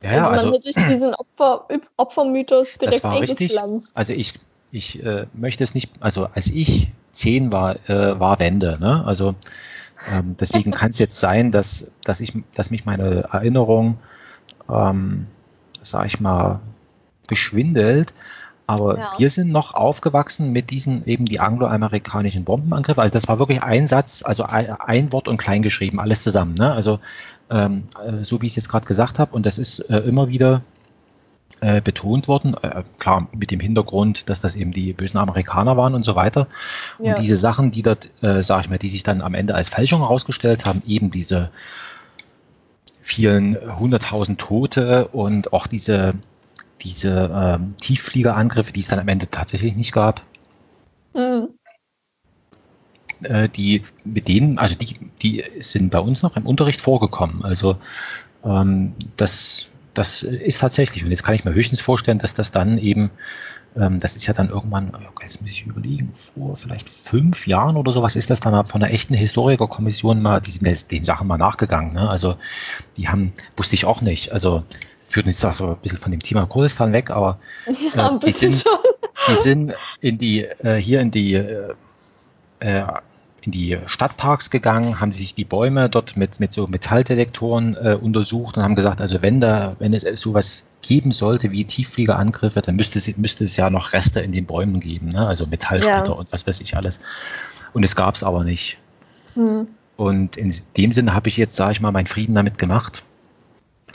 [0.03, 1.67] Ja, also man also, wird durch diesen Opfer,
[1.97, 3.57] Opfermythos direkt war richtig.
[3.93, 4.35] also ich,
[4.71, 9.03] ich äh, möchte es nicht, also als ich zehn war, äh, war Wende, ne?
[9.05, 9.33] Also
[10.11, 13.97] ähm, deswegen kann es jetzt sein, dass, dass ich, dass mich meine Erinnerung,
[14.69, 15.27] ähm,
[15.81, 16.59] sag ich mal,
[17.27, 18.13] beschwindelt.
[18.69, 19.11] Aber ja.
[19.17, 23.01] wir sind noch aufgewachsen mit diesen eben die angloamerikanischen Bombenangriffe.
[23.01, 26.55] Also das war wirklich ein Satz, also ein, ein Wort und klein geschrieben, alles zusammen.
[26.55, 26.73] Ne?
[26.73, 26.99] Also
[27.49, 29.33] ähm, äh, so wie ich es jetzt gerade gesagt habe.
[29.33, 30.61] Und das ist äh, immer wieder
[31.61, 32.55] äh, betont worden.
[32.61, 36.47] Äh, klar, mit dem Hintergrund, dass das eben die bösen Amerikaner waren und so weiter.
[36.99, 37.15] Ja.
[37.15, 39.69] Und diese Sachen, die dort, äh, sag ich mal, die sich dann am Ende als
[39.69, 41.51] Fälschung herausgestellt haben, eben diese
[43.01, 46.15] vielen hunderttausend Tote und auch diese
[46.81, 50.21] diese ähm, Tieffliegerangriffe, die es dann am Ende tatsächlich nicht gab,
[51.13, 51.49] mhm.
[53.23, 57.43] äh, die mit denen, also die, die sind bei uns noch im Unterricht vorgekommen.
[57.43, 57.77] Also
[58.43, 59.67] ähm, das,
[59.97, 61.03] das ist tatsächlich.
[61.03, 63.09] Und jetzt kann ich mir höchstens vorstellen, dass das dann eben,
[63.75, 67.77] ähm, das ist ja dann irgendwann, okay, jetzt muss ich überlegen, vor vielleicht fünf Jahren
[67.77, 71.37] oder sowas ist das dann von einer echten Historikerkommission mal, die sind den Sachen mal
[71.37, 71.93] nachgegangen.
[71.93, 72.09] Ne?
[72.09, 72.35] Also
[72.97, 74.31] die haben, wusste ich auch nicht.
[74.31, 74.63] Also
[75.07, 77.39] führt jetzt so ein bisschen von dem Thema Kurdistan weg, aber
[77.95, 78.65] ja, äh, die, sind,
[79.29, 81.73] die sind in die, äh, hier in die, äh,
[82.59, 82.83] äh,
[83.47, 88.57] in die Stadtparks gegangen, haben sich die Bäume dort mit, mit so Metalldetektoren äh, untersucht
[88.57, 92.99] und haben gesagt, also wenn da, wenn es sowas geben sollte wie Tieffliegerangriffe, dann müsste
[92.99, 95.25] es, müsste es ja noch Reste in den Bäumen geben, ne?
[95.25, 96.11] also Metallsplitter ja.
[96.11, 96.99] und was weiß ich alles.
[97.73, 98.77] Und es gab es aber nicht.
[99.35, 99.67] Hm.
[99.95, 103.03] Und in dem Sinne habe ich jetzt, sage ich mal, meinen Frieden damit gemacht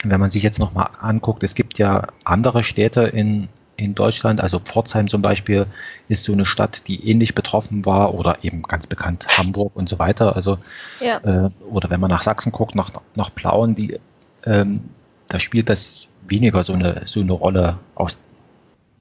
[0.03, 4.59] wenn man sich jetzt nochmal anguckt, es gibt ja andere Städte in, in Deutschland, also
[4.59, 5.65] Pforzheim zum Beispiel
[6.07, 9.99] ist so eine Stadt, die ähnlich betroffen war oder eben ganz bekannt Hamburg und so
[9.99, 10.35] weiter.
[10.35, 10.57] Also
[10.99, 11.17] ja.
[11.17, 13.99] äh, oder wenn man nach Sachsen guckt, nach, nach Plauen, die
[14.45, 14.81] ähm,
[15.27, 18.19] da spielt das weniger so eine so eine Rolle aus.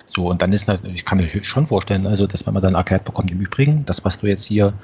[0.07, 2.75] So und dann ist natürlich, ich kann mir schon vorstellen, also dass wenn man dann
[2.75, 4.75] erklärt bekommt, im Übrigen, das was du jetzt hier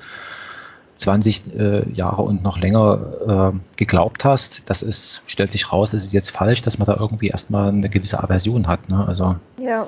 [0.99, 6.05] 20 äh, Jahre und noch länger äh, geglaubt hast, das ist, stellt sich raus, das
[6.05, 8.89] ist jetzt falsch, dass man da irgendwie erstmal eine gewisse Aversion hat.
[8.89, 9.07] Ne?
[9.07, 9.87] Also, ja.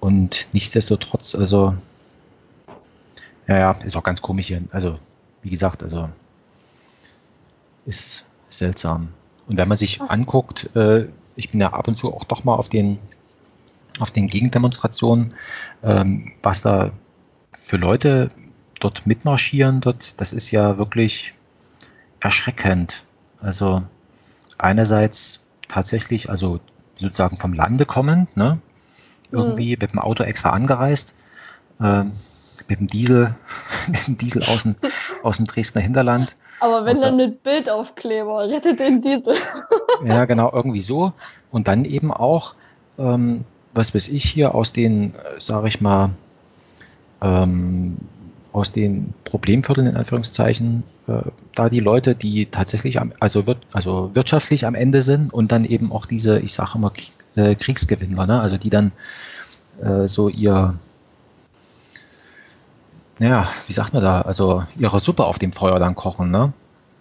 [0.00, 1.74] Und nichtsdestotrotz, also,
[3.46, 4.62] ja, ja, ist auch ganz komisch hier.
[4.72, 4.98] Also,
[5.42, 6.08] wie gesagt, also,
[7.84, 9.12] ist seltsam.
[9.46, 10.08] Und wenn man sich Ach.
[10.08, 12.98] anguckt, äh, ich bin ja ab und zu auch doch mal auf den,
[13.98, 15.34] auf den Gegendemonstrationen,
[15.82, 16.92] ähm, was da
[17.52, 18.30] für Leute
[18.80, 21.34] dort mitmarschieren, dort, das ist ja wirklich
[22.20, 23.04] erschreckend.
[23.40, 23.82] Also
[24.58, 26.60] einerseits tatsächlich, also
[26.96, 28.58] sozusagen vom Lande kommend, ne?
[29.32, 29.78] irgendwie mhm.
[29.80, 31.14] mit dem Auto extra angereist,
[31.80, 32.04] äh,
[32.68, 33.34] mit dem Diesel,
[33.88, 34.76] mit dem Diesel aus dem,
[35.22, 36.36] aus dem Dresdner Hinterland.
[36.60, 39.34] Aber wenn dann mit Bildaufkleber, rettet den Diesel.
[40.04, 41.12] ja, genau, irgendwie so.
[41.50, 42.54] Und dann eben auch,
[42.98, 46.10] ähm, was weiß ich hier aus den, sage ich mal,
[47.22, 47.96] ähm,
[48.52, 51.22] aus den Problemvierteln in Anführungszeichen äh,
[51.54, 55.64] da die Leute, die tatsächlich am, also, wird, also wirtschaftlich am Ende sind und dann
[55.64, 56.92] eben auch diese, ich sage immer
[57.36, 58.40] äh, Kriegsgewinner, ne?
[58.40, 58.92] also die dann
[59.82, 60.74] äh, so ihr,
[63.18, 66.52] ja, wie sagt man da, also ihre Suppe auf dem Feuer dann kochen, ne?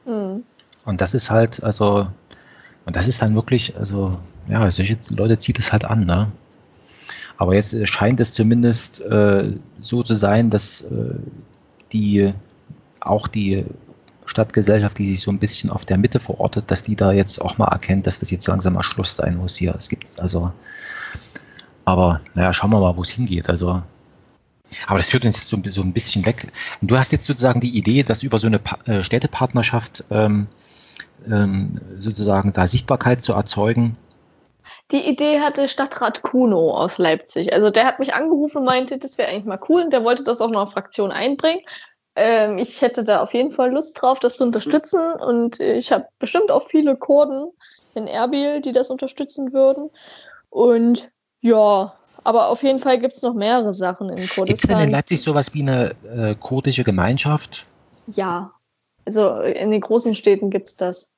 [0.05, 0.43] Mhm.
[0.85, 2.07] Und das ist halt, also,
[2.85, 6.31] und das ist dann wirklich, also, ja, solche Leute zieht es halt an, ne?
[7.39, 11.15] Aber jetzt äh, scheint es zumindest äh, so zu sein, dass äh,
[11.93, 12.33] die
[12.99, 13.65] auch die
[14.25, 17.57] Stadtgesellschaft, die sich so ein bisschen auf der Mitte verortet, dass die da jetzt auch
[17.57, 19.73] mal erkennt, dass das jetzt langsam mal Schluss sein muss hier.
[19.75, 20.51] Es gibt also,
[21.85, 23.49] aber naja, schauen wir mal, wo es hingeht.
[23.49, 23.81] Also,
[24.85, 26.51] aber das führt uns jetzt so, so ein bisschen weg.
[26.81, 30.47] Und du hast jetzt sozusagen die Idee, dass über so eine pa äh, Städtepartnerschaft ähm,
[31.25, 33.97] ähm, sozusagen da Sichtbarkeit zu erzeugen,
[34.91, 37.53] die Idee hatte Stadtrat Kuno aus Leipzig.
[37.53, 40.23] Also der hat mich angerufen und meinte, das wäre eigentlich mal cool und der wollte
[40.23, 41.61] das auch noch in Fraktion einbringen.
[42.15, 46.07] Ähm, ich hätte da auf jeden Fall Lust drauf, das zu unterstützen und ich habe
[46.17, 47.51] bestimmt auch viele Kurden
[47.95, 49.89] in Erbil, die das unterstützen würden.
[50.49, 51.11] Und
[51.41, 51.93] ja,
[52.23, 54.45] aber auf jeden Fall gibt es noch mehrere Sachen in Kurdistan.
[54.45, 57.65] Gibt es denn in Leipzig sowas wie eine äh, kurdische Gemeinschaft?
[58.07, 58.51] Ja,
[59.05, 61.11] also in den großen Städten gibt es das.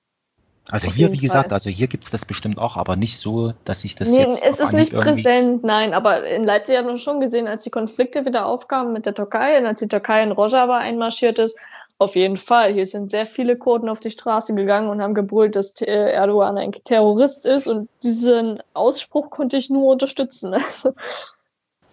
[0.70, 1.56] Also Auf hier, wie gesagt, Fall.
[1.56, 4.44] also hier gibt es das bestimmt auch, aber nicht so, dass ich das nee, jetzt.
[4.44, 8.26] Es ist nicht präsent, nein, aber in Leipzig hat man schon gesehen, als die Konflikte
[8.26, 11.58] wieder aufkamen mit der Türkei und als die Türkei in Rojava einmarschiert ist,
[11.98, 12.74] auf jeden Fall.
[12.74, 16.72] Hier sind sehr viele Kurden auf die Straße gegangen und haben gebrüllt, dass Erdogan ein
[16.72, 20.54] Terrorist ist und diesen Ausspruch konnte ich nur unterstützen.
[20.72, 20.94] Also,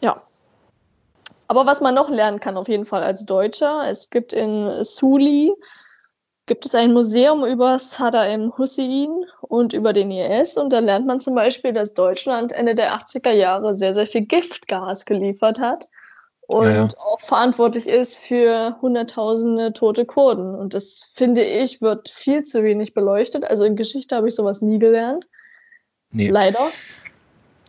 [0.01, 0.23] ja.
[1.49, 5.53] Aber was man noch lernen kann, auf jeden Fall als Deutscher, es gibt in Suli
[6.49, 9.09] gibt es ein Museum über Saddam Hussein
[9.43, 13.33] und über den IS und da lernt man zum Beispiel, dass Deutschland Ende der 80er
[13.33, 15.89] Jahre sehr, sehr viel Giftgas geliefert hat
[16.49, 16.89] und ja, ja.
[17.05, 20.55] auch verantwortlich ist für hunderttausende tote Kurden.
[20.55, 23.45] Und das finde ich, wird viel zu wenig beleuchtet.
[23.45, 25.27] Also in Geschichte habe ich sowas nie gelernt.
[26.11, 26.31] Nee.
[26.31, 26.70] Leider.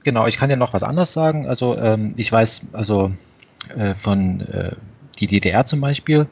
[0.06, 1.46] genau, ich kann ja noch was anderes sagen.
[1.46, 3.12] Also ähm, ich weiß, also
[3.76, 4.72] äh, von äh,
[5.20, 6.28] die DDR zum Beispiel,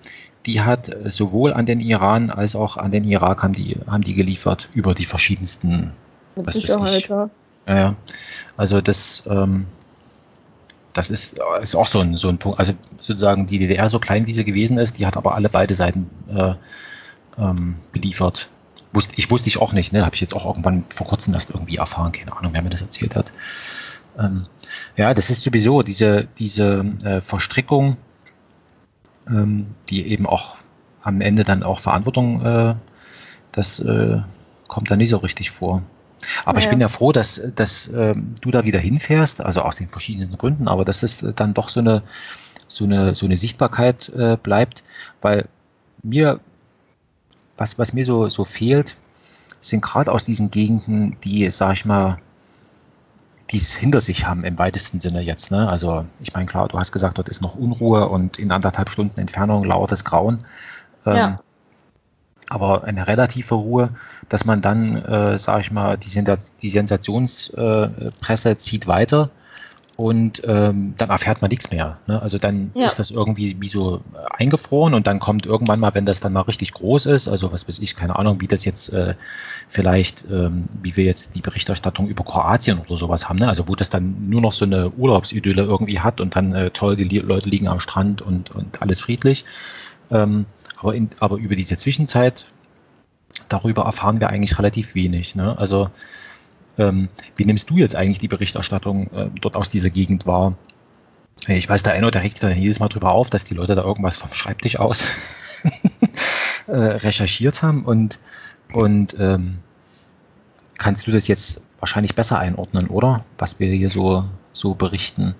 [0.48, 4.03] die hat äh, sowohl an den Iran als auch an den Irak haben die, haben
[4.03, 5.91] die geliefert über die verschiedensten.
[6.36, 7.30] Mit Sicherheit, ja.
[7.68, 7.95] Ja,
[8.56, 9.65] also das, ähm,
[10.94, 12.60] das ist, ist auch so ein, so ein Punkt.
[12.60, 15.74] Also sozusagen die DDR, so klein wie sie gewesen ist, die hat aber alle beide
[15.74, 16.53] Seiten äh,
[17.38, 18.49] ähm, beliefert.
[18.94, 20.06] Wusste, ich wusste ich auch nicht, ne?
[20.06, 22.82] Habe ich jetzt auch irgendwann vor kurzem erst irgendwie erfahren, keine Ahnung, wer mir das
[22.82, 23.34] erzählt hat.
[24.18, 24.48] Ähm,
[24.95, 27.98] ja, das ist sowieso diese, diese äh, Verstrickung
[29.30, 30.56] ähm, die eben auch
[31.02, 32.76] am Ende dann auch Verantwortung, äh,
[33.52, 34.20] das äh,
[34.68, 35.84] kommt da nicht so richtig vor.
[36.45, 36.66] Aber ja.
[36.66, 40.38] ich bin ja froh, dass, dass äh, du da wieder hinfährst, also aus den verschiedenen
[40.38, 42.04] Gründen, aber dass es dann doch so eine,
[42.68, 44.84] so eine, so eine Sichtbarkeit äh, bleibt,
[45.22, 45.48] weil
[46.04, 46.40] mir,
[47.56, 48.98] was, was mir so, so fehlt,
[49.62, 52.18] sind gerade aus diesen Gegenden, die, sag ich mal,
[53.52, 55.52] die es hinter sich haben im weitesten Sinne jetzt.
[55.52, 55.69] Ne?
[55.69, 59.19] Also ich meine, klar, du hast gesagt, dort ist noch Unruhe und in anderthalb Stunden
[59.19, 60.40] Entfernung lautes Grauen.
[61.06, 61.40] Ähm, ja.
[62.49, 63.90] Aber eine relative Ruhe,
[64.30, 69.30] dass man dann, äh, sage ich mal, die, Sensat die Sensationspresse äh, zieht weiter
[69.98, 71.98] und ähm, dann erfährt man nichts mehr.
[72.06, 72.22] Ne?
[72.22, 72.86] Also dann ja.
[72.86, 74.02] ist das irgendwie wie so
[74.32, 77.68] eingefroren und dann kommt irgendwann mal, wenn das dann mal richtig groß ist, also was
[77.68, 79.15] weiß ich, keine Ahnung, wie das jetzt äh,
[79.69, 83.49] vielleicht, ähm, wie wir jetzt die Berichterstattung über Kroatien oder sowas haben, ne?
[83.49, 86.95] also wo das dann nur noch so eine Urlaubsidylle irgendwie hat und dann äh, toll,
[86.95, 89.45] die Leute liegen am Strand und, und alles friedlich.
[90.11, 90.45] Ähm,
[90.80, 92.45] aber, in, aber über diese Zwischenzeit,
[93.49, 95.36] darüber erfahren wir eigentlich relativ wenig.
[95.36, 95.57] Ne?
[95.57, 95.90] Also
[96.78, 100.56] ähm, wie nimmst du jetzt eigentlich die Berichterstattung äh, dort aus dieser Gegend wahr?
[101.48, 103.76] Ich weiß, der eine, der regt sich dann jedes Mal drüber auf, dass die Leute
[103.76, 105.14] da irgendwas vom Schreibtisch aus
[106.68, 108.20] äh, recherchiert haben und,
[108.74, 109.60] und ähm,
[110.78, 113.24] kannst du das jetzt wahrscheinlich besser einordnen, oder?
[113.38, 115.36] Was wir hier so, so berichten.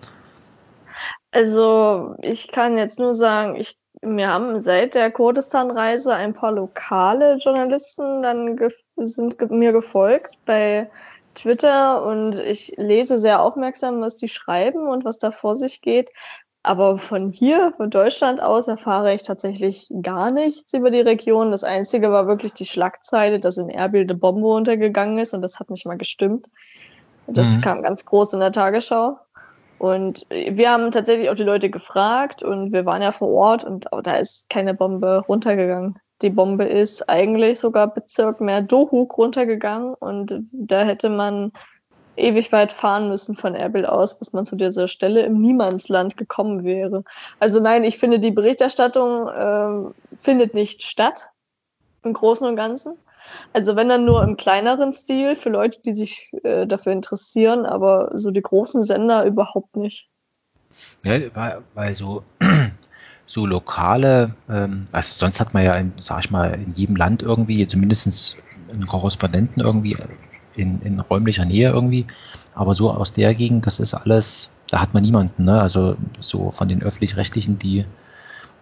[1.32, 7.38] Also ich kann jetzt nur sagen, ich, wir haben seit der Kurdistan-Reise ein paar lokale
[7.38, 8.58] Journalisten dann
[8.96, 10.90] sind mir gefolgt bei
[11.38, 16.10] Twitter und ich lese sehr aufmerksam, was die schreiben und was da vor sich geht.
[16.64, 21.52] Aber von hier, von Deutschland aus, erfahre ich tatsächlich gar nichts über die Region.
[21.52, 25.60] Das Einzige war wirklich die Schlagzeile, dass in Erbil eine Bombe untergegangen ist und das
[25.60, 26.48] hat nicht mal gestimmt.
[27.28, 27.62] Das mhm.
[27.62, 29.18] kam ganz groß in der Tagesschau.
[29.80, 33.86] Und wir haben tatsächlich auch die Leute gefragt und wir waren ja vor Ort und
[34.04, 40.44] da ist keine Bombe runtergegangen die Bombe ist eigentlich sogar Bezirk mehr Dohuk runtergegangen und
[40.52, 41.52] da hätte man
[42.16, 46.64] ewig weit fahren müssen von Erbil aus, bis man zu dieser Stelle im Niemandsland gekommen
[46.64, 47.04] wäre.
[47.40, 51.30] Also nein, ich finde, die Berichterstattung äh, findet nicht statt
[52.04, 52.94] im Großen und Ganzen.
[53.54, 58.18] Also wenn dann nur im kleineren Stil für Leute, die sich äh, dafür interessieren, aber
[58.18, 60.08] so die großen Sender überhaupt nicht.
[61.06, 62.24] Ja, weil, weil so
[63.28, 67.22] so lokale, ähm, also sonst hat man ja, in, sag ich mal, in jedem Land
[67.22, 68.38] irgendwie zumindest
[68.74, 69.98] einen Korrespondenten irgendwie
[70.56, 72.08] in, in räumlicher Nähe irgendwie,
[72.56, 75.62] aber so aus der Gegend, das ist alles, da hat man niemanden, ne?
[75.62, 77.86] Also so von den öffentlich-rechtlichen, die,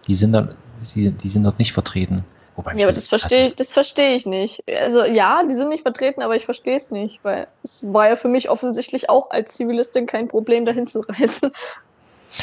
[0.06, 0.48] die sind da,
[0.94, 2.24] die, die sind dort nicht vertreten.
[2.56, 4.62] Wobei ja, aber das verstehe ich, das verstehe ich nicht.
[4.66, 8.16] Also ja, die sind nicht vertreten, aber ich verstehe es nicht, weil es war ja
[8.16, 11.52] für mich offensichtlich auch als Zivilistin kein Problem, dahin zu reisen.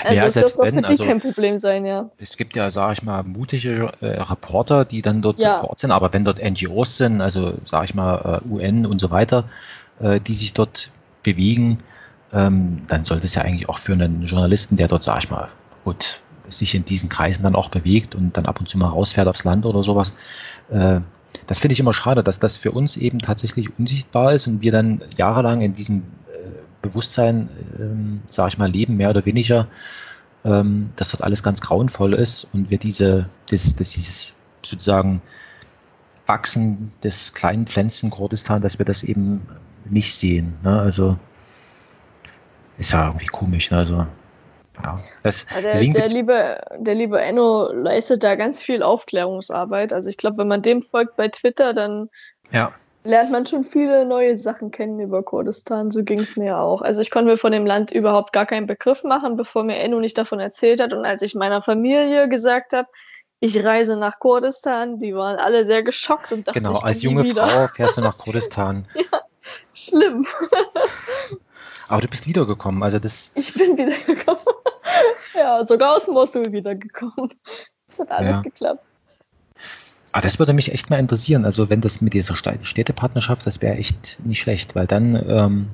[0.03, 2.09] Also ja, selbst wenn, für also, kein Problem sein, ja.
[2.17, 5.55] Es gibt ja, sage ich mal, mutige äh, Reporter, die dann dort ja.
[5.55, 8.99] vor Ort sind, aber wenn dort NGOs sind, also sage ich mal äh, UN und
[8.99, 9.45] so weiter,
[9.99, 10.91] äh, die sich dort
[11.21, 11.79] bewegen,
[12.33, 15.49] ähm, dann sollte es ja eigentlich auch für einen Journalisten, der dort, sage ich mal,
[15.83, 19.27] gut, sich in diesen Kreisen dann auch bewegt und dann ab und zu mal rausfährt
[19.27, 20.15] aufs Land oder sowas,
[20.69, 20.99] äh,
[21.47, 24.71] das finde ich immer schade, dass das für uns eben tatsächlich unsichtbar ist und wir
[24.71, 26.03] dann jahrelang in diesem
[26.83, 27.49] Bewusstsein,
[27.79, 29.67] ähm, sage ich mal, leben, mehr oder weniger,
[30.45, 34.33] ähm, dass dort alles ganz grauenvoll ist und wir diese, das, das dieses
[34.63, 35.21] sozusagen
[36.27, 39.41] Wachsen des kleinen Pflänzchen Kurdistan, dass wir das eben
[39.85, 40.55] nicht sehen.
[40.63, 40.79] Ne?
[40.79, 41.17] Also
[42.77, 43.71] ist ja irgendwie komisch.
[43.71, 43.77] Ne?
[43.77, 44.07] Also,
[44.83, 44.95] ja.
[45.23, 49.93] Der, der, liebe, der liebe Enno leistet da ganz viel Aufklärungsarbeit.
[49.93, 52.09] Also ich glaube, wenn man dem folgt bei Twitter, dann
[52.51, 52.73] ja
[53.03, 55.91] lernt man schon viele neue Sachen kennen über Kurdistan.
[55.91, 56.81] So ging es mir auch.
[56.81, 59.99] Also ich konnte mir von dem Land überhaupt gar keinen Begriff machen, bevor mir Enno
[59.99, 60.93] nicht davon erzählt hat.
[60.93, 62.87] Und als ich meiner Familie gesagt habe,
[63.39, 67.67] ich reise nach Kurdistan, die waren alle sehr geschockt und dachten, genau, als junge Frau
[67.67, 68.87] fährst du nach Kurdistan.
[68.93, 69.19] ja,
[69.73, 70.25] schlimm.
[71.89, 73.31] Aber du bist wiedergekommen, also das.
[73.35, 74.39] Ich bin wiedergekommen.
[75.35, 77.33] ja, sogar aus Mosul wiedergekommen.
[77.87, 78.41] Das hat alles ja.
[78.41, 78.85] geklappt.
[80.13, 81.43] Ah, das würde mich echt mal interessieren.
[81.43, 85.69] Also wenn das mit dieser Städtepartnerschaft, das wäre echt nicht schlecht, weil dann, ähm,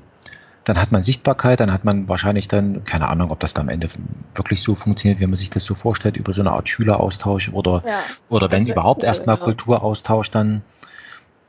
[0.64, 3.70] dann hat man Sichtbarkeit, dann hat man wahrscheinlich dann, keine Ahnung, ob das dann am
[3.70, 3.90] Ende
[4.34, 7.84] wirklich so funktioniert, wie man sich das so vorstellt, über so eine Art Schüleraustausch oder,
[7.86, 8.00] ja,
[8.30, 9.44] oder wenn überhaupt cool, erstmal ja.
[9.44, 10.62] Kulturaustausch dann,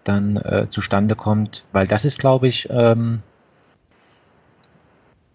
[0.02, 1.62] dann äh, zustande kommt.
[1.70, 3.22] Weil das ist, glaube ich, ähm,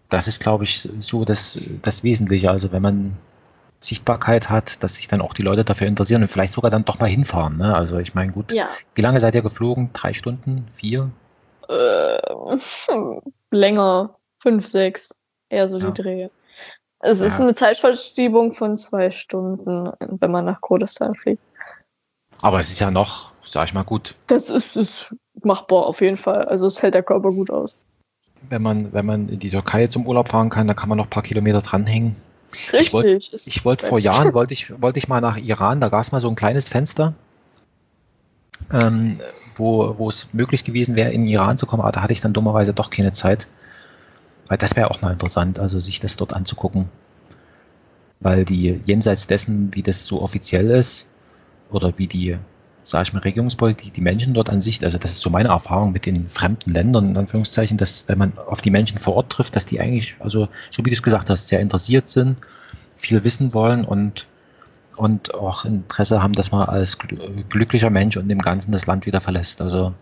[0.10, 2.52] das ist, glaube ich, so das, das Wesentliche.
[2.52, 3.18] Also wenn man
[3.80, 7.00] Sichtbarkeit hat, dass sich dann auch die Leute dafür interessieren und vielleicht sogar dann doch
[7.00, 7.58] mal hinfahren.
[7.58, 7.76] Ne?
[7.76, 8.68] Also ich meine, gut, ja.
[8.96, 9.92] wie lange seid ihr geflogen?
[9.94, 10.68] Drei Stunden?
[10.74, 11.12] Vier?
[11.68, 12.20] Äh,
[13.52, 15.18] länger, fünf, sechs,
[15.50, 15.92] eher so ja.
[15.92, 16.30] die Dreh.
[17.00, 17.26] Es ja.
[17.26, 21.42] ist eine Zeitverschiebung von zwei Stunden, wenn man nach Kurdistan fliegt.
[22.42, 24.16] Aber es ist ja noch, sag ich mal, gut.
[24.28, 25.08] Das ist, ist
[25.44, 26.46] machbar auf jeden Fall.
[26.46, 27.78] Also es hält der Körper gut aus.
[28.50, 31.06] Wenn man, wenn man in die Türkei zum Urlaub fahren kann, dann kann man noch
[31.06, 32.16] ein paar Kilometer dranhängen.
[32.74, 33.32] Richtig.
[33.48, 36.12] Ich wollte wollt vor Jahren, wollte ich, wollte ich mal nach Iran, da gab es
[36.12, 37.14] mal so ein kleines Fenster,
[38.72, 39.20] ähm,
[39.56, 42.34] wo, wo es möglich gewesen wäre, in Iran zu kommen, aber da hatte ich dann
[42.34, 43.48] dummerweise doch keine Zeit.
[44.48, 46.90] Weil das wäre auch mal interessant, also sich das dort anzugucken.
[48.20, 51.08] Weil die jenseits dessen, wie das so offiziell ist,
[51.72, 52.38] oder wie die,
[52.86, 55.92] sage ich mal, Regierungspolitik, die Menschen dort an sich, also das ist so meine Erfahrung
[55.92, 59.56] mit den fremden Ländern, in Anführungszeichen, dass wenn man auf die Menschen vor Ort trifft,
[59.56, 62.38] dass die eigentlich, also so wie du es gesagt hast, sehr interessiert sind,
[62.96, 64.28] viel wissen wollen und
[64.98, 66.98] und auch Interesse haben, dass man als
[67.50, 69.62] glücklicher Mensch und dem Ganzen das Land wieder verlässt.
[69.62, 69.94] Also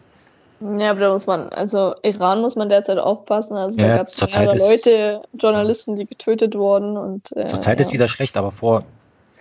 [0.61, 3.57] ja, aber da muss man, also Iran muss man derzeit aufpassen.
[3.57, 7.85] Also ja, da gab es mehrere Leute, Journalisten, die getötet wurden und äh, Zurzeit ja.
[7.85, 8.84] ist wieder schlecht, aber vor,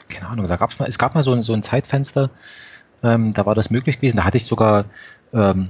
[0.08, 2.30] keine Ahnung, da gab's mal, es gab mal so ein, so ein Zeitfenster,
[3.02, 4.18] ähm, da war das möglich gewesen.
[4.18, 4.84] Da hatte ich sogar
[5.32, 5.68] ähm,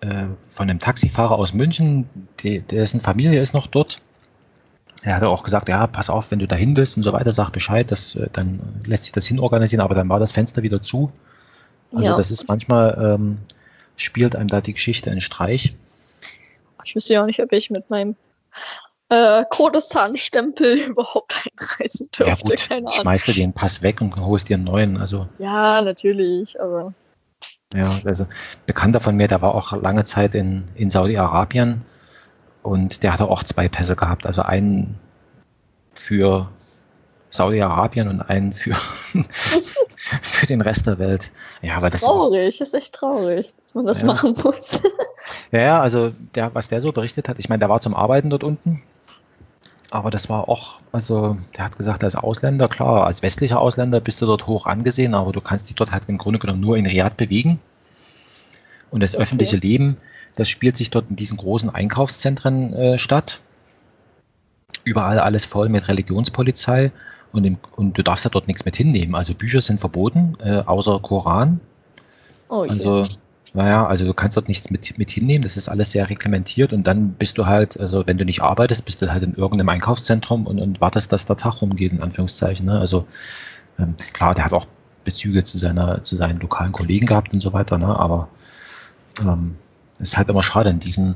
[0.00, 2.08] äh, von einem Taxifahrer aus München,
[2.40, 4.02] die, dessen Familie ist noch dort,
[5.02, 7.50] er hat auch gesagt, ja, pass auf, wenn du dahin willst und so weiter, sag
[7.50, 11.12] Bescheid, das, äh, dann lässt sich das hinorganisieren, aber dann war das Fenster wieder zu.
[11.92, 12.16] Also ja.
[12.16, 13.38] das ist manchmal, ähm,
[13.96, 15.76] spielt einem da die Geschichte einen Streich.
[16.84, 18.16] Ich wüsste ja auch nicht, ob ich mit meinem
[19.14, 22.24] äh, Kurdistan-Stempel überhaupt einreisen dürfte.
[22.24, 22.92] Ja gut, Keine Ahnung.
[22.92, 25.00] schmeißt du den Pass weg und holst dir einen neuen.
[25.00, 25.28] Also.
[25.38, 26.94] Ja, natürlich, aber.
[27.74, 28.26] Ja, also
[28.66, 31.84] Bekannter von mir, der war auch lange Zeit in, in Saudi-Arabien
[32.62, 34.98] und der hatte auch zwei Pässe gehabt, also einen
[35.92, 36.48] für
[37.30, 38.74] Saudi-Arabien und einen für,
[39.96, 41.32] für den Rest der Welt.
[41.62, 44.06] Ja, weil das traurig, ist echt traurig, dass man das ja.
[44.06, 44.80] machen muss.
[45.50, 48.44] ja, also der, was der so berichtet hat, ich meine, der war zum Arbeiten dort
[48.44, 48.82] unten,
[49.94, 54.20] aber das war auch, also der hat gesagt, als Ausländer, klar, als westlicher Ausländer bist
[54.20, 56.86] du dort hoch angesehen, aber du kannst dich dort halt im Grunde genommen nur in
[56.86, 57.60] Riyadh bewegen.
[58.90, 59.22] Und das okay.
[59.22, 59.96] öffentliche Leben
[60.36, 63.40] das spielt sich dort in diesen großen Einkaufszentren äh, statt.
[64.82, 66.92] Überall alles voll mit Religionspolizei
[67.32, 69.14] und, im, und, du darfst ja dort nichts mit hinnehmen.
[69.14, 71.60] Also Bücher sind verboten, äh, außer Koran.
[72.48, 73.06] Oh, also,
[73.54, 76.88] naja, also du kannst dort nichts mit, mit hinnehmen, das ist alles sehr reglementiert und
[76.88, 80.48] dann bist du halt, also wenn du nicht arbeitest, bist du halt in irgendeinem Einkaufszentrum
[80.48, 82.66] und, und wartest, dass der Tag rumgeht, in Anführungszeichen.
[82.66, 82.80] Ne?
[82.80, 83.06] Also
[83.78, 84.66] ähm, klar, der hat auch
[85.04, 87.96] Bezüge zu seiner, zu seinen lokalen Kollegen gehabt und so weiter, ne?
[87.96, 88.28] aber
[89.20, 89.54] ähm,
[90.00, 91.14] ist halt immer schade in diesen,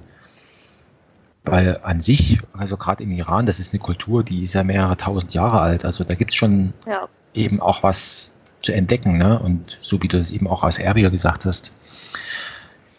[1.45, 4.97] weil an sich, also gerade im Iran, das ist eine Kultur, die ist ja mehrere
[4.97, 5.85] tausend Jahre alt.
[5.85, 7.09] Also da gibt es schon ja.
[7.35, 8.33] eben auch was
[8.63, 9.19] zu entdecken.
[9.19, 9.39] Ne?
[9.39, 11.73] Und so wie du es eben auch als Erbiger gesagt hast,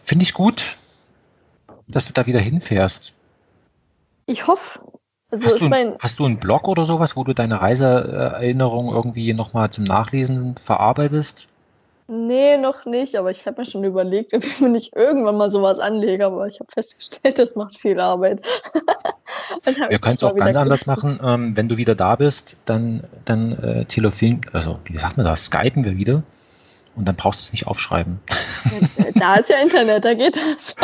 [0.03, 0.75] finde ich gut,
[1.87, 3.13] dass du da wieder hinfährst.
[4.25, 4.79] Ich hoffe.
[5.31, 5.95] Also hast, du, mein...
[5.99, 11.49] hast du einen Blog oder sowas, wo du deine Reiseerinnerung irgendwie nochmal zum Nachlesen verarbeitest?
[12.11, 15.51] Nee, noch nicht, aber ich habe mir schon überlegt, ob ich mir nicht irgendwann mal
[15.51, 18.41] sowas anlege, aber ich habe festgestellt, das macht viel Arbeit.
[19.89, 21.19] Wir können es auch ganz anders machen.
[21.23, 25.45] Ähm, wenn du wieder da bist, dann, dann äh, telefon, also wie sagt man das,
[25.45, 26.21] skypen wir wieder
[26.95, 28.19] und dann brauchst du es nicht aufschreiben.
[29.15, 30.75] da ist ja Internet, da geht das.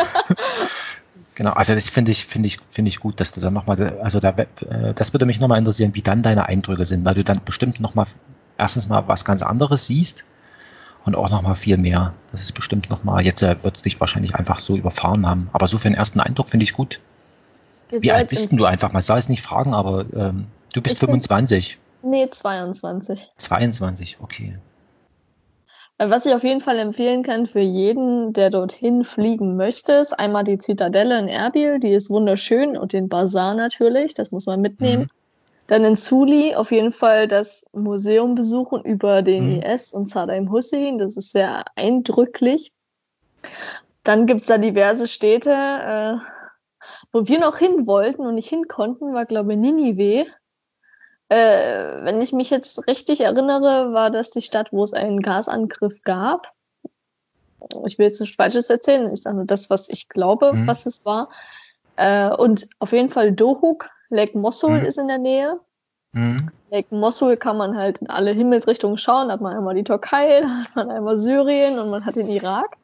[1.36, 4.20] Genau, also das finde ich, finde ich, finde ich gut, dass du dann nochmal, also
[4.20, 7.42] da, äh, das würde mich nochmal interessieren, wie dann deine Eindrücke sind, weil du dann
[7.46, 8.08] bestimmt nochmal
[8.58, 10.24] erstens mal was ganz anderes siehst
[11.06, 12.14] und auch nochmal viel mehr.
[12.32, 15.50] Das ist bestimmt nochmal, jetzt äh, wird es dich wahrscheinlich einfach so überfahren haben.
[15.54, 17.00] Aber so für den ersten Eindruck finde ich gut.
[17.92, 18.92] Ihr Wie alt bist du einfach?
[18.92, 21.78] Man soll es nicht fragen, aber ähm, du bist 25.
[22.02, 23.32] Nee, 22.
[23.38, 24.58] 22, okay.
[25.98, 30.14] Äh, was ich auf jeden Fall empfehlen kann für jeden, der dorthin fliegen möchte, ist
[30.14, 34.62] einmal die Zitadelle in Erbil, die ist wunderschön und den Bazar natürlich, das muss man
[34.62, 35.04] mitnehmen.
[35.04, 35.10] Mhm.
[35.68, 39.62] Dann in Suli auf jeden Fall das Museum besuchen über den mhm.
[39.62, 40.98] IS und Saddam Hussein.
[40.98, 42.72] Das ist sehr eindrücklich.
[44.04, 46.18] Dann gibt's da diverse Städte, äh,
[47.12, 50.28] wo wir noch hin wollten und nicht hin konnten, war glaube ich Ninive.
[51.30, 56.04] Äh, wenn ich mich jetzt richtig erinnere, war das die Stadt, wo es einen Gasangriff
[56.04, 56.54] gab.
[57.86, 60.68] Ich will jetzt nichts Falsches erzählen, ist nur das, was ich glaube, mhm.
[60.68, 61.30] was es war.
[61.96, 64.86] Äh, und auf jeden Fall Dohuk, Lake Mosul mhm.
[64.86, 65.60] ist in der Nähe.
[66.14, 66.50] Mhm.
[66.72, 69.28] Lake Mosul kann man halt in alle Himmelsrichtungen schauen.
[69.28, 72.28] Da hat man einmal die Türkei, da hat man einmal Syrien und man hat den
[72.28, 72.78] Irak.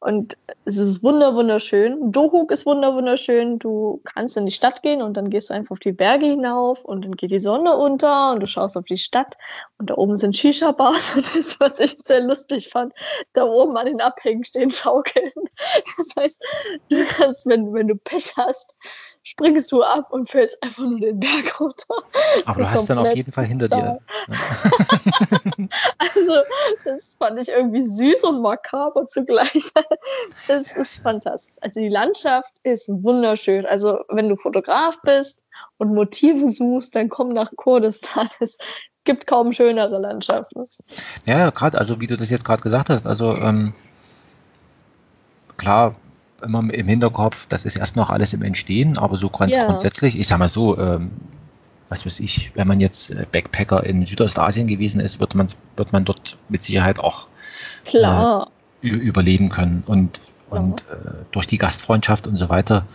[0.00, 2.12] Und es ist wunder wunderschön.
[2.12, 3.58] Dohuk ist wunder wunderschön.
[3.58, 6.84] Du kannst in die Stadt gehen und dann gehst du einfach auf die Berge hinauf
[6.84, 9.36] und dann geht die Sonne unter und du schaust auf die Stadt
[9.76, 12.92] und da oben sind Shisha-Bars und das, was ich sehr lustig fand,
[13.32, 15.32] da oben an den Abhängen stehen Schaukeln.
[15.96, 16.42] Das heißt,
[16.90, 18.76] du kannst, wenn, wenn du Pech hast,
[19.28, 21.94] springst du ab und fällst einfach nur den Berg runter.
[22.46, 24.00] Aber du hast dann auf jeden Fall hinter dir.
[25.98, 26.32] also,
[26.84, 29.70] das fand ich irgendwie süß und makaber zugleich.
[30.46, 31.56] Das ist fantastisch.
[31.60, 33.66] Also, die Landschaft ist wunderschön.
[33.66, 35.42] Also, wenn du Fotograf bist
[35.76, 38.28] und Motive suchst, dann komm nach Kurdistan.
[38.40, 38.56] Es
[39.04, 40.66] gibt kaum schönere Landschaften.
[41.24, 43.72] Ja, gerade, also wie du das jetzt gerade gesagt hast, also ähm,
[45.56, 45.94] klar,
[46.42, 49.66] immer im Hinterkopf, das ist erst noch alles im Entstehen, aber so ganz ja.
[49.66, 51.10] grundsätzlich, ich sag mal so, ähm,
[51.88, 55.92] was weiß ich, wenn man jetzt äh, Backpacker in Südostasien gewesen ist, wird man, wird
[55.92, 57.28] man dort mit Sicherheit auch
[57.84, 58.50] Klar.
[58.82, 59.82] Äh, überleben können.
[59.86, 60.20] Und,
[60.52, 60.58] ja.
[60.58, 62.86] und äh, durch die Gastfreundschaft und so weiter,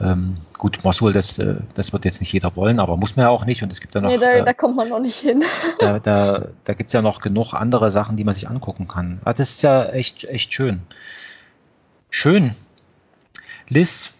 [0.00, 3.30] ähm, gut, Mosul, das, äh, das wird jetzt nicht jeder wollen, aber muss man ja
[3.30, 3.62] auch nicht.
[3.62, 4.08] Und es gibt ja noch.
[4.08, 5.42] Nee, da, äh, da kommt man noch nicht hin.
[5.80, 9.20] da da, da gibt es ja noch genug andere Sachen, die man sich angucken kann.
[9.24, 10.82] Ah, das ist ja echt, echt schön.
[12.08, 12.54] Schön.
[13.70, 14.14] Liz,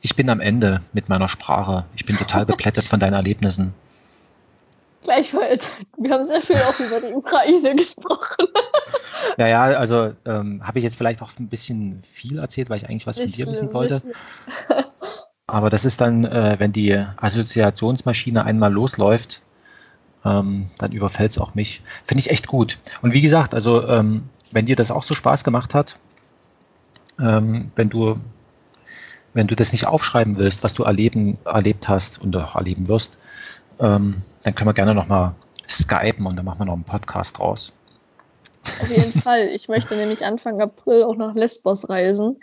[0.00, 1.84] ich bin am Ende mit meiner Sprache.
[1.94, 3.74] Ich bin total geplättet von deinen Erlebnissen.
[5.02, 5.66] Gleichfalls.
[5.98, 8.46] Wir haben sehr viel auch über die Ukraine gesprochen.
[9.36, 12.88] Ja, ja, also ähm, habe ich jetzt vielleicht auch ein bisschen viel erzählt, weil ich
[12.88, 14.02] eigentlich was nicht von dir wissen wollte.
[15.46, 19.42] Aber das ist dann, äh, wenn die Assoziationsmaschine einmal losläuft,
[20.24, 21.82] ähm, dann überfällt es auch mich.
[22.04, 22.78] Finde ich echt gut.
[23.02, 25.98] Und wie gesagt, also ähm, wenn dir das auch so Spaß gemacht hat,
[27.20, 28.18] ähm, wenn du
[29.34, 33.18] wenn du das nicht aufschreiben willst, was du erleben, erlebt hast und auch erleben wirst,
[33.80, 35.34] ähm, dann können wir gerne nochmal
[35.68, 37.72] skypen und dann machen wir noch einen Podcast draus.
[38.80, 39.48] Auf jeden Fall.
[39.48, 42.38] Ich möchte nämlich Anfang April auch nach Lesbos reisen.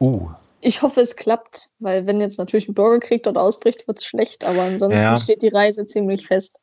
[0.00, 0.30] Uh.
[0.60, 4.44] Ich hoffe, es klappt, weil wenn jetzt natürlich ein Bürgerkrieg dort ausbricht, wird es schlecht,
[4.44, 5.16] aber ansonsten ja.
[5.16, 6.58] steht die Reise ziemlich fest.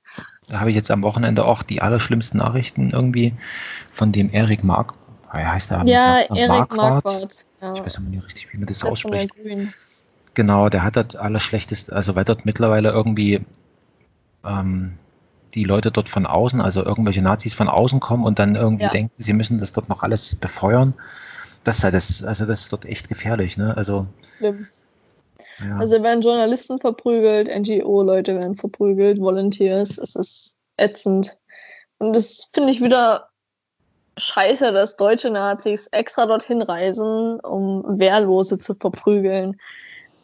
[0.50, 3.34] Da habe ich jetzt am Wochenende auch die allerschlimmsten Nachrichten irgendwie
[3.94, 4.94] von dem Erik Mark,
[5.38, 5.84] wie heißt der?
[5.86, 7.46] Ja, Erik Marquardt.
[7.62, 7.74] Ja.
[7.74, 9.32] Ich weiß aber nicht richtig, wie man das, das ausspricht.
[10.34, 13.42] Genau, der hat das Allerschlechteste, also weil dort mittlerweile irgendwie
[14.44, 14.98] ähm,
[15.54, 18.90] die Leute dort von außen, also irgendwelche Nazis von außen kommen und dann irgendwie ja.
[18.90, 20.94] denken, sie müssen das dort noch alles befeuern.
[21.64, 23.76] Das ist das, also das ist dort echt gefährlich, ne?
[23.76, 24.08] Also.
[24.38, 24.68] Schlimm.
[25.60, 25.78] Ja.
[25.78, 31.38] Also werden Journalisten verprügelt, NGO-Leute werden verprügelt, Volunteers, es ist ätzend.
[31.98, 33.30] Und das finde ich wieder
[34.18, 39.58] scheiße, dass deutsche Nazis extra dorthin reisen, um Wehrlose zu verprügeln.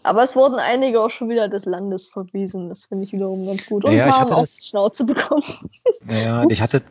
[0.04, 2.70] Aber es wurden einige auch schon wieder des Landes verwiesen.
[2.70, 3.86] Das finde ich wiederum ganz gut.
[3.86, 5.44] Und ja, waren auf die Schnauze bekommen.
[6.10, 6.82] Ja, ich hatte,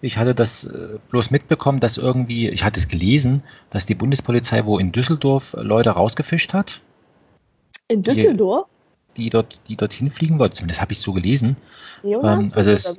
[0.00, 4.64] ich hatte das äh, bloß mitbekommen, dass irgendwie, ich hatte es gelesen, dass die Bundespolizei
[4.64, 6.80] wo in Düsseldorf Leute rausgefischt hat.
[7.88, 8.66] In Düsseldorf?
[9.14, 10.54] Die, die dort, die dorthin fliegen wollten.
[10.54, 11.58] Zumindest habe ich so gelesen.
[12.02, 12.96] Ähm, also es,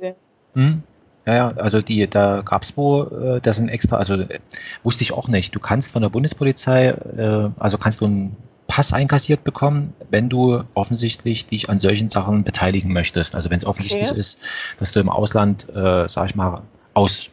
[0.54, 0.84] hm,
[1.28, 4.40] ja, ja, also die, da gab es wo, äh, das sind extra, also äh,
[4.82, 5.54] wusste ich auch nicht.
[5.54, 8.36] Du kannst von der Bundespolizei, äh, also kannst du einen
[8.66, 13.34] Pass einkassiert bekommen, wenn du offensichtlich dich an solchen Sachen beteiligen möchtest.
[13.34, 14.18] Also wenn es offensichtlich okay.
[14.18, 14.40] ist,
[14.78, 16.62] dass du im Ausland, äh, sag ich mal,
[16.94, 17.28] aus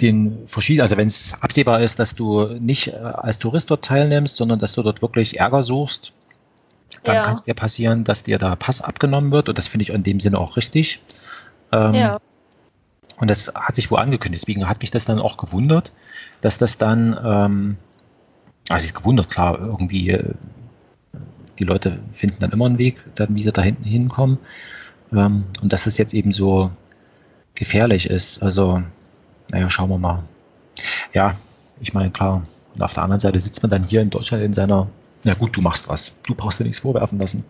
[0.00, 4.36] den verschiedenen, also wenn es absehbar ist, dass du nicht äh, als Tourist dort teilnimmst,
[4.36, 6.12] sondern dass du dort wirklich Ärger suchst,
[7.02, 7.24] dann ja.
[7.24, 10.04] kann es dir passieren, dass dir da Pass abgenommen wird und das finde ich in
[10.04, 11.00] dem Sinne auch richtig.
[11.72, 12.20] Ähm, ja.
[13.16, 14.42] Und das hat sich wohl angekündigt.
[14.42, 15.92] Deswegen hat mich das dann auch gewundert,
[16.40, 17.76] dass das dann, ähm,
[18.68, 20.34] also ist gewundert, klar, irgendwie, äh,
[21.58, 24.38] die Leute finden dann immer einen Weg, dann wie sie da hinten hinkommen.
[25.12, 26.70] Ähm, und dass es jetzt eben so
[27.54, 28.42] gefährlich ist.
[28.42, 28.82] Also,
[29.50, 30.24] naja, schauen wir mal.
[31.12, 31.32] Ja,
[31.80, 32.42] ich meine, klar.
[32.74, 34.88] Und auf der anderen Seite sitzt man dann hier in Deutschland in seiner,
[35.24, 36.14] na gut, du machst was.
[36.26, 37.44] Du brauchst dir nichts vorwerfen lassen.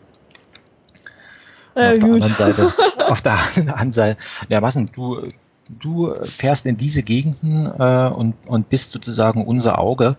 [1.75, 2.75] Äh, auf, der anderen Seite,
[3.09, 4.19] auf der anderen Seite,
[4.49, 5.33] ja, was denn, du,
[5.79, 10.17] du fährst in diese Gegenden äh, und, und bist sozusagen unser Auge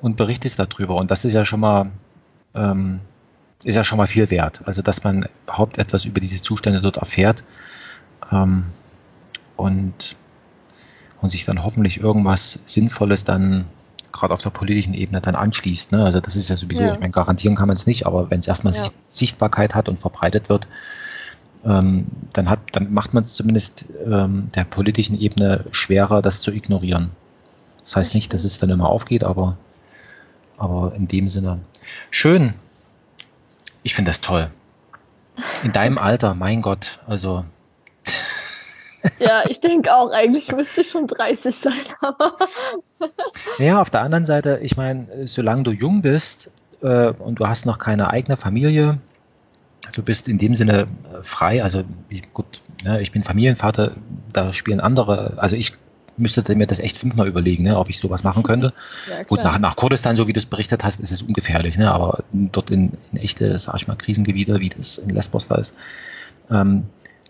[0.00, 0.96] und berichtest darüber.
[0.96, 1.90] Und das ist ja schon mal,
[2.54, 3.00] ähm,
[3.64, 4.62] ist ja schon mal viel wert.
[4.66, 7.44] Also, dass man überhaupt etwas über diese Zustände dort erfährt
[8.30, 8.64] ähm,
[9.56, 10.16] und,
[11.20, 13.66] und sich dann hoffentlich irgendwas Sinnvolles dann
[14.12, 15.92] gerade auf der politischen Ebene dann anschließt.
[15.92, 16.04] Ne?
[16.04, 16.92] Also das ist ja sowieso, ja.
[16.92, 18.86] ich meine, garantieren kann man es nicht, aber wenn es erstmal ja.
[19.10, 20.68] Sichtbarkeit hat und verbreitet wird,
[21.64, 26.52] ähm, dann, hat, dann macht man es zumindest ähm, der politischen Ebene schwerer, das zu
[26.52, 27.10] ignorieren.
[27.82, 29.56] Das heißt nicht, dass es dann immer aufgeht, aber
[30.58, 31.58] Aber in dem Sinne,
[32.10, 32.54] schön.
[33.82, 34.48] Ich finde das toll.
[35.64, 37.44] In deinem Alter, mein Gott, also.
[39.18, 42.36] Ja, ich denke auch, eigentlich müsste ich schon 30 sein, aber.
[43.58, 46.52] Ja, auf der anderen Seite, ich meine, solange du jung bist
[46.82, 48.98] äh, und du hast noch keine eigene Familie,
[49.92, 53.92] du bist in dem Sinne äh, frei, also ich, gut, ne, ich bin Familienvater,
[54.32, 55.72] da spielen andere, also ich
[56.16, 58.74] müsste mir das echt fünfmal überlegen, ne, ob ich sowas machen könnte.
[59.10, 61.90] Ja, Gut, nach, nach Kurdistan, so wie du es berichtet hast, ist es ungefährlich, ne,
[61.90, 65.74] aber dort in, in echte, sag ich mal, Krisengebiete, wie das in Lesbos da ist,
[66.50, 66.84] ähm,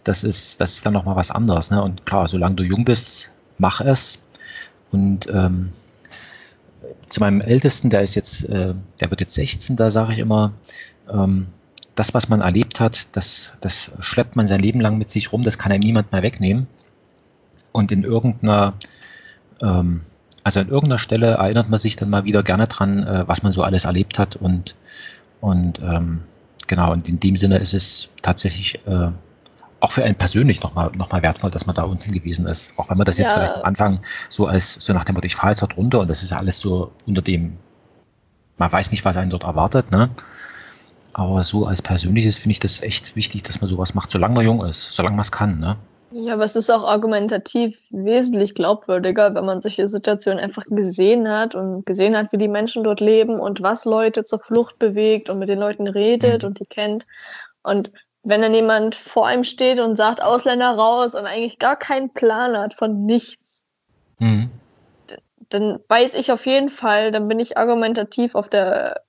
[0.05, 1.71] das ist, das ist dann nochmal was anderes.
[1.71, 1.83] Ne?
[1.83, 4.19] Und klar, solange du jung bist, mach es.
[4.91, 5.71] Und ähm,
[7.07, 10.53] zu meinem Ältesten, der ist jetzt, äh, der wird jetzt 16, da sage ich immer,
[11.11, 11.47] ähm,
[11.95, 15.43] das, was man erlebt hat, das, das schleppt man sein Leben lang mit sich rum,
[15.43, 16.67] das kann einem niemand mehr wegnehmen.
[17.73, 18.75] Und in irgendeiner,
[19.61, 20.03] ähm,
[20.45, 23.53] also an irgendeiner Stelle erinnert man sich dann mal wieder gerne dran, äh, was man
[23.53, 24.37] so alles erlebt hat.
[24.37, 24.75] Und,
[25.41, 26.23] und ähm,
[26.67, 29.11] genau, und in dem Sinne ist es tatsächlich äh,
[29.81, 32.71] auch für einen persönlich nochmal noch mal wertvoll, dass man da unten gewesen ist.
[32.77, 33.35] Auch wenn man das jetzt ja.
[33.35, 36.09] vielleicht am Anfang so als, so nach dem Motto, ich fahre jetzt dort runter und
[36.09, 37.59] das ist ja alles so unter dem,
[38.59, 40.11] man weiß nicht, was einen dort erwartet, ne?
[41.15, 44.45] Aber so als persönliches finde ich das echt wichtig, dass man sowas macht, solange man
[44.45, 45.77] jung ist, solange man es kann, ne?
[46.15, 51.55] Ja, aber es ist auch argumentativ wesentlich glaubwürdiger, wenn man solche Situationen einfach gesehen hat
[51.55, 55.39] und gesehen hat, wie die Menschen dort leben und was Leute zur Flucht bewegt und
[55.39, 56.49] mit den Leuten redet mhm.
[56.49, 57.07] und die kennt.
[57.63, 62.13] Und wenn dann jemand vor einem steht und sagt, Ausländer raus und eigentlich gar keinen
[62.13, 63.65] Plan hat von nichts,
[64.19, 64.51] mhm.
[65.49, 69.01] dann weiß ich auf jeden Fall, dann bin ich argumentativ auf der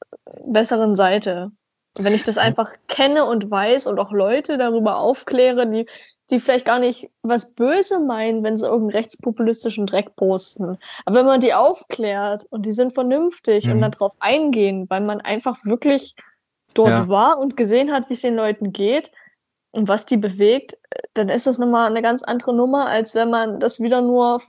[0.45, 1.51] besseren Seite.
[1.97, 5.85] Und wenn ich das einfach kenne und weiß und auch Leute darüber aufkläre, die,
[6.31, 10.77] die vielleicht gar nicht was Böse meinen, wenn sie irgendeinen rechtspopulistischen Dreck posten.
[11.05, 13.73] Aber wenn man die aufklärt und die sind vernünftig mhm.
[13.73, 16.15] und darauf eingehen, weil man einfach wirklich
[16.73, 17.07] dort ja.
[17.07, 19.11] war und gesehen hat, wie es den Leuten geht
[19.71, 20.77] und was die bewegt,
[21.13, 24.41] dann ist das nochmal eine ganz andere Nummer, als wenn man das wieder nur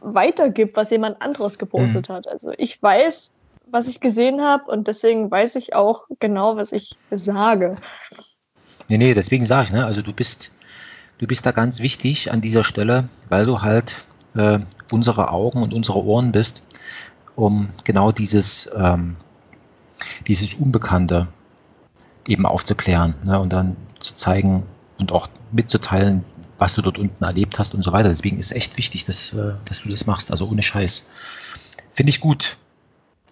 [0.00, 2.14] weitergibt, was jemand anderes gepostet mhm.
[2.14, 2.28] hat.
[2.28, 3.32] Also ich weiß,
[3.72, 7.76] was ich gesehen habe und deswegen weiß ich auch genau, was ich sage.
[8.88, 10.52] Nee, nee, deswegen sage ich, ne, also du bist,
[11.18, 14.04] du bist da ganz wichtig an dieser Stelle, weil du halt
[14.34, 14.58] äh,
[14.90, 16.62] unsere Augen und unsere Ohren bist,
[17.34, 19.16] um genau dieses, ähm,
[20.26, 21.28] dieses Unbekannte
[22.28, 24.64] eben aufzuklären ne, und dann zu zeigen
[24.98, 26.24] und auch mitzuteilen,
[26.58, 28.10] was du dort unten erlebt hast und so weiter.
[28.10, 30.30] Deswegen ist echt wichtig, dass, äh, dass du das machst.
[30.30, 31.08] Also ohne Scheiß.
[31.92, 32.56] Finde ich gut.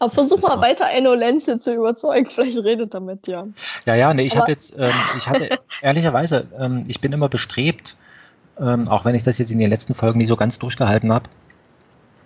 [0.01, 3.49] Aber versuch mal weiter Enno Lenze zu überzeugen, vielleicht redet er mit dir.
[3.85, 7.97] Ja, ja, nee, ich habe jetzt, ähm, ich hatte ehrlicherweise, ähm, ich bin immer bestrebt,
[8.59, 11.29] ähm, auch wenn ich das jetzt in den letzten Folgen nie so ganz durchgehalten habe,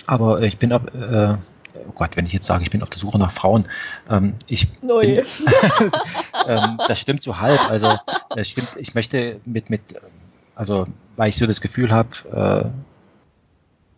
[0.06, 1.36] aber ich bin äh,
[1.88, 3.66] oh Gott, wenn ich jetzt sage, ich bin auf der Suche nach Frauen,
[4.08, 4.90] ähm, ich bin,
[6.46, 7.60] ähm, das stimmt so halb.
[7.68, 7.96] Also
[8.36, 9.80] es stimmt, ich möchte mit, mit,
[10.54, 10.86] also
[11.16, 12.93] weil ich so das Gefühl habe, äh,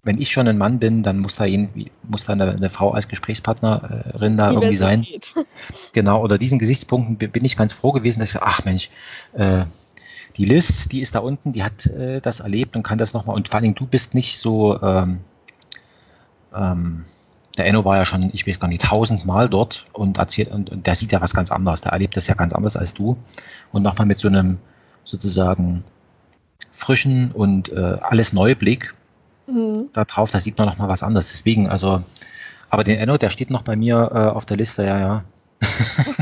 [0.07, 2.93] wenn ich schon ein Mann bin, dann muss da, irgendwie, muss da eine, eine Frau
[2.93, 5.05] als Gesprächspartnerin da irgendwie sein.
[5.93, 8.91] Genau, oder diesen Gesichtspunkten bin ich ganz froh gewesen, dass ich, ach Mensch,
[9.33, 9.65] äh,
[10.37, 13.35] die Liz, die ist da unten, die hat äh, das erlebt und kann das nochmal.
[13.35, 15.21] Und vor allen Dingen, du bist nicht so, ähm,
[16.55, 17.05] ähm,
[17.57, 20.87] der Enno war ja schon, ich weiß gar nicht, tausendmal dort und erzählt, und, und,
[20.87, 23.17] der sieht ja was ganz anderes, der erlebt das ja ganz anders als du.
[23.73, 24.59] Und nochmal mit so einem
[25.05, 25.83] sozusagen
[26.71, 28.95] frischen und äh, alles Neublick
[29.47, 29.91] mhm.
[29.93, 31.31] da drauf, da sieht man nochmal was anderes.
[31.31, 32.03] Deswegen, also,
[32.71, 35.25] aber den Enno, der steht noch bei mir äh, auf der Liste, ja, ja.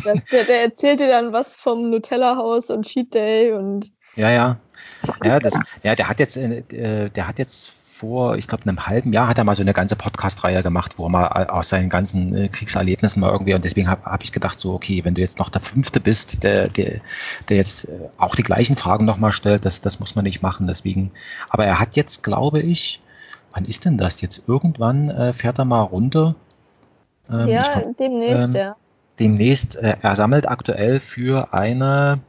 [0.04, 3.90] Das, der, der erzählt dir dann was vom Nutella-Haus und Cheat Day und.
[4.16, 4.58] Ja, ja.
[5.24, 9.12] Ja, das, ja, der hat jetzt, äh, der hat jetzt vor, ich glaube, einem halben
[9.12, 12.34] Jahr hat er mal so eine ganze Podcast-Reihe gemacht, wo er mal aus seinen ganzen
[12.34, 15.38] äh, Kriegserlebnissen mal irgendwie, und deswegen habe hab ich gedacht, so, okay, wenn du jetzt
[15.38, 17.00] noch der Fünfte bist, der, der,
[17.48, 20.66] der jetzt äh, auch die gleichen Fragen nochmal stellt, das, das muss man nicht machen,
[20.66, 21.12] deswegen,
[21.48, 23.00] aber er hat jetzt, glaube ich,
[23.54, 24.48] wann ist denn das jetzt?
[24.48, 26.34] Irgendwann äh, fährt er mal runter.
[27.30, 28.76] Ähm, ja, ich, demnächst, ähm, ja.
[29.18, 32.20] Demnächst, äh, er sammelt aktuell für eine,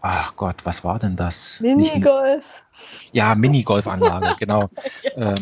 [0.00, 1.60] ach Gott, was war denn das?
[1.60, 2.44] Minigolf.
[3.12, 4.66] Ja, Minigolfanlage, genau.
[5.02, 5.30] ja.
[5.32, 5.34] ähm,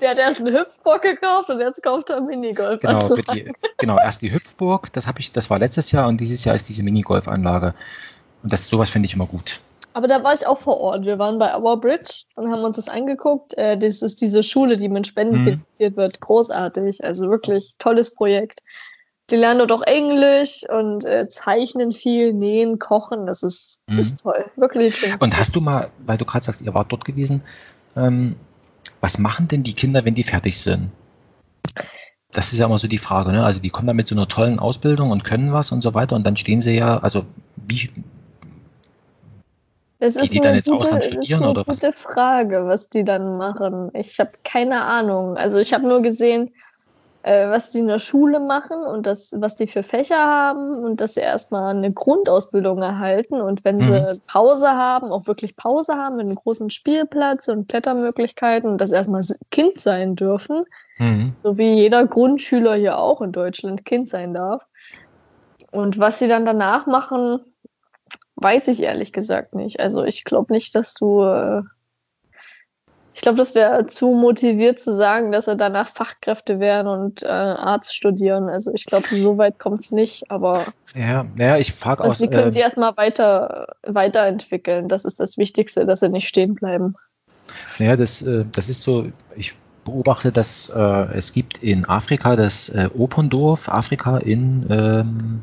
[0.00, 2.82] der hat erst eine Hüpfburg gekauft und jetzt kauft er Minigolf.
[2.82, 6.44] Genau, die, genau, erst die Hüpfburg, das habe ich, das war letztes Jahr und dieses
[6.44, 7.74] Jahr ist diese Minigolfanlage.
[8.42, 9.60] Und das sowas finde ich immer gut.
[9.94, 11.04] Aber da war ich auch vor Ort.
[11.06, 13.56] Wir waren bei Our Bridge und haben uns das angeguckt.
[13.56, 15.44] Äh, das ist diese Schule, die mit Spenden hm.
[15.44, 16.20] finanziert wird.
[16.20, 17.04] Großartig.
[17.04, 18.60] Also wirklich tolles Projekt.
[19.30, 23.24] Die lernen dort auch Englisch und äh, zeichnen viel, nähen, kochen.
[23.24, 23.98] Das ist, mhm.
[23.98, 24.96] ist toll, wirklich.
[24.96, 25.14] Schön.
[25.18, 27.42] Und hast du mal, weil du gerade sagst, ihr wart dort gewesen,
[27.96, 28.36] ähm,
[29.00, 30.90] was machen denn die Kinder, wenn die fertig sind?
[32.34, 33.44] das ist ja immer so die Frage, ne?
[33.44, 36.16] Also die kommen da mit so einer tollen Ausbildung und können was und so weiter
[36.16, 37.24] und dann stehen sie ja, also
[37.56, 37.90] wie
[40.00, 41.94] das ist die dann jetzt gute, Ausland studieren das ist eine oder gute was?
[41.94, 43.90] Frage, was die dann machen.
[43.94, 45.36] Ich habe keine Ahnung.
[45.36, 46.50] Also ich habe nur gesehen,
[47.24, 51.00] äh, was die in der Schule machen und das, was die für Fächer haben und
[51.00, 53.82] dass sie erstmal eine Grundausbildung erhalten und wenn mhm.
[53.82, 58.92] sie Pause haben, auch wirklich Pause haben mit einem großen Spielplatz und Klettermöglichkeiten und das
[58.92, 60.64] erstmal Kind sein dürfen,
[60.98, 61.32] mhm.
[61.42, 64.62] so wie jeder Grundschüler hier auch in Deutschland Kind sein darf.
[65.70, 67.40] Und was sie dann danach machen,
[68.36, 69.80] weiß ich ehrlich gesagt nicht.
[69.80, 71.62] Also ich glaube nicht, dass du äh,
[73.14, 77.26] ich glaube, das wäre zu motiviert zu sagen, dass er danach Fachkräfte werden und äh,
[77.28, 78.48] Arzt studieren.
[78.48, 80.64] Also ich glaube, so weit kommt es nicht, aber.
[80.94, 82.18] Ja, naja, ich frage also aus.
[82.18, 84.88] Sie können äh, sich erstmal weiter, weiterentwickeln.
[84.88, 86.96] Das ist das Wichtigste, dass sie nicht stehen bleiben.
[87.78, 89.06] Naja, das, äh, das ist so,
[89.36, 89.54] ich
[89.84, 90.80] beobachte, dass äh,
[91.14, 95.42] es gibt in Afrika das äh, Opendorf, Afrika in ähm,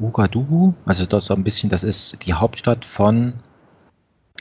[0.00, 3.34] Ouagadougou, also das so ein bisschen, das ist die Hauptstadt von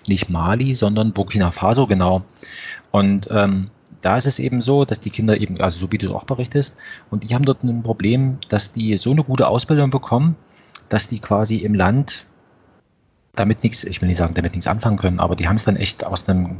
[0.08, 2.24] nicht Mali, sondern Burkina Faso, genau.
[2.92, 3.70] Und ähm,
[4.02, 6.76] da ist es eben so, dass die Kinder eben, also so wie du auch berichtest,
[7.10, 10.36] und die haben dort ein Problem, dass die so eine gute Ausbildung bekommen,
[10.90, 12.26] dass die quasi im Land
[13.36, 15.76] damit nichts, ich will nicht sagen, damit nichts anfangen können, aber die haben es dann
[15.76, 16.58] echt aus einem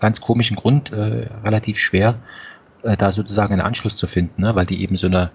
[0.00, 2.16] ganz komischen Grund äh, relativ schwer,
[2.82, 4.54] äh, da sozusagen einen Anschluss zu finden, ne?
[4.54, 5.30] weil die eben so eine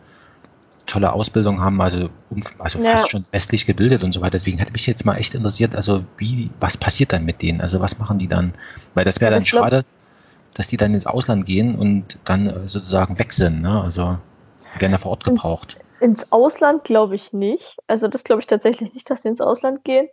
[0.90, 2.10] tolle Ausbildung haben, also,
[2.57, 2.98] also ja.
[2.98, 4.32] fast schon westlich gebildet und so weiter.
[4.32, 7.61] Deswegen hätte mich jetzt mal echt interessiert, also wie, was passiert dann mit denen?
[7.61, 8.53] Also was machen die dann?
[8.94, 9.86] Weil das wäre dann schade,
[10.56, 13.61] dass die dann ins Ausland gehen und dann äh, sozusagen weg sind.
[13.61, 13.82] Ne?
[13.82, 14.18] Also
[14.76, 15.78] die werden ja vor Ort gebraucht.
[15.99, 17.78] Ins, ins Ausland glaube ich nicht.
[17.88, 20.10] Also das glaube ich tatsächlich nicht, dass sie ins Ausland gehen.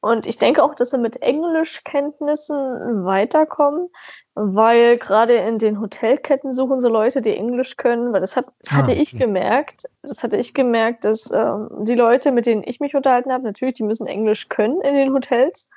[0.00, 3.90] Und ich denke auch, dass sie mit Englischkenntnissen weiterkommen,
[4.34, 8.78] weil gerade in den Hotelketten suchen so Leute, die Englisch können, weil das hat, ah,
[8.78, 12.94] hatte ich gemerkt, das hatte ich gemerkt, dass ähm, die Leute, mit denen ich mich
[12.94, 15.68] unterhalten habe, natürlich, die müssen Englisch können in den Hotels.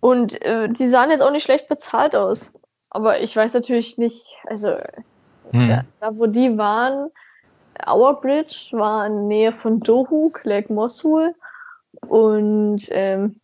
[0.00, 2.52] Und äh, die sahen jetzt auch nicht schlecht bezahlt aus.
[2.90, 4.76] Aber ich weiß natürlich nicht, also
[5.50, 5.68] hm.
[5.68, 7.10] da, da, wo die waren,
[7.86, 11.34] Our Bridge war in der Nähe von Dohuk, Lake Mosul.
[12.06, 13.40] Und ähm,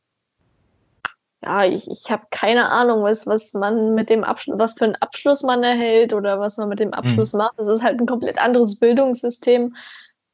[1.43, 4.97] ja, ich, ich habe keine Ahnung, was, was man mit dem Abschluss, was für einen
[4.97, 7.39] Abschluss man erhält oder was man mit dem Abschluss mhm.
[7.39, 7.55] macht.
[7.57, 9.75] Das ist halt ein komplett anderes Bildungssystem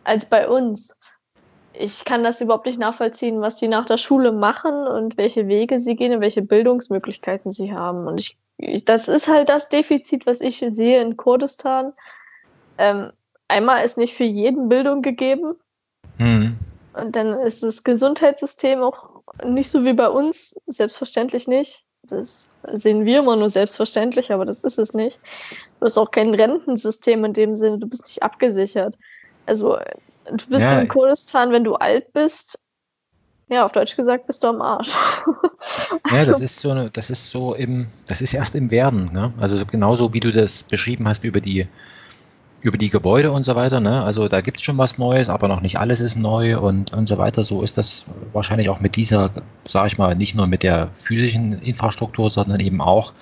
[0.03, 0.97] als bei uns.
[1.73, 5.79] Ich kann das überhaupt nicht nachvollziehen, was die nach der Schule machen und welche Wege
[5.79, 8.09] sie gehen und welche Bildungsmöglichkeiten sie haben.
[8.09, 11.93] Und ich, ich das ist halt das Defizit, was ich sehe in Kurdistan.
[12.79, 13.13] Ähm,
[13.47, 15.55] einmal ist nicht für jeden Bildung gegeben.
[16.19, 16.57] Mhm.
[16.95, 21.85] Und dann ist das Gesundheitssystem auch nicht so wie bei uns, selbstverständlich nicht.
[22.03, 25.19] Das sehen wir immer nur selbstverständlich, aber das ist es nicht.
[25.81, 28.97] Du hast auch kein Rentensystem in dem Sinne, du bist nicht abgesichert.
[29.45, 29.79] Also
[30.27, 32.59] du bist ja, in Kurdistan, wenn du alt bist,
[33.49, 34.95] ja, auf Deutsch gesagt, bist du am Arsch.
[36.11, 39.33] ja, das ist so eine, das ist so im, das ist erst im Werden, ne?
[39.39, 41.69] Also genauso wie du das beschrieben hast über die
[42.61, 43.81] über die Gebäude und so weiter.
[43.81, 44.03] Ne?
[44.03, 47.09] Also da gibt es schon was Neues, aber noch nicht alles ist neu und, und
[47.09, 47.45] so weiter.
[47.45, 49.31] So ist das wahrscheinlich auch mit dieser,
[49.65, 53.13] sage ich mal, nicht nur mit der physischen Infrastruktur, sondern eben auch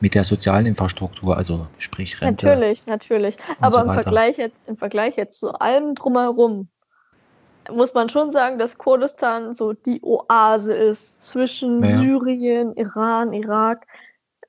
[0.00, 2.46] mit der sozialen Infrastruktur, also sprich Rente.
[2.46, 3.36] Natürlich, natürlich.
[3.60, 6.68] Aber so im Vergleich jetzt, im Vergleich jetzt zu allem drumherum
[7.70, 11.88] muss man schon sagen, dass Kurdistan so die Oase ist zwischen ja.
[11.88, 13.86] Syrien, Iran, Irak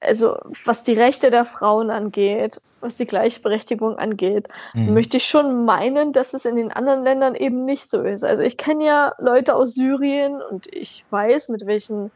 [0.02, 4.94] also was die Rechte der Frauen angeht, was die Gleichberechtigung angeht, mhm.
[4.95, 8.23] möchte ich schon meinen, dass es in den anderen Ländern eben nicht so ist.
[8.23, 12.11] Also ich kenne ja Leute aus Syrien und ich weiß, mit welchen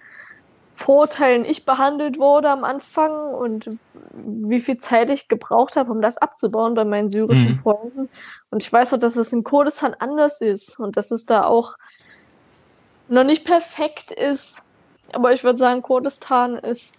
[0.76, 3.70] Vorteilen ich behandelt wurde am Anfang und
[4.14, 7.60] wie viel Zeit ich gebraucht habe, um das abzubauen bei meinen syrischen mhm.
[7.60, 8.10] Freunden.
[8.50, 11.76] Und ich weiß auch, dass es in Kurdistan anders ist und dass es da auch
[13.08, 14.60] noch nicht perfekt ist.
[15.14, 16.96] Aber ich würde sagen, Kurdistan ist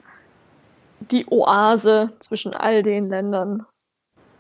[1.01, 3.67] die Oase zwischen all den Ländern,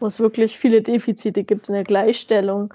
[0.00, 2.72] wo es wirklich viele Defizite gibt in der Gleichstellung.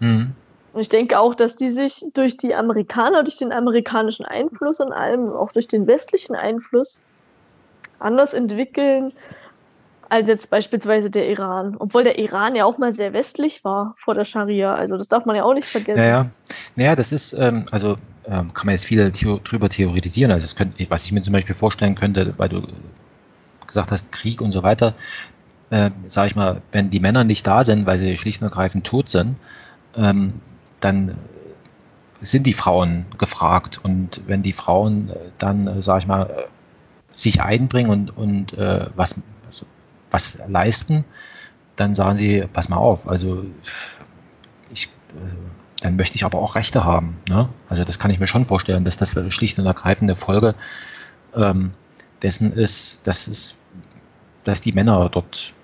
[0.00, 0.32] Mhm.
[0.72, 4.92] Und ich denke auch, dass die sich durch die Amerikaner, durch den amerikanischen Einfluss und
[4.92, 7.00] allem, auch durch den westlichen Einfluss,
[7.98, 9.12] anders entwickeln
[10.08, 11.76] als jetzt beispielsweise der Iran.
[11.78, 14.74] Obwohl der Iran ja auch mal sehr westlich war vor der Scharia.
[14.74, 15.98] Also das darf man ja auch nicht vergessen.
[15.98, 16.26] Naja,
[16.76, 17.96] naja das ist, ähm, also
[18.26, 20.30] ähm, kann man jetzt viel drüber theoretisieren.
[20.30, 22.62] Also könnte, was ich mir zum Beispiel vorstellen könnte, weil du
[23.66, 24.94] gesagt hast, Krieg und so weiter,
[25.70, 28.86] äh, sage ich mal, wenn die Männer nicht da sind, weil sie schlicht und ergreifend
[28.86, 29.36] tot sind,
[29.96, 30.34] ähm,
[30.80, 31.16] dann
[32.20, 33.80] sind die Frauen gefragt.
[33.82, 36.46] Und wenn die Frauen äh, dann, äh, sage ich mal,
[37.14, 39.16] sich einbringen und, und äh, was,
[39.46, 39.66] also
[40.10, 41.04] was leisten,
[41.76, 43.44] dann sagen sie, pass mal auf, also
[44.70, 45.34] ich, äh,
[45.80, 47.16] dann möchte ich aber auch Rechte haben.
[47.28, 47.48] Ne?
[47.68, 50.54] Also das kann ich mir schon vorstellen, dass das schlicht und ergreifende Folge
[51.34, 51.72] ähm,
[52.26, 53.54] dessen ist, dass es,
[54.42, 55.54] dass die Männer dort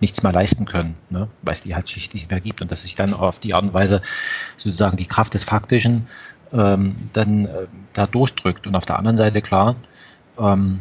[0.00, 1.28] nichts mehr leisten können, ne?
[1.40, 3.64] weil es die halt schlicht nicht mehr gibt und dass sich dann auf die Art
[3.64, 4.02] und Weise
[4.58, 6.06] sozusagen die Kraft des Faktischen
[6.52, 8.66] ähm, dann äh, da durchdrückt.
[8.66, 9.76] Und auf der anderen Seite klar,
[10.38, 10.80] ähm,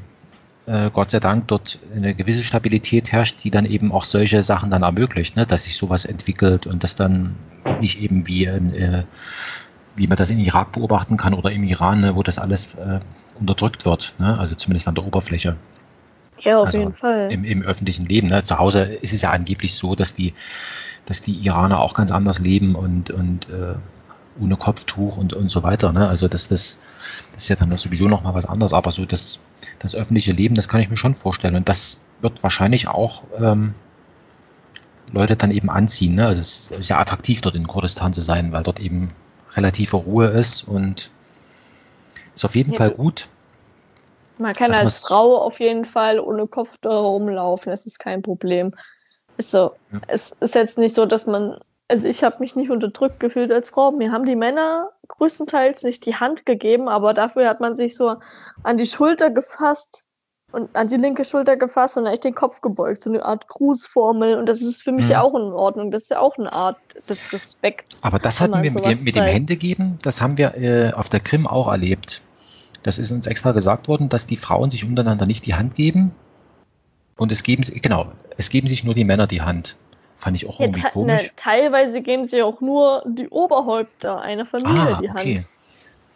[0.65, 4.69] äh, Gott sei Dank dort eine gewisse Stabilität herrscht, die dann eben auch solche Sachen
[4.69, 5.45] dann ermöglicht, ne?
[5.45, 7.37] dass sich sowas entwickelt und das dann
[7.79, 9.03] nicht eben wie in, äh,
[9.95, 12.99] wie man das in Irak beobachten kann oder im Iran, ne, wo das alles äh,
[13.39, 14.37] unterdrückt wird, ne?
[14.37, 15.57] also zumindest an der Oberfläche.
[16.41, 17.31] Ja, auf also jeden Fall.
[17.31, 18.27] Im, Im, öffentlichen Leben.
[18.29, 18.43] Ne?
[18.43, 20.33] Zu Hause ist es ja angeblich so, dass die,
[21.05, 23.75] dass die Iraner auch ganz anders leben und, und äh,
[24.39, 25.91] ohne Kopftuch und, und so weiter.
[25.91, 26.07] Ne?
[26.07, 26.79] Also das, das,
[27.33, 28.73] das ist ja dann sowieso nochmal was anderes.
[28.73, 29.39] Aber so das,
[29.79, 31.55] das öffentliche Leben, das kann ich mir schon vorstellen.
[31.55, 33.73] Und das wird wahrscheinlich auch ähm,
[35.11, 36.15] Leute dann eben anziehen.
[36.15, 36.27] Ne?
[36.27, 39.11] Also es ist ja attraktiv, dort in Kurdistan zu sein, weil dort eben
[39.51, 41.11] relative Ruhe ist und
[42.35, 42.77] ist auf jeden ja.
[42.77, 43.27] Fall gut.
[44.37, 48.73] Man kann als Frau auf jeden Fall ohne Kopftuch rumlaufen, das ist kein Problem.
[49.37, 49.71] Ist so.
[49.91, 50.01] Ja.
[50.07, 51.59] Es ist jetzt nicht so, dass man
[51.89, 53.91] also ich habe mich nicht unterdrückt gefühlt als Frau.
[53.91, 58.17] Mir haben die Männer größtenteils nicht die Hand gegeben, aber dafür hat man sich so
[58.63, 60.05] an die Schulter gefasst
[60.51, 64.35] und an die linke Schulter gefasst und echt den Kopf gebeugt, so eine Art Grußformel.
[64.35, 65.11] Und das ist für mich mhm.
[65.11, 65.91] ja auch in Ordnung.
[65.91, 66.77] Das ist ja auch eine Art
[67.07, 68.03] des Respekts.
[68.03, 71.19] Aber das hatten wir mit dem, mit dem Händegeben, das haben wir äh, auf der
[71.19, 72.21] Krim auch erlebt.
[72.83, 76.11] Das ist uns extra gesagt worden, dass die Frauen sich untereinander nicht die Hand geben.
[77.17, 78.07] Und es geben, genau,
[78.37, 79.75] es geben sich nur die Männer die Hand.
[80.15, 81.23] Fand ich auch ja, irgendwie komisch.
[81.23, 85.19] Ne, teilweise geben sie auch nur die Oberhäupter einer Familie ah, die Hand.
[85.19, 85.45] Okay.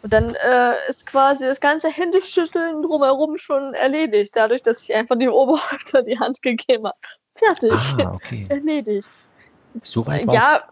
[0.04, 5.16] Und dann äh, ist quasi das ganze Händeschütteln drumherum schon erledigt, dadurch, dass ich einfach
[5.18, 6.98] die Oberhäupter die Hand gegeben habe.
[7.34, 7.72] Fertig.
[7.72, 8.44] Ah, okay.
[8.50, 9.08] Erledigt.
[9.82, 10.64] Soweit Ja,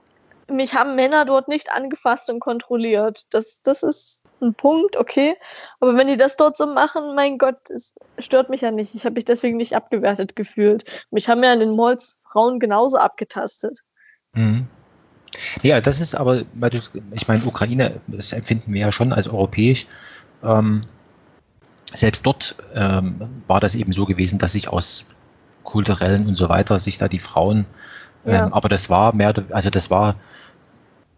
[0.48, 3.26] mich haben Männer dort nicht angefasst und kontrolliert.
[3.30, 5.34] Das, das ist ein Punkt, okay.
[5.80, 8.94] Aber wenn die das dort so machen, mein Gott, es stört mich ja nicht.
[8.94, 10.84] Ich habe mich deswegen nicht abgewertet gefühlt.
[11.10, 13.78] Mich haben ja in den Malls Frauen genauso abgetastet.
[14.34, 14.68] Mhm.
[15.62, 16.42] Ja, das ist aber,
[17.12, 19.86] ich meine, Ukraine, das empfinden wir ja schon als europäisch.
[20.42, 20.82] Ähm,
[21.94, 25.06] selbst dort ähm, war das eben so gewesen, dass sich aus
[25.62, 27.66] kulturellen und so weiter sich da die Frauen,
[28.26, 28.52] ähm, ja.
[28.52, 30.16] aber das war mehr, also das war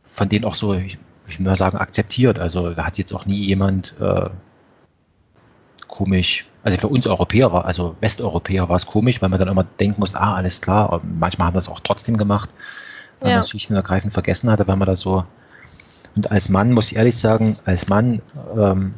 [0.04, 2.38] von denen auch so, ich, ich will mal sagen, akzeptiert.
[2.38, 4.30] Also da hat jetzt auch nie jemand äh,
[5.88, 9.64] komisch also für uns Europäer war, also Westeuropäer war es komisch, weil man dann immer
[9.64, 12.48] denken muss, ah, alles klar, manchmal haben wir es auch trotzdem gemacht,
[13.20, 13.36] weil ja.
[13.36, 15.24] man es schlicht und ergreifend vergessen hatte, wenn man das so,
[16.16, 18.22] und als Mann muss ich ehrlich sagen, als Mann
[18.56, 18.94] ähm,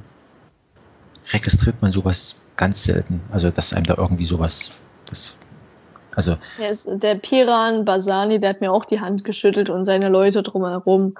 [1.32, 4.72] registriert man sowas ganz selten, also dass einem da irgendwie sowas,
[5.09, 5.36] das
[6.14, 6.36] also.
[6.86, 11.14] der Piran Basani, der hat mir auch die Hand geschüttelt und seine Leute drumherum.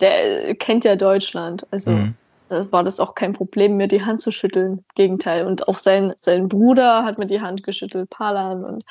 [0.00, 1.66] Der kennt ja Deutschland.
[1.72, 2.14] Also mhm
[2.48, 4.84] war das auch kein Problem, mir die Hand zu schütteln.
[4.94, 5.46] Gegenteil.
[5.46, 8.84] Und auch sein, sein Bruder hat mir die Hand geschüttelt, Palan und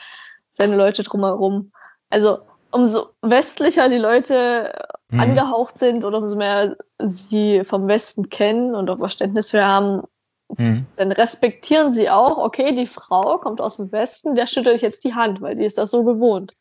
[0.54, 1.72] seine Leute drumherum.
[2.10, 2.38] Also
[2.72, 4.74] umso westlicher die Leute
[5.10, 5.20] mhm.
[5.20, 10.04] angehaucht sind oder umso mehr sie vom Westen kennen und auch Verständnis für haben,
[10.58, 10.86] mhm.
[10.96, 15.04] dann respektieren sie auch, okay, die Frau kommt aus dem Westen, der schüttelt ich jetzt
[15.04, 16.54] die Hand, weil die ist das so gewohnt.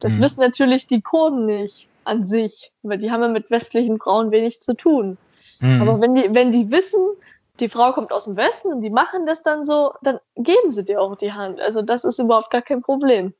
[0.00, 0.22] Das mhm.
[0.22, 4.62] wissen natürlich die Kurden nicht an sich, weil die haben ja mit westlichen Frauen wenig
[4.62, 5.18] zu tun.
[5.60, 5.82] Mhm.
[5.82, 7.04] Aber wenn die, wenn die wissen,
[7.60, 10.84] die Frau kommt aus dem Westen und die machen das dann so, dann geben sie
[10.84, 11.60] dir auch die Hand.
[11.60, 13.32] Also das ist überhaupt gar kein Problem.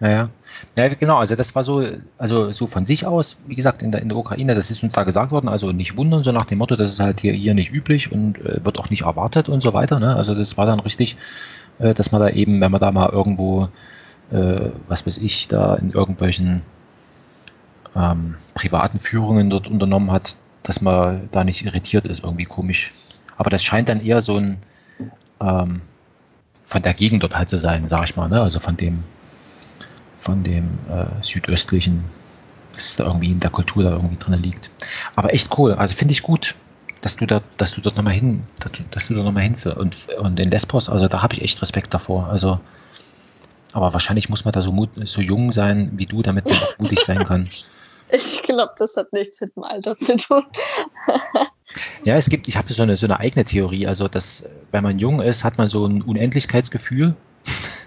[0.00, 0.30] Ja,
[0.76, 1.86] ja, genau, also das war so,
[2.18, 4.94] also so von sich aus, wie gesagt, in der, in der Ukraine, das ist uns
[4.94, 7.54] da gesagt worden, also nicht wundern, so nach dem Motto, das ist halt hier, hier
[7.54, 10.00] nicht üblich und äh, wird auch nicht erwartet und so weiter.
[10.00, 10.16] Ne?
[10.16, 11.16] Also das war dann richtig,
[11.78, 13.68] äh, dass man da eben, wenn man da mal irgendwo,
[14.32, 16.62] äh, was weiß ich, da in irgendwelchen
[17.94, 22.92] ähm, privaten Führungen dort unternommen hat, dass man da nicht irritiert ist, irgendwie komisch.
[23.36, 24.58] Aber das scheint dann eher so ein
[25.40, 25.80] ähm,
[26.64, 28.40] von der Gegend dort halt zu sein, sag ich mal, ne?
[28.40, 29.04] Also von dem
[30.22, 32.04] von dem äh, südöstlichen,
[32.72, 34.70] dass da irgendwie in der Kultur da irgendwie drin liegt.
[35.16, 35.74] Aber echt cool.
[35.74, 36.54] Also finde ich gut,
[37.00, 39.56] dass du da, dass du dort nochmal hin, dass du, dass du da nochmal hin
[39.76, 42.28] und und in Lesbos, also da habe ich echt Respekt davor.
[42.28, 42.60] Also
[43.72, 46.78] aber wahrscheinlich muss man da so, mut, so jung sein wie du, damit man auch
[46.78, 47.50] mutig sein kann.
[48.14, 50.42] Ich glaube, das hat nichts mit dem Alter zu tun.
[52.04, 53.86] ja, es gibt, ich habe so eine, so eine eigene Theorie.
[53.86, 57.16] Also, dass, wenn man jung ist, hat man so ein Unendlichkeitsgefühl.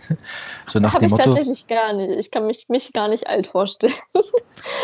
[0.68, 1.24] so nach Hab dem ich Motto.
[1.26, 2.12] tatsächlich gar nicht.
[2.20, 3.94] Ich kann mich, mich gar nicht alt vorstellen.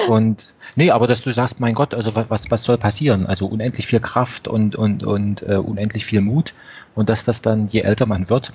[0.08, 3.26] Und nee, aber dass du sagst, mein Gott, also wa- was, was soll passieren?
[3.26, 6.54] Also unendlich viel Kraft und, und, und äh, unendlich viel Mut.
[6.94, 8.52] Und dass das dann, je älter man wird,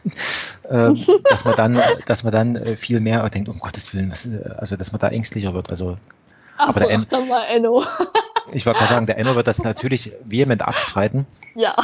[0.70, 0.98] ähm,
[1.28, 4.50] dass man dann, dass man dann äh, viel mehr denkt, um Gottes Willen, was, äh,
[4.58, 5.70] also dass man da ängstlicher wird.
[5.70, 5.96] Also
[6.58, 7.84] Aber der Ach, M- doch mal Enno.
[8.52, 11.26] ich wollte gerade sagen, der Enno wird das natürlich vehement abstreiten.
[11.54, 11.76] Ja.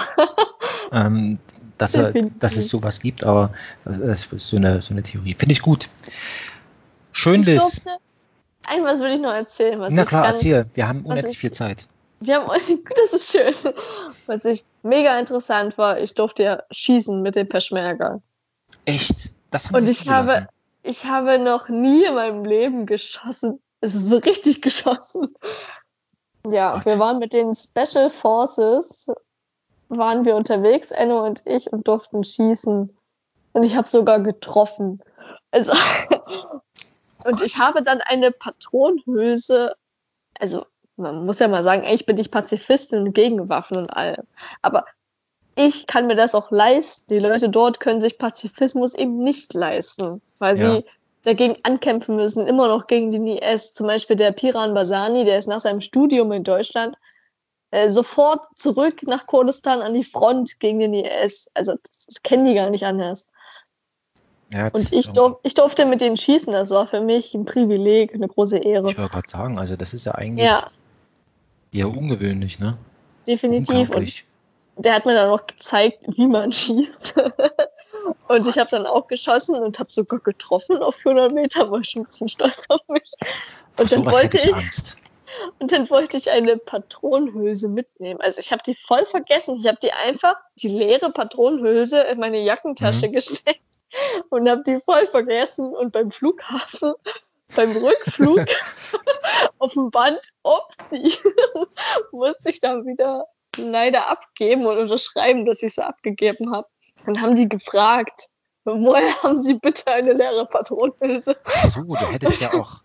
[0.93, 1.39] ähm,
[1.79, 3.53] dass, er, dass es sowas gibt, aber
[3.85, 5.35] das ist so eine, so eine Theorie.
[5.35, 5.89] Finde ich gut.
[7.13, 7.91] Schön, Ich durfte,
[8.69, 9.79] ein was will ich noch erzählen.
[9.81, 10.67] Was Na ich klar, ganz, erzähl.
[10.75, 11.87] Wir haben unendlich ich- viel Zeit.
[12.21, 12.47] Wir haben
[12.97, 13.73] das ist schön.
[14.27, 18.21] Was ich mega interessant war, ich durfte ja schießen mit dem Peschmerga.
[18.87, 19.31] Echt?
[19.51, 20.49] Das haben Und ich habe,
[20.83, 23.61] ich habe noch nie in meinem Leben geschossen.
[23.81, 25.35] Es ist so richtig geschossen.
[26.49, 26.87] Ja, Gott.
[26.87, 29.09] wir waren mit den Special Forces,
[29.89, 32.97] waren wir unterwegs, Enno und ich, und durften schießen.
[33.53, 35.01] Und ich habe sogar getroffen.
[35.51, 35.73] Also,
[37.25, 39.75] und ich habe dann eine Patronenhülse,
[40.39, 44.25] also man muss ja mal sagen, eigentlich bin ich Pazifistin gegen Waffen und allem.
[44.63, 44.85] Aber
[45.55, 47.07] ich kann mir das auch leisten.
[47.09, 50.73] Die Leute dort können sich Pazifismus eben nicht leisten, weil Ja.
[50.73, 50.85] sie
[51.25, 53.75] dagegen ankämpfen müssen, immer noch gegen den IS.
[53.75, 56.97] Zum Beispiel der Piran Basani, der ist nach seinem Studium in Deutschland
[57.71, 61.51] äh, sofort zurück nach Kurdistan an die Front gegen den IS.
[61.55, 63.27] Also das, das kennen die gar nicht anders.
[64.53, 66.53] Ja, Und ich, durf, ich durfte mit denen schießen.
[66.53, 68.91] Das war für mich ein Privileg, eine große Ehre.
[68.91, 70.71] Ich wollte gerade sagen, also das ist ja eigentlich Ja,
[71.73, 72.79] eher ungewöhnlich, ne?
[73.27, 73.91] definitiv.
[73.91, 74.25] Und
[74.77, 77.15] der hat mir dann auch gezeigt, wie man schießt.
[78.29, 81.91] und ich habe dann auch geschossen und habe sogar getroffen auf 400 Meter, war ich
[81.91, 83.11] schon ein bisschen stolz auf mich.
[83.79, 85.06] Und dann sowas hätte wollte ich ich.
[85.59, 88.21] Und dann wollte ich eine Patronenhülse mitnehmen.
[88.21, 89.57] Also ich habe die voll vergessen.
[89.59, 93.61] Ich habe die einfach, die leere Patronenhülse in meine Jackentasche gesteckt
[94.31, 95.75] und habe die voll vergessen.
[95.75, 96.95] Und beim Flughafen,
[97.55, 98.45] beim Rückflug
[99.59, 101.17] auf dem Band, upsie,
[102.13, 103.27] musste ich dann wieder
[103.57, 106.69] leider abgeben und unterschreiben, dass ich sie abgegeben habe.
[107.05, 108.29] Dann haben die gefragt,
[108.65, 111.37] woher haben Sie bitte eine leere Patronenhülse?
[111.45, 112.83] Ach so, du hättest ja auch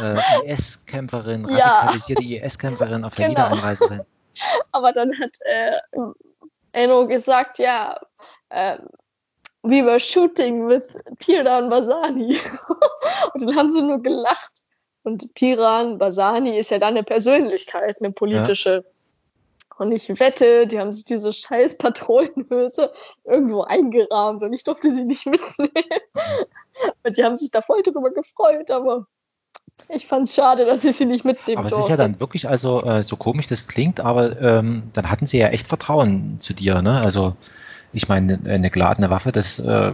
[0.00, 1.80] äh, IS-Kämpferin, Ja.
[1.80, 3.40] radikalisierte IS-Kämpferin auf der Genau.
[3.40, 4.02] Wiedereinreise sein.
[4.72, 5.72] Aber dann hat äh,
[6.72, 7.98] Enno gesagt, ja,
[8.50, 8.88] ähm,
[9.62, 12.38] we were shooting with Piran Basani.
[13.34, 14.62] Und dann haben sie nur gelacht.
[15.02, 18.84] Und Piran Basani ist ja dann eine Persönlichkeit, eine politische.
[19.78, 22.92] Und ich wette, die haben sich diese scheiß Patronenhülse
[23.24, 26.00] irgendwo eingerahmt und ich durfte sie nicht mitnehmen.
[27.04, 29.06] Und die haben sich da voll drüber gefreut, aber
[29.88, 32.48] ich fand es schade, dass ich sie nicht mitnehmen Aber es ist ja dann wirklich,
[32.48, 36.52] also äh, so komisch das klingt, aber ähm, dann hatten sie ja echt Vertrauen zu
[36.54, 37.00] dir, ne?
[37.00, 37.36] Also
[37.92, 39.92] ich meine, eine geladene Waffe, das äh,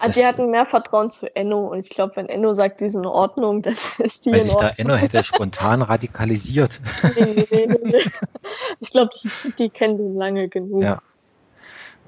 [0.00, 2.94] Das- die hatten mehr Vertrauen zu Enno und ich glaube, wenn Enno sagt, die ist
[2.96, 4.74] in Ordnung, dann ist die wenn in sich da Ordnung.
[4.90, 6.80] Enno hätte spontan radikalisiert.
[7.16, 8.04] Nee, nee, nee, nee.
[8.80, 10.82] Ich glaube, die, die kennen den lange genug.
[10.82, 11.00] Ja.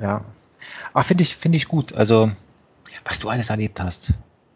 [0.01, 0.25] Ja.
[0.93, 1.95] Ach, finde ich, finde ich gut.
[1.95, 2.31] Also,
[3.05, 4.11] was du alles erlebt hast.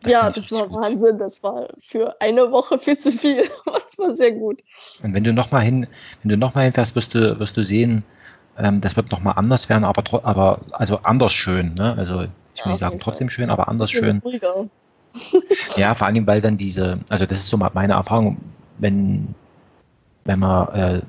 [0.07, 0.83] Ja, finde ich das war gut.
[0.83, 1.19] Wahnsinn.
[1.19, 3.43] Das war für eine Woche viel zu viel.
[3.67, 4.63] Das war sehr gut.
[5.03, 5.87] Und wenn du nochmal hin,
[6.23, 8.05] wenn du nochmal hinfährst, wirst du, wirst du sehen,
[8.57, 11.95] ähm, das wird nochmal anders werden, aber, aber also anders schön, ne?
[11.97, 14.19] Also ich will Ja, nicht sagen trotzdem schön, aber anders schön.
[14.19, 14.67] ruhiger.
[15.77, 18.37] Ja, vor allem, weil dann diese, also das ist so mal meine Erfahrung,
[18.79, 19.35] wenn,
[20.25, 21.01] wenn man äh,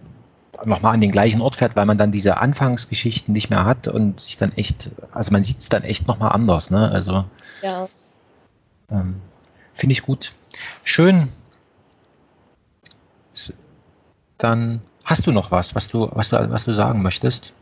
[0.65, 4.19] nochmal an den gleichen Ort fährt, weil man dann diese Anfangsgeschichten nicht mehr hat und
[4.19, 6.89] sich dann echt, also man sieht es dann echt nochmal anders, ne?
[6.91, 7.25] Also
[7.61, 7.87] Ja.
[8.91, 9.21] Ähm,
[9.73, 10.33] finde ich gut.
[10.83, 11.29] Schön.
[14.37, 17.53] Dann hast du noch was, was du, was du, was du sagen möchtest?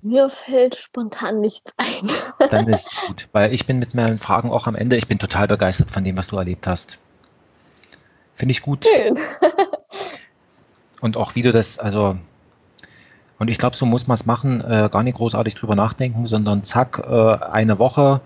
[0.00, 2.08] Mir fällt spontan nichts ein.
[2.50, 4.96] Dann ist gut, weil ich bin mit meinen Fragen auch am Ende.
[4.96, 6.98] Ich bin total begeistert von dem, was du erlebt hast.
[8.34, 8.86] Finde ich gut.
[8.86, 9.18] Schön.
[11.00, 12.16] Und auch wie du das, also,
[13.38, 16.64] und ich glaube, so muss man es machen, äh, gar nicht großartig drüber nachdenken, sondern
[16.64, 18.20] zack, äh, eine Woche,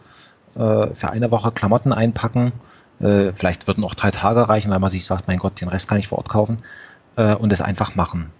[0.54, 2.52] äh, für eine Woche Klamotten einpacken.
[3.00, 5.88] Äh, vielleicht würden auch drei Tage reichen, weil man sich sagt, mein Gott, den Rest
[5.88, 6.62] kann ich vor Ort kaufen.
[7.16, 8.30] Äh, und es einfach machen.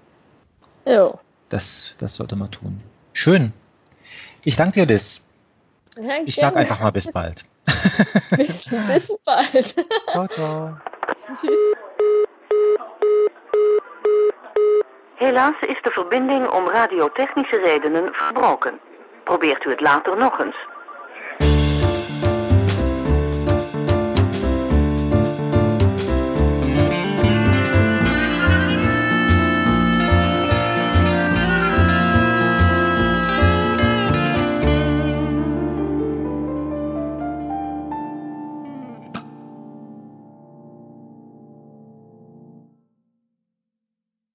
[0.87, 1.19] Jo.
[1.49, 2.81] Das, das sollte man tun.
[3.13, 3.53] Schön.
[4.45, 5.23] Ich danke dir, Liz.
[6.01, 6.61] Ja, Ich sag gerne.
[6.61, 7.45] einfach mal bis bald.
[8.37, 9.75] Bis, bis bald.
[10.09, 10.77] Ciao, ciao.
[11.39, 11.59] Tschüss.
[15.17, 18.79] Helaas is de verbinding om radiotechnische redenen verbroken.
[19.25, 20.57] Probeert u het later nog eens.